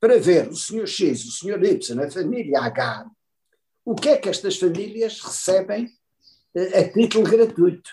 para 0.00 0.18
ver 0.18 0.48
o 0.48 0.56
senhor 0.56 0.86
X, 0.86 1.24
o 1.24 1.30
senhor 1.30 1.62
Y, 1.64 2.00
a 2.00 2.10
família 2.10 2.60
H, 2.60 3.06
o 3.84 3.94
que 3.94 4.08
é 4.08 4.16
que 4.16 4.28
estas 4.28 4.58
famílias 4.58 5.20
recebem 5.20 5.88
eh, 6.54 6.78
a 6.80 6.92
título 6.92 7.24
gratuito. 7.24 7.90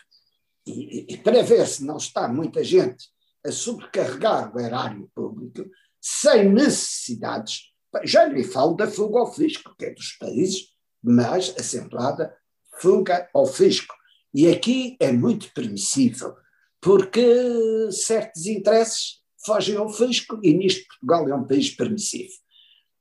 E, 0.69 1.13
e, 1.13 1.17
para 1.17 1.43
ver 1.43 1.65
se 1.67 1.83
não 1.83 1.97
está 1.97 2.27
muita 2.27 2.63
gente 2.63 3.05
a 3.45 3.51
sobrecarregar 3.51 4.55
o 4.55 4.59
erário 4.59 5.09
público 5.15 5.65
sem 6.01 6.49
necessidades. 6.49 7.69
Já 8.03 8.25
lhe 8.25 8.43
falo 8.43 8.75
da 8.75 8.87
fuga 8.87 9.19
ao 9.19 9.33
fisco, 9.33 9.75
que 9.77 9.85
é 9.85 9.93
dos 9.93 10.11
países 10.13 10.67
mais 11.03 11.53
acentuada 11.57 12.35
fuga 12.79 13.29
ao 13.33 13.45
fisco. 13.45 13.93
E 14.33 14.47
aqui 14.47 14.95
é 14.99 15.11
muito 15.11 15.51
permissível, 15.53 16.35
porque 16.79 17.91
certos 17.91 18.45
interesses 18.45 19.19
fogem 19.45 19.75
ao 19.75 19.89
fisco 19.89 20.39
e 20.43 20.53
nisto 20.53 20.85
Portugal 20.87 21.29
é 21.29 21.35
um 21.35 21.47
país 21.47 21.71
permissivo. 21.71 22.33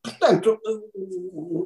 Portanto, 0.03 0.59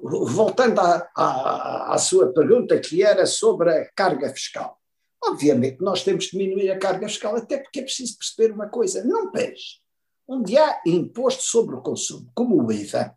voltando 0.02 0.80
à, 0.80 1.08
à, 1.16 1.94
à, 1.94 1.98
sua 1.98 2.32
pergunta, 2.32 2.80
que 2.80 3.02
era 3.02 3.26
sobre 3.26 3.70
a 3.70 3.90
carga 3.94 4.30
fiscal. 4.30 4.80
Obviamente, 5.24 5.80
nós 5.80 6.02
temos 6.02 6.26
que 6.26 6.36
diminuir 6.36 6.70
a 6.70 6.78
carga 6.78 7.08
fiscal, 7.08 7.36
até 7.36 7.58
porque 7.58 7.80
é 7.80 7.84
preciso 7.84 8.18
perceber 8.18 8.52
uma 8.52 8.68
coisa: 8.68 9.04
num 9.04 9.30
país 9.30 9.80
onde 10.26 10.56
há 10.56 10.80
imposto 10.86 11.42
sobre 11.42 11.76
o 11.76 11.82
consumo, 11.82 12.30
como 12.34 12.62
o 12.62 12.72
IVA, 12.72 13.16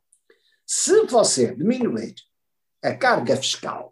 se 0.65 1.05
você 1.05 1.55
diminuir 1.55 2.15
a 2.83 2.95
carga 2.95 3.37
fiscal 3.37 3.91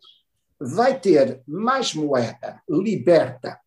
vai 0.59 0.99
ter 0.99 1.41
mais 1.47 1.93
moeda 1.93 2.61
liberta 2.69 3.59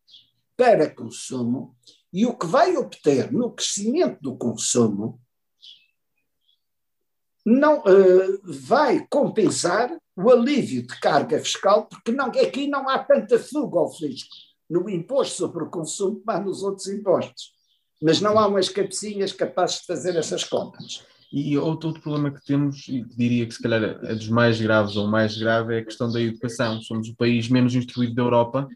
para 0.55 0.89
consumo 0.89 1.75
e 2.11 2.25
o 2.25 2.35
que 2.35 2.45
vai 2.45 2.75
obter 2.75 3.31
no 3.31 3.51
crescimento 3.51 4.19
do 4.21 4.37
consumo 4.37 5.21
não 7.45 7.79
uh, 7.79 8.41
vai 8.43 9.07
compensar 9.09 9.95
o 10.17 10.31
alívio 10.31 10.81
de 10.81 10.99
carga 10.99 11.39
fiscal, 11.39 11.85
porque 11.85 12.11
não, 12.11 12.25
aqui 12.25 12.67
não 12.67 12.89
há 12.89 12.97
tanta 12.97 13.37
fuga 13.37 13.77
ao 13.77 13.93
fisco 13.93 14.35
no 14.67 14.89
imposto 14.89 15.35
sobre 15.35 15.63
o 15.63 15.69
consumo 15.69 16.19
como 16.19 16.37
há 16.37 16.39
nos 16.41 16.63
outros 16.63 16.87
impostos. 16.87 17.51
Mas 18.01 18.19
não 18.19 18.37
há 18.37 18.47
umas 18.47 18.67
cabecinhas 18.67 19.31
capazes 19.31 19.81
de 19.81 19.85
fazer 19.85 20.15
essas 20.15 20.43
contas. 20.43 21.03
E 21.31 21.57
outro, 21.57 21.89
outro 21.89 22.01
problema 22.01 22.31
que 22.31 22.43
temos, 22.45 22.87
e 22.87 23.03
diria 23.03 23.45
que 23.45 23.53
se 23.53 23.61
calhar 23.61 23.83
é 23.83 24.15
dos 24.15 24.29
mais 24.29 24.59
graves 24.59 24.95
ou 24.95 25.07
mais 25.07 25.37
grave, 25.37 25.75
é 25.75 25.79
a 25.79 25.85
questão 25.85 26.11
da 26.11 26.21
educação. 26.21 26.81
Somos 26.81 27.09
o 27.09 27.15
país 27.15 27.49
menos 27.49 27.75
instruído 27.75 28.15
da 28.15 28.21
Europa 28.23 28.67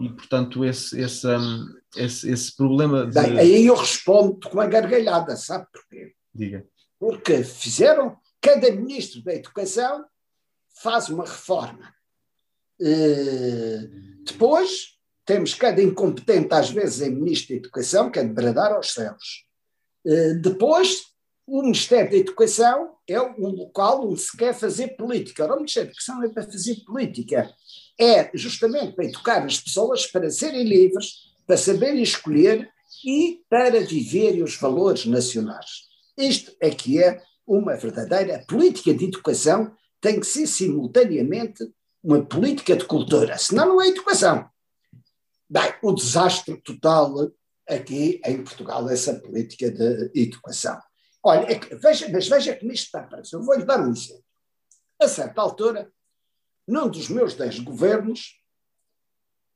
e, 0.00 0.08
portanto, 0.08 0.64
esse, 0.64 0.98
esse, 1.00 1.26
um, 1.26 1.66
esse, 1.96 2.30
esse 2.30 2.56
problema. 2.56 3.06
De... 3.06 3.20
Bem, 3.20 3.38
aí 3.38 3.66
eu 3.66 3.74
respondo 3.74 4.38
com 4.48 4.54
uma 4.54 4.66
gargalhada, 4.66 5.36
sabe 5.36 5.66
porquê? 5.72 6.12
Diga. 6.34 6.64
Porque 6.98 7.44
fizeram, 7.44 8.16
cada 8.40 8.70
ministro 8.70 9.22
da 9.22 9.34
Educação 9.34 10.04
faz 10.82 11.08
uma 11.08 11.24
reforma. 11.24 11.94
Uh, 12.80 14.24
depois 14.24 14.96
temos 15.24 15.54
cada 15.54 15.82
incompetente, 15.82 16.54
às 16.54 16.70
vezes, 16.70 17.02
em 17.02 17.14
ministro 17.14 17.54
da 17.54 17.60
Educação, 17.60 18.10
que 18.10 18.18
é 18.18 18.24
de 18.24 18.32
bradar 18.32 18.72
aos 18.72 18.92
céus. 18.92 19.44
Uh, 20.04 20.40
depois 20.40 21.08
o 21.46 21.62
Ministério 21.62 22.10
da 22.10 22.16
Educação 22.18 22.94
é 23.08 23.18
um 23.20 23.48
local 23.48 24.06
onde 24.06 24.20
se 24.20 24.36
quer 24.36 24.54
fazer 24.54 24.88
política. 24.96 25.44
Ora, 25.44 25.54
o 25.54 25.56
Ministério 25.56 25.88
da 25.88 25.92
Educação 25.92 26.22
é 26.22 26.28
para 26.28 26.42
fazer 26.42 26.74
política. 26.84 27.50
É 27.98 28.30
justamente 28.34 28.94
para 28.94 29.06
educar 29.06 29.44
as 29.44 29.58
pessoas 29.58 30.06
para 30.06 30.30
serem 30.30 30.62
livres, 30.62 31.32
para 31.46 31.56
saberem 31.56 32.02
escolher 32.02 32.70
e 33.02 33.40
para 33.48 33.80
viverem 33.80 34.42
os 34.42 34.56
valores 34.56 35.06
nacionais. 35.06 35.88
Isto 36.18 36.54
é 36.60 36.68
que 36.68 37.02
é 37.02 37.22
uma 37.46 37.76
verdadeira 37.76 38.44
política 38.46 38.92
de 38.92 39.06
educação, 39.06 39.74
tem 40.00 40.20
que 40.20 40.26
ser 40.26 40.46
simultaneamente 40.46 41.68
uma 42.02 42.24
política 42.24 42.76
de 42.76 42.84
cultura, 42.84 43.36
senão 43.38 43.68
não 43.68 43.82
é 43.82 43.88
educação. 43.88 44.48
Bem, 45.50 45.74
o 45.82 45.92
desastre 45.92 46.56
total 46.60 47.30
aqui 47.68 48.20
em 48.24 48.42
Portugal, 48.42 48.88
essa 48.88 49.14
política 49.14 49.70
de 49.70 50.10
educação. 50.14 50.80
Olha, 51.22 51.52
é 51.52 51.58
veja, 51.76 52.08
mas 52.10 52.28
veja 52.28 52.56
como 52.56 52.72
isto 52.72 52.86
está 52.86 53.02
para 53.02 53.22
Eu 53.32 53.42
vou-lhe 53.42 53.64
dar 53.64 53.80
um 53.80 53.90
exemplo. 53.90 54.24
A 55.00 55.08
certa 55.08 55.40
altura, 55.40 55.92
num 56.66 56.88
dos 56.88 57.08
meus 57.08 57.34
dez 57.34 57.58
governos, 57.58 58.40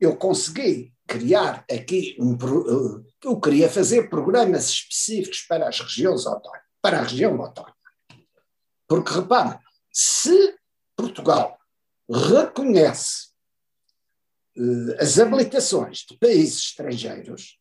eu 0.00 0.16
consegui 0.16 0.92
criar 1.06 1.64
aqui 1.70 2.16
um. 2.18 2.34
Eh, 2.34 3.10
eu 3.24 3.40
queria 3.40 3.68
fazer 3.68 4.08
programas 4.08 4.68
específicos 4.68 5.42
para 5.42 5.68
as 5.68 5.78
regiões 5.80 6.26
autónomas, 6.26 6.62
para 6.80 6.98
a 6.98 7.02
região 7.02 7.40
autónoma. 7.40 7.76
Porque, 8.88 9.12
repara, 9.12 9.60
se 9.92 10.56
Portugal 10.96 11.58
reconhece 12.10 13.28
uh, 14.56 14.94
as 14.98 15.18
habilitações 15.18 15.98
de 15.98 16.16
países 16.16 16.60
estrangeiros, 16.60 17.58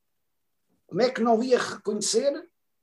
como 0.88 1.02
é 1.02 1.10
que 1.10 1.22
não 1.22 1.44
ia 1.44 1.60
reconhecer 1.60 2.32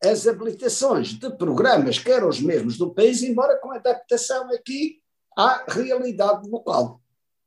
as 0.04 0.26
habilitações 0.26 1.08
de 1.08 1.30
programas 1.36 1.98
que 1.98 2.10
eram 2.10 2.28
os 2.28 2.40
mesmos 2.40 2.76
do 2.78 2.94
país, 2.94 3.22
embora 3.22 3.58
com 3.58 3.72
adaptação 3.72 4.50
aqui 4.52 5.02
à 5.36 5.64
realidade 5.68 6.48
local? 6.48 7.02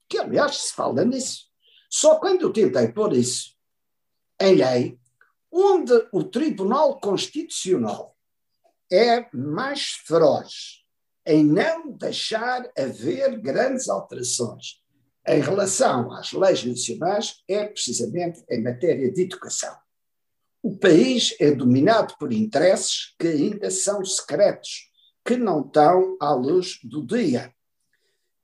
Que, 0.09 0.17
aliás, 0.17 0.57
se 0.57 0.73
fala 0.73 1.05
nisso. 1.05 1.49
Só 1.89 2.19
quando 2.19 2.41
eu 2.41 2.53
tentei 2.53 2.91
pôr 2.91 3.13
isso 3.13 3.55
em 4.39 4.55
lei, 4.55 4.99
onde 5.51 5.93
o 6.11 6.23
Tribunal 6.23 6.99
Constitucional 6.99 8.15
é 8.91 9.27
mais 9.33 9.91
feroz 10.05 10.80
em 11.25 11.45
não 11.45 11.91
deixar 11.91 12.69
haver 12.77 13.39
grandes 13.39 13.87
alterações 13.89 14.81
em 15.27 15.39
relação 15.39 16.11
às 16.11 16.31
leis 16.33 16.63
nacionais 16.63 17.43
é 17.47 17.65
precisamente 17.65 18.43
em 18.49 18.61
matéria 18.63 19.11
de 19.11 19.21
educação. 19.21 19.75
O 20.63 20.75
país 20.75 21.35
é 21.39 21.51
dominado 21.51 22.15
por 22.19 22.31
interesses 22.31 23.15
que 23.19 23.27
ainda 23.27 23.69
são 23.69 24.03
secretos, 24.03 24.89
que 25.23 25.35
não 25.35 25.61
estão 25.61 26.17
à 26.19 26.33
luz 26.33 26.79
do 26.83 27.05
dia. 27.05 27.53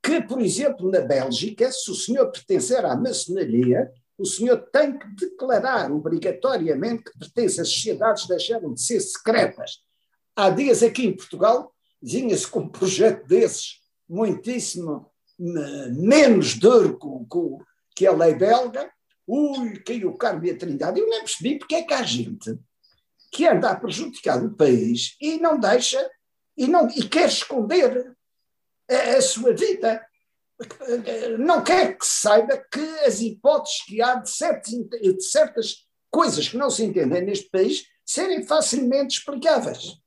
Que, 0.02 0.22
por 0.22 0.40
exemplo, 0.42 0.90
na 0.90 1.02
Bélgica, 1.02 1.72
se 1.72 1.90
o 1.92 1.96
senhor 1.96 2.32
pertencer 2.32 2.86
à 2.86 2.96
maçonaria, 2.96 3.92
o 4.18 4.26
senhor 4.26 4.58
tem 4.72 4.98
que 4.98 5.08
declarar 5.16 5.92
obrigatoriamente 5.92 7.04
que 7.04 7.20
pertence 7.20 7.62
às 7.62 7.70
sociedades 7.70 8.28
deixaram 8.28 8.74
de 8.74 8.82
ser 8.82 9.00
secretas. 9.00 9.84
Há 10.36 10.50
dias 10.50 10.82
aqui 10.82 11.06
em 11.06 11.16
Portugal 11.16 11.74
vinha-se 12.02 12.48
com 12.48 12.62
um 12.62 12.70
projeto 12.70 13.26
desses, 13.28 13.82
muitíssimo 14.08 15.12
menos 15.40 16.56
duro 16.56 16.98
que 17.96 18.08
a 18.08 18.12
lei 18.12 18.34
belga, 18.34 18.90
ui, 19.28 19.80
caiu 19.80 20.10
o 20.10 20.18
Carmo 20.18 20.46
e 20.46 20.52
a 20.52 20.58
Trindade. 20.58 21.00
Eu 21.00 21.10
nem 21.10 21.20
percebi 21.20 21.60
porque 21.60 21.76
é 21.76 21.84
que 21.84 21.94
há 21.94 22.04
gente 22.04 22.58
que 23.32 23.46
anda 23.46 23.70
a 23.70 23.76
prejudicar 23.76 24.44
o 24.44 24.56
país 24.56 25.16
e 25.22 25.38
não 25.38 25.60
deixa, 25.60 26.10
e, 26.56 26.66
não, 26.68 26.88
e 26.90 27.08
quer 27.08 27.28
esconder 27.28 28.16
a, 28.90 29.18
a 29.18 29.22
sua 29.22 29.54
vida. 29.54 30.04
Não 31.38 31.64
quer 31.64 31.98
que 31.98 32.06
se 32.06 32.22
saiba 32.22 32.58
que 32.72 32.80
as 33.06 33.20
hipóteses 33.22 33.84
que 33.86 34.02
há 34.02 34.16
de, 34.16 34.30
certos, 34.30 34.72
de 34.72 35.24
certas 35.24 35.86
coisas 36.10 36.48
que 36.48 36.58
não 36.58 36.70
se 36.70 36.84
entendem 36.84 37.24
neste 37.24 37.50
país 37.50 37.84
serem 38.04 38.44
facilmente 38.44 39.20
explicáveis. 39.20 39.98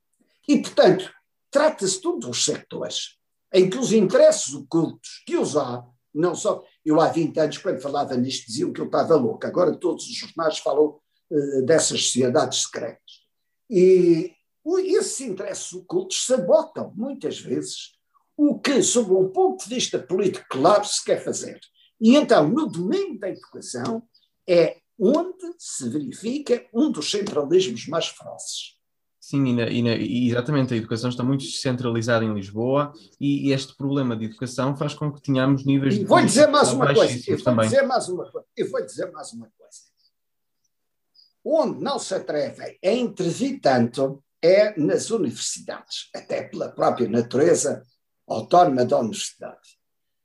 E, 0.49 0.61
portanto, 0.61 1.12
trata-se 1.51 2.01
de 2.01 2.09
um 2.09 2.19
dos 2.19 2.45
sectores 2.45 3.19
em 3.53 3.69
que 3.69 3.79
os 3.79 3.93
interesses 3.93 4.55
ocultos 4.55 5.23
que 5.27 5.37
os 5.37 5.57
há, 5.57 5.85
não 6.15 6.35
só. 6.35 6.65
Eu 6.85 7.01
há 7.01 7.09
20 7.09 7.39
anos, 7.39 7.59
quando 7.59 7.81
falava 7.81 8.17
nisto, 8.17 8.47
diziam 8.47 8.73
que 8.73 8.81
eu 8.81 8.87
estava 8.87 9.17
louco. 9.17 9.47
Agora 9.47 9.77
todos 9.77 10.07
os 10.07 10.17
jornais 10.17 10.59
falam 10.59 10.99
uh, 11.31 11.63
dessas 11.67 12.05
sociedades 12.05 12.63
secretas. 12.63 13.21
E 13.69 14.33
esses 14.67 15.21
interesses 15.21 15.73
ocultos 15.73 16.25
sabotam, 16.27 16.93
muitas 16.97 17.39
vezes, 17.39 17.93
o 18.37 18.59
que, 18.59 18.83
sob 18.83 19.13
um 19.13 19.29
ponto 19.29 19.65
de 19.65 19.75
vista 19.75 19.99
político 19.99 20.47
claro, 20.49 20.85
se 20.85 21.05
quer 21.05 21.23
fazer. 21.23 21.61
E 22.01 22.17
então, 22.17 22.49
no 22.49 22.67
domínio 22.67 23.19
da 23.19 23.29
educação, 23.29 24.03
é 24.49 24.79
onde 24.99 25.55
se 25.59 25.89
verifica 25.89 26.67
um 26.73 26.91
dos 26.91 27.11
centralismos 27.11 27.87
mais 27.87 28.09
ferozes. 28.09 28.80
Sim, 29.31 29.47
e, 29.47 29.53
na, 29.53 29.62
e, 29.70 29.81
na, 29.81 29.95
e, 29.95 30.28
exatamente, 30.28 30.74
a 30.74 30.76
educação 30.76 31.09
está 31.09 31.22
muito 31.22 31.45
centralizada 31.45 32.24
em 32.24 32.35
Lisboa 32.35 32.93
e, 33.20 33.47
e, 33.47 33.53
este 33.53 33.76
problema 33.76 34.16
de 34.16 34.24
educação 34.24 34.76
faz 34.76 34.93
com 34.93 35.12
que 35.12 35.22
tenhamos 35.22 35.64
níveis 35.64 35.95
e 35.95 36.05
vou 36.05 36.20
dizer 36.20 36.49
mais 36.49 36.72
uma 36.72 36.93
coisa, 36.93 37.31
eu 37.31 37.37
vou 37.37 37.45
também. 37.45 37.68
dizer 37.68 37.83
mais 37.83 38.09
uma 38.09 38.28
coisa, 38.28 38.49
eu 38.57 38.68
vou 38.68 38.85
dizer 38.85 39.12
mais 39.12 39.33
uma 39.33 39.49
coisa. 39.57 39.78
Onde 41.45 41.81
não 41.81 41.97
se 42.01 42.12
atrevem 42.12 42.76
a 42.85 42.91
intervir 42.91 43.61
tanto 43.61 44.20
é 44.43 44.76
nas 44.76 45.11
universidades, 45.11 46.11
até 46.12 46.43
pela 46.43 46.70
própria 46.70 47.09
natureza 47.09 47.85
autónoma 48.26 48.85
da 48.85 48.99
universidade. 48.99 49.78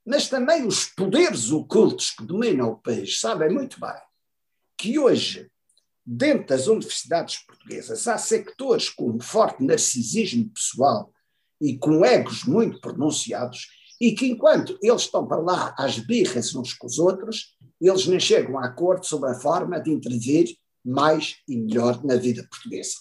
Mas 0.03 0.27
também 0.27 0.65
os 0.65 0.85
poderes 0.85 1.51
ocultos 1.51 2.09
que 2.09 2.25
dominam 2.25 2.71
o 2.71 2.81
país 2.81 3.19
sabem 3.19 3.51
muito 3.51 3.79
bem 3.79 4.01
que 4.75 4.97
hoje 4.97 5.47
dentro 6.05 6.47
das 6.47 6.67
universidades 6.67 7.39
portuguesas 7.39 8.07
há 8.07 8.17
sectores 8.17 8.89
com 8.89 9.19
forte 9.19 9.63
narcisismo 9.63 10.49
pessoal 10.49 11.11
e 11.59 11.77
com 11.77 12.05
egos 12.05 12.43
muito 12.43 12.79
pronunciados 12.79 13.67
e 13.99 14.13
que 14.13 14.27
enquanto 14.27 14.77
eles 14.81 15.03
estão 15.03 15.25
para 15.25 15.41
lá 15.41 15.73
às 15.77 15.97
birras 15.97 16.53
uns 16.53 16.73
com 16.73 16.85
os 16.85 16.99
outros, 16.99 17.55
eles 17.79 18.05
nem 18.07 18.19
chegam 18.19 18.59
a 18.59 18.65
acordo 18.65 19.05
sobre 19.05 19.31
a 19.31 19.35
forma 19.35 19.79
de 19.79 19.89
intervir 19.89 20.55
mais 20.83 21.37
e 21.47 21.57
melhor 21.57 22.03
na 22.03 22.15
vida 22.15 22.45
portuguesa. 22.49 22.95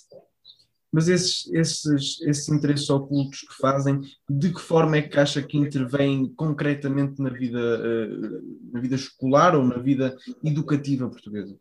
Mas 0.92 1.08
esses, 1.08 1.52
esses, 1.52 2.20
esses 2.22 2.48
interesses 2.48 2.88
ocultos 2.88 3.40
que 3.40 3.54
fazem, 3.60 4.00
de 4.30 4.52
que 4.54 4.60
forma 4.60 4.96
é 4.96 5.02
que 5.02 5.18
acha 5.18 5.42
que 5.42 5.58
intervêm 5.58 6.32
concretamente 6.36 7.20
na 7.20 7.30
vida, 7.30 7.58
eh, 7.58 8.40
na 8.72 8.80
vida 8.80 8.94
escolar 8.94 9.56
ou 9.56 9.64
na 9.64 9.78
vida 9.78 10.16
educativa 10.44 11.10
portuguesa? 11.10 11.58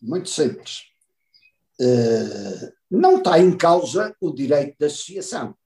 Muito 0.00 0.28
simples. 0.28 0.82
Uh, 1.80 2.72
não 2.90 3.18
está 3.18 3.38
em 3.38 3.56
causa 3.56 4.14
o 4.20 4.32
direito 4.32 4.76
da 4.78 4.86
associação, 4.86 5.56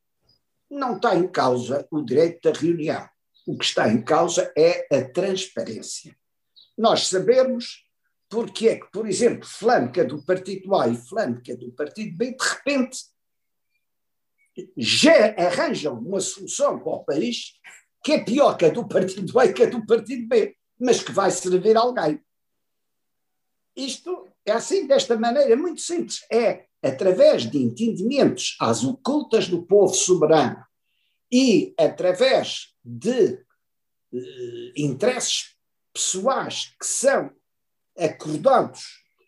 não 0.70 0.97
está 0.97 1.14
em 1.14 1.28
causa 1.28 1.87
o 1.91 2.03
direito 2.03 2.51
da 2.51 2.59
reunião. 2.59 3.09
O 3.47 3.57
que 3.57 3.64
está 3.64 3.89
em 3.89 4.03
causa 4.03 4.53
é 4.57 4.87
a 4.95 5.05
transparência. 5.11 6.16
Nós 6.76 7.09
sabemos 7.09 7.85
porque 8.28 8.68
é 8.68 8.76
que, 8.78 8.91
por 8.93 9.09
exemplo, 9.09 9.45
flanca 9.45 10.05
do 10.05 10.24
partido 10.24 10.74
A 10.76 10.89
e 10.89 10.97
flanca 10.97 11.57
do 11.57 11.72
partido 11.72 12.16
B, 12.16 12.37
de 12.37 12.45
repente, 12.49 12.99
já 14.76 15.35
arranjam 15.37 15.99
uma 15.99 16.20
solução 16.20 16.78
para 16.78 16.93
o 16.93 17.05
país 17.05 17.55
que 18.05 18.12
é 18.12 18.24
pior 18.24 18.57
que 18.57 18.64
a 18.64 18.70
do 18.70 18.87
partido 18.87 19.39
A 19.39 19.47
e 19.47 19.53
que 19.53 19.64
a 19.64 19.68
do 19.68 19.85
partido 19.85 20.28
B, 20.28 20.57
mas 20.78 21.03
que 21.03 21.12
vai 21.12 21.31
servir 21.31 21.76
a 21.76 21.81
alguém. 21.81 22.22
Isto 23.85 24.28
é 24.45 24.53
assim, 24.53 24.87
desta 24.87 25.18
maneira, 25.18 25.57
muito 25.57 25.81
simples. 25.81 26.20
É 26.31 26.66
através 26.83 27.49
de 27.49 27.59
entendimentos 27.59 28.57
às 28.61 28.85
ocultas 28.85 29.49
do 29.49 29.62
povo 29.62 29.95
soberano 29.95 30.62
e 31.31 31.74
através 31.78 32.74
de 32.85 33.39
eh, 34.12 34.72
interesses 34.76 35.55
pessoais 35.93 36.74
que 36.81 36.87
são 36.87 37.31
acordados 37.99 38.83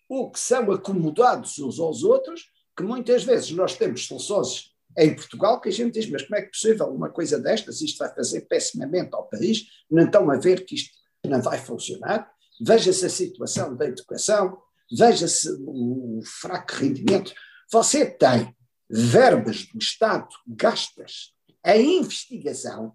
ou 0.08 0.30
que 0.30 0.38
são 0.38 0.70
acomodados 0.70 1.58
uns 1.58 1.78
aos 1.78 2.02
outros, 2.02 2.42
que 2.76 2.82
muitas 2.82 3.24
vezes 3.24 3.50
nós 3.52 3.76
temos 3.76 4.06
soluções 4.06 4.72
em 4.98 5.14
Portugal 5.14 5.60
que 5.60 5.68
a 5.68 5.72
gente 5.72 5.94
diz, 5.94 6.08
mas 6.10 6.22
como 6.22 6.36
é 6.36 6.42
que 6.42 6.48
é 6.48 6.50
possível 6.50 6.86
uma 6.88 7.10
coisa 7.10 7.38
destas, 7.38 7.80
isto 7.80 7.98
vai 7.98 8.14
fazer 8.14 8.42
pessimamente 8.42 9.14
ao 9.14 9.28
país, 9.28 9.64
não 9.90 10.04
estão 10.04 10.30
a 10.30 10.36
ver 10.36 10.64
que 10.66 10.74
isto 10.74 10.90
não 11.24 11.40
vai 11.40 11.58
funcionar? 11.58 12.30
Veja-se 12.64 13.06
a 13.06 13.10
situação 13.10 13.76
da 13.76 13.86
educação, 13.86 14.56
veja-se 14.96 15.48
o 15.66 16.20
fraco 16.24 16.74
rendimento. 16.74 17.34
Você 17.72 18.06
tem 18.06 18.54
verbas 18.88 19.66
do 19.66 19.78
Estado 19.78 20.28
gastas 20.46 21.32
em 21.66 21.98
investigação 21.98 22.94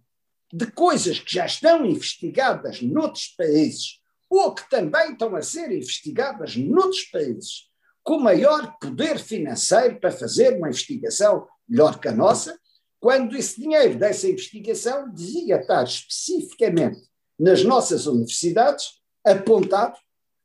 de 0.53 0.72
coisas 0.72 1.20
que 1.20 1.34
já 1.34 1.45
estão 1.45 1.86
investigadas 1.86 2.82
noutros 2.82 3.28
países 3.38 3.99
ou 4.30 4.53
que 4.53 4.70
também 4.70 5.11
estão 5.11 5.36
a 5.36 5.41
ser 5.41 5.70
investigadas 5.72 6.55
noutros 6.55 7.03
países 7.03 7.68
com 8.03 8.20
maior 8.20 8.78
poder 8.80 9.20
financeiro 9.20 9.99
para 9.99 10.11
fazer 10.11 10.57
uma 10.57 10.70
investigação 10.70 11.45
melhor 11.68 11.99
que 11.99 12.07
a 12.07 12.13
nossa, 12.13 12.57
quando 13.01 13.36
esse 13.36 13.59
dinheiro 13.59 13.99
dessa 13.99 14.30
investigação 14.30 15.13
devia 15.13 15.59
estar 15.59 15.84
especificamente 15.84 17.01
nas 17.38 17.65
nossas 17.65 18.05
universidades 18.05 18.97
apontado 19.26 19.97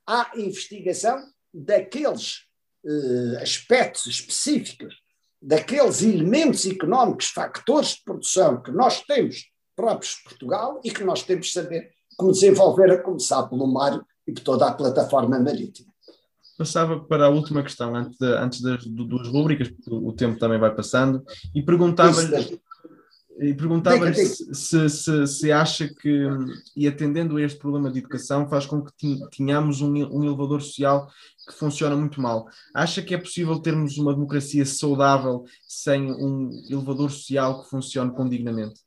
à 0.06 0.30
investigação 0.36 1.22
daqueles 1.52 2.44
uh, 2.84 3.38
aspectos 3.40 4.06
específicos, 4.06 4.94
daqueles 5.40 6.02
elementos 6.02 6.66
económicos, 6.66 7.28
factores 7.28 7.96
de 7.96 8.04
produção 8.04 8.62
que 8.62 8.70
nós 8.70 9.02
temos 9.02 9.50
próprios 9.74 10.16
de 10.16 10.22
Portugal 10.24 10.80
e 10.84 10.90
que 10.90 11.04
nós 11.04 11.22
temos 11.22 11.46
de 11.46 11.52
saber 11.52 11.90
como 12.16 12.32
desenvolver, 12.32 12.90
a 12.90 13.02
começar 13.02 13.42
pelo 13.44 13.66
mar 13.66 14.00
e 14.26 14.32
por 14.32 14.42
toda 14.42 14.68
a 14.68 14.74
plataforma 14.74 15.38
marítima. 15.38 15.92
Passava 16.56 17.00
para 17.00 17.26
a 17.26 17.30
última 17.30 17.62
questão, 17.62 17.96
antes, 17.96 18.18
de, 18.18 18.26
antes 18.26 18.60
das 18.60 18.84
duas 18.84 19.26
rubricas, 19.28 19.68
porque 19.68 19.90
o 19.90 20.12
tempo 20.12 20.38
também 20.38 20.58
vai 20.58 20.74
passando, 20.74 21.24
e 21.54 21.62
perguntava-lhe 21.62 22.60
E 23.42 23.52
perguntava-lhe 23.54 24.14
se, 24.14 24.54
se, 24.54 24.88
se, 24.88 25.26
se, 25.26 25.50
acha 25.50 25.92
que, 25.92 26.28
e 26.76 26.86
atendendo 26.86 27.36
a 27.36 27.42
este 27.42 27.58
problema 27.58 27.90
de 27.90 27.98
educação, 27.98 28.48
faz 28.48 28.66
com 28.66 28.84
que 28.84 29.18
tenhamos 29.36 29.80
um, 29.80 29.92
um 29.92 30.22
elevador 30.22 30.62
social 30.62 31.10
que 31.48 31.52
funciona 31.52 31.96
muito 31.96 32.20
mal. 32.20 32.46
Acha 32.72 33.02
que 33.02 33.12
é 33.12 33.18
possível 33.18 33.58
termos 33.58 33.98
uma 33.98 34.14
democracia 34.14 34.64
saudável 34.64 35.44
sem 35.66 36.12
um 36.12 36.52
elevador 36.70 37.10
social 37.10 37.64
que 37.64 37.68
funcione 37.68 38.14
condignamente? 38.14 38.80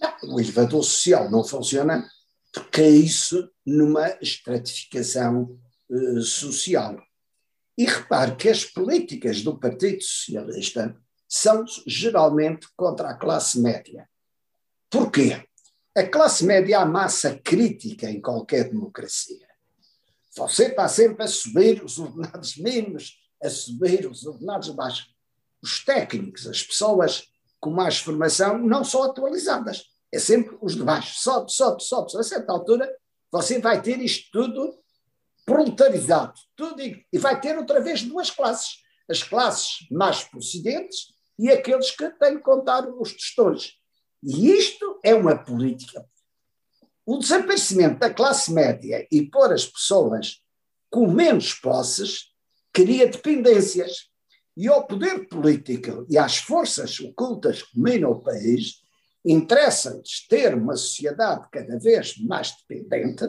Não, 0.00 0.34
o 0.34 0.40
elevador 0.40 0.82
social 0.82 1.30
não 1.30 1.44
funciona 1.44 2.08
porque 2.50 2.80
é 2.80 2.88
isso 2.88 3.46
numa 3.64 4.08
estratificação 4.22 5.58
uh, 5.90 6.20
social. 6.22 6.98
E 7.76 7.84
repare 7.84 8.36
que 8.36 8.48
as 8.48 8.64
políticas 8.64 9.42
do 9.42 9.58
Partido 9.58 10.02
Socialista 10.02 10.96
são 11.34 11.64
geralmente 11.86 12.68
contra 12.76 13.08
a 13.08 13.14
classe 13.14 13.58
média. 13.58 14.06
Porquê? 14.90 15.42
A 15.96 16.02
classe 16.02 16.44
média 16.44 16.74
é 16.74 16.78
a 16.78 16.84
massa 16.84 17.40
crítica 17.42 18.10
em 18.10 18.20
qualquer 18.20 18.68
democracia. 18.68 19.48
Você 20.36 20.66
está 20.66 20.86
sempre 20.88 21.24
a 21.24 21.26
subir 21.26 21.82
os 21.82 21.98
ordenados 21.98 22.58
mínimos, 22.58 23.18
a 23.42 23.48
subir 23.48 24.06
os 24.06 24.26
ordenados 24.26 24.68
baixos. 24.70 25.10
Os 25.62 25.82
técnicos, 25.82 26.46
as 26.46 26.62
pessoas 26.62 27.26
com 27.58 27.70
mais 27.70 27.96
formação, 27.96 28.58
não 28.58 28.84
são 28.84 29.02
atualizadas. 29.02 29.84
É 30.12 30.18
sempre 30.18 30.58
os 30.60 30.76
de 30.76 30.82
baixo. 30.82 31.18
Sobe, 31.18 31.50
sobe, 31.50 31.82
sobe. 31.82 32.14
A 32.18 32.22
certa 32.22 32.52
altura, 32.52 32.94
você 33.30 33.58
vai 33.58 33.80
ter 33.80 33.98
isto 34.02 34.30
tudo 34.30 34.78
proletarizado. 35.46 36.34
Tudo, 36.54 36.82
e 36.82 37.18
vai 37.18 37.40
ter 37.40 37.56
outra 37.56 37.80
vez 37.80 38.02
duas 38.02 38.30
classes. 38.30 38.82
As 39.08 39.22
classes 39.22 39.88
mais 39.90 40.24
procedentes 40.24 41.21
e 41.42 41.50
aqueles 41.50 41.90
que 41.90 42.08
têm 42.08 42.36
que 42.36 42.42
contar 42.44 42.88
os 42.88 43.08
gestores. 43.08 43.72
E 44.22 44.52
isto 44.52 45.00
é 45.02 45.12
uma 45.12 45.36
política. 45.36 46.08
O 47.04 47.18
desaparecimento 47.18 47.98
da 47.98 48.14
classe 48.14 48.52
média 48.52 49.04
e 49.10 49.28
pôr 49.28 49.52
as 49.52 49.66
pessoas 49.66 50.40
com 50.88 51.10
menos 51.10 51.52
posses 51.52 52.26
cria 52.72 53.08
dependências. 53.08 54.08
E 54.56 54.68
ao 54.68 54.86
poder 54.86 55.26
político 55.26 56.06
e 56.08 56.16
às 56.16 56.36
forças 56.36 57.00
ocultas 57.00 57.64
que 57.64 57.74
dominam 57.74 58.12
o 58.12 58.22
país, 58.22 58.76
interessa-lhes 59.24 60.24
ter 60.28 60.54
uma 60.54 60.76
sociedade 60.76 61.48
cada 61.50 61.76
vez 61.76 62.16
mais 62.18 62.54
dependente 62.68 63.24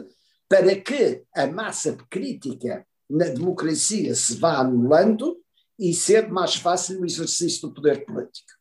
para 0.48 0.80
que 0.80 1.24
a 1.34 1.48
massa 1.48 1.96
crítica 2.08 2.86
na 3.10 3.24
democracia 3.24 4.14
se 4.14 4.36
vá 4.36 4.58
anulando 4.58 5.43
e 5.78 5.92
ser 5.92 6.30
mais 6.30 6.54
fácil 6.54 7.00
o 7.00 7.06
exercício 7.06 7.68
do 7.68 7.74
poder 7.74 8.04
político. 8.04 8.52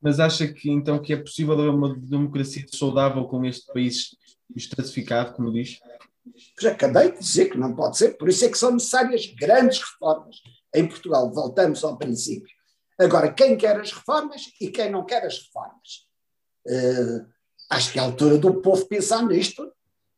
Mas 0.00 0.20
acha 0.20 0.46
que 0.46 0.70
então 0.70 1.00
que 1.00 1.12
é 1.12 1.16
possível 1.16 1.54
haver 1.54 1.70
uma 1.70 1.94
democracia 1.94 2.64
saudável 2.72 3.24
com 3.24 3.44
este 3.44 3.66
país 3.72 4.16
estratificado, 4.54 5.34
como 5.34 5.52
diz? 5.52 5.80
Já 6.60 6.72
acabei 6.72 7.12
de 7.12 7.18
dizer 7.18 7.46
que 7.46 7.58
não 7.58 7.74
pode 7.74 7.98
ser, 7.98 8.16
por 8.16 8.28
isso 8.28 8.44
é 8.44 8.48
que 8.48 8.58
são 8.58 8.72
necessárias 8.72 9.26
grandes 9.26 9.80
reformas 9.80 10.36
em 10.74 10.86
Portugal. 10.86 11.32
Voltamos 11.32 11.82
ao 11.82 11.96
princípio. 11.96 12.56
Agora, 12.98 13.32
quem 13.32 13.56
quer 13.56 13.78
as 13.78 13.92
reformas 13.92 14.42
e 14.60 14.70
quem 14.70 14.90
não 14.90 15.04
quer 15.04 15.24
as 15.24 15.38
reformas? 15.38 16.06
Uh, 16.66 17.26
acho 17.70 17.92
que 17.92 17.98
é 17.98 18.02
a 18.02 18.04
altura 18.04 18.38
do 18.38 18.60
povo 18.60 18.86
pensar 18.86 19.24
nisto, 19.24 19.72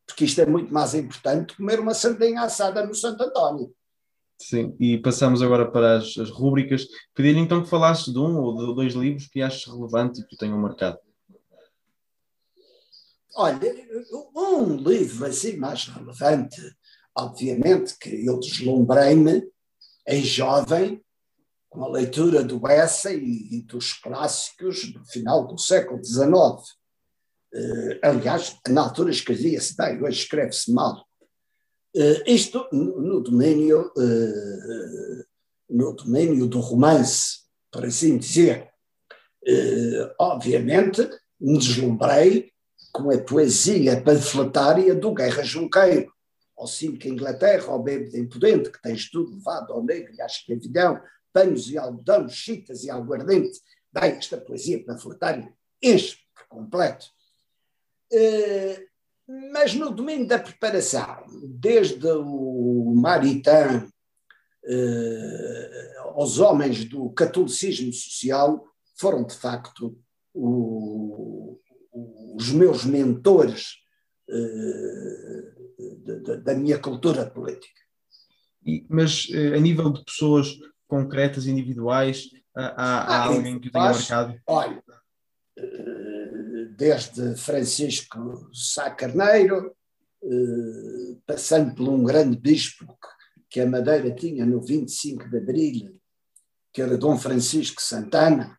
porque 0.06 0.24
isto 0.24 0.40
é 0.40 0.46
muito 0.46 0.72
mais 0.72 0.94
importante 0.94 1.52
que 1.52 1.56
comer 1.58 1.78
uma 1.78 1.94
sardinha 1.94 2.42
assada 2.42 2.84
no 2.84 2.94
Santo 2.94 3.22
António. 3.22 3.72
Sim, 4.40 4.74
e 4.80 4.96
passamos 4.96 5.42
agora 5.42 5.70
para 5.70 5.98
as, 5.98 6.16
as 6.16 6.30
rúbricas. 6.30 6.86
Pedir 7.14 7.36
então 7.36 7.62
que 7.62 7.68
falasses 7.68 8.12
de 8.12 8.18
um 8.18 8.38
ou 8.38 8.56
de 8.56 8.74
dois 8.74 8.94
livros 8.94 9.26
que 9.26 9.42
achas 9.42 9.66
relevante 9.66 10.22
e 10.22 10.24
que 10.24 10.36
tenham 10.36 10.58
marcado. 10.58 10.98
Olha, 13.36 13.60
um 14.34 14.76
livro 14.76 15.26
assim 15.26 15.56
mais 15.56 15.86
relevante, 15.86 16.60
obviamente 17.14 17.96
que 17.98 18.26
eu 18.26 18.40
deslumbrei-me 18.40 19.46
em 20.08 20.22
jovem 20.22 21.02
com 21.68 21.84
a 21.84 21.88
leitura 21.88 22.42
do 22.42 22.66
Essa 22.66 23.12
e, 23.12 23.58
e, 23.58 23.62
dos 23.62 23.92
clássicos 23.92 24.90
do 24.92 25.04
final 25.04 25.46
do 25.46 25.56
século 25.58 26.02
XIX. 26.02 26.30
Uh, 27.52 27.98
aliás, 28.02 28.58
na 28.68 28.82
altura 28.82 29.10
escrevia-se 29.10 29.76
bem, 29.76 30.02
hoje 30.02 30.22
escreve-se 30.22 30.72
mal. 30.72 31.06
Uh, 31.94 32.22
isto 32.26 32.68
no, 32.72 33.20
domínio, 33.20 33.92
uh, 33.96 35.24
no 35.68 35.92
domínio 35.94 36.46
do 36.46 36.60
romance, 36.60 37.40
por 37.70 37.84
assim 37.84 38.16
dizer. 38.16 38.70
Uh, 39.42 40.14
obviamente, 40.18 41.08
me 41.40 41.58
deslumbrei 41.58 42.52
com 42.92 43.10
a 43.10 43.18
poesia 43.18 44.00
panfletária 44.00 44.94
do 44.94 45.14
Guerra 45.14 45.42
Junqueiro, 45.42 46.12
ao 46.56 46.66
cinco 46.66 47.08
Inglaterra, 47.08 47.68
ao 47.68 47.82
bêbado 47.82 48.16
impudente, 48.16 48.70
que 48.70 48.82
tens 48.82 49.10
tudo 49.10 49.34
levado 49.34 49.72
ao 49.72 49.82
negro 49.82 50.12
e 50.14 50.20
à 50.20 50.26
escravidão, 50.26 51.00
panos 51.32 51.70
e 51.70 51.78
algodão, 51.78 52.28
chitas 52.28 52.84
e 52.84 52.90
aguardente. 52.90 53.58
Bem, 53.92 54.12
esta 54.12 54.36
poesia 54.36 54.84
panfletária 54.84 55.52
enche 55.82 56.18
por 56.34 56.46
completo. 56.48 57.06
Uh, 58.12 58.89
mas 59.52 59.74
no 59.74 59.90
domínio 59.90 60.26
da 60.26 60.38
preparação, 60.38 61.24
desde 61.42 62.06
o 62.06 62.94
Maritain 62.96 63.88
eh, 64.64 65.94
aos 66.14 66.38
homens 66.38 66.84
do 66.84 67.10
catolicismo 67.10 67.92
social, 67.92 68.64
foram 68.96 69.24
de 69.24 69.34
facto 69.34 69.98
o, 70.34 71.58
os 72.36 72.50
meus 72.52 72.84
mentores 72.84 73.76
eh, 74.28 75.52
da, 76.22 76.36
da 76.36 76.54
minha 76.54 76.78
cultura 76.78 77.26
política. 77.26 77.80
E, 78.64 78.84
mas 78.88 79.28
eh, 79.32 79.54
a 79.56 79.60
nível 79.60 79.90
de 79.90 80.04
pessoas 80.04 80.58
concretas, 80.86 81.46
individuais, 81.46 82.30
há, 82.54 82.66
há 82.66 83.04
ah, 83.06 83.24
alguém 83.26 83.58
que 83.58 83.70
tenha 83.70 83.84
marcado? 83.84 84.40
Olha, 84.46 84.82
desde 86.80 87.36
Francisco 87.36 88.48
Sá 88.54 88.90
Carneiro, 88.90 89.76
eh, 90.24 91.18
passando 91.26 91.74
por 91.74 91.86
um 91.86 92.02
grande 92.02 92.38
bispo 92.38 92.98
que 93.50 93.60
a 93.60 93.66
Madeira 93.66 94.10
tinha 94.14 94.46
no 94.46 94.62
25 94.62 95.28
de 95.28 95.36
Abril, 95.36 96.00
que 96.72 96.80
era 96.80 96.96
Dom 96.96 97.18
Francisco 97.18 97.82
Santana, 97.82 98.58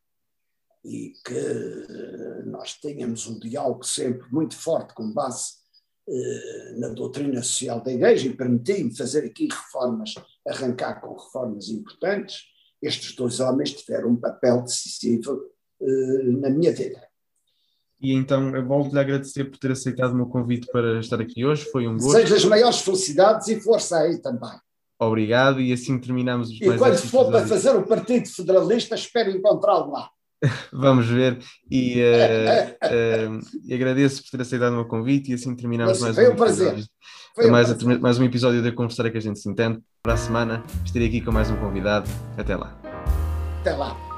e 0.86 1.14
que 1.26 2.46
nós 2.46 2.74
tínhamos 2.74 3.26
um 3.26 3.40
diálogo 3.40 3.84
sempre 3.84 4.28
muito 4.32 4.56
forte 4.56 4.94
com 4.94 5.12
base 5.12 5.54
eh, 6.08 6.76
na 6.78 6.90
doutrina 6.90 7.42
social 7.42 7.82
da 7.82 7.92
Igreja 7.92 8.28
e 8.28 8.36
permitia-me 8.36 8.96
fazer 8.96 9.26
aqui 9.26 9.48
reformas, 9.48 10.14
arrancar 10.48 11.02
com 11.02 11.16
reformas 11.16 11.70
importantes. 11.70 12.44
Estes 12.80 13.16
dois 13.16 13.40
homens 13.40 13.74
tiveram 13.74 14.10
um 14.10 14.16
papel 14.16 14.62
decisivo 14.62 15.42
eh, 15.82 16.24
na 16.24 16.50
minha 16.52 16.72
vida. 16.72 17.11
E 18.02 18.14
então 18.14 18.56
eu 18.56 18.66
volto-lhe 18.66 18.98
a 18.98 19.02
agradecer 19.02 19.46
por 19.46 19.58
ter 19.58 19.72
aceitado 19.72 20.12
o 20.12 20.16
meu 20.16 20.26
convite 20.26 20.68
para 20.72 21.00
estar 21.00 21.22
aqui 21.22 21.46
hoje. 21.46 21.66
Foi 21.72 21.88
um 21.88 21.98
gosto. 21.98 22.12
Seja 22.12 22.36
as 22.36 22.46
maiores 22.46 22.80
felicidades 22.80 23.48
e 23.48 23.62
força 23.62 24.00
aí 24.00 24.20
também. 24.20 24.52
Obrigado, 25.00 25.60
e 25.60 25.74
assim 25.74 25.98
terminamos 26.00 26.50
os 26.50 26.62
E 26.62 26.78
quando 26.78 26.98
for 26.98 27.32
para 27.32 27.48
fazer 27.48 27.76
o 27.76 27.82
Partido 27.82 28.28
Federalista, 28.28 28.94
espero 28.94 29.32
encontrá-lo 29.32 29.92
lá. 29.92 30.10
Vamos 30.72 31.08
ver. 31.08 31.40
E, 31.70 32.02
uh, 32.02 33.40
uh, 33.40 33.40
agradeço 33.74 34.24
por 34.24 34.32
ter 34.32 34.42
aceitado 34.42 34.74
o 34.74 34.76
meu 34.76 34.86
convite 34.86 35.32
e 35.32 35.34
assim 35.34 35.56
terminamos 35.56 36.00
Mas, 36.00 36.18
mais 36.18 36.30
um, 36.30 36.34
um 36.34 36.36
prazer. 36.36 36.84
Foi 37.36 37.50
mais, 37.50 37.72
um 37.72 37.76
prazer. 37.76 38.00
mais 38.00 38.20
um 38.20 38.24
episódio 38.24 38.62
de 38.62 38.72
Conversar 38.72 39.10
que 39.10 39.18
a 39.18 39.22
gente 39.22 39.40
se 39.40 39.50
entende. 39.50 39.80
Para 40.04 40.14
a 40.14 40.18
semana 40.18 40.64
estarei 40.86 41.08
aqui 41.08 41.22
com 41.22 41.32
mais 41.32 41.50
um 41.50 41.56
convidado. 41.58 42.10
Até 42.38 42.56
lá. 42.56 42.80
Até 43.62 43.74
lá. 43.74 44.11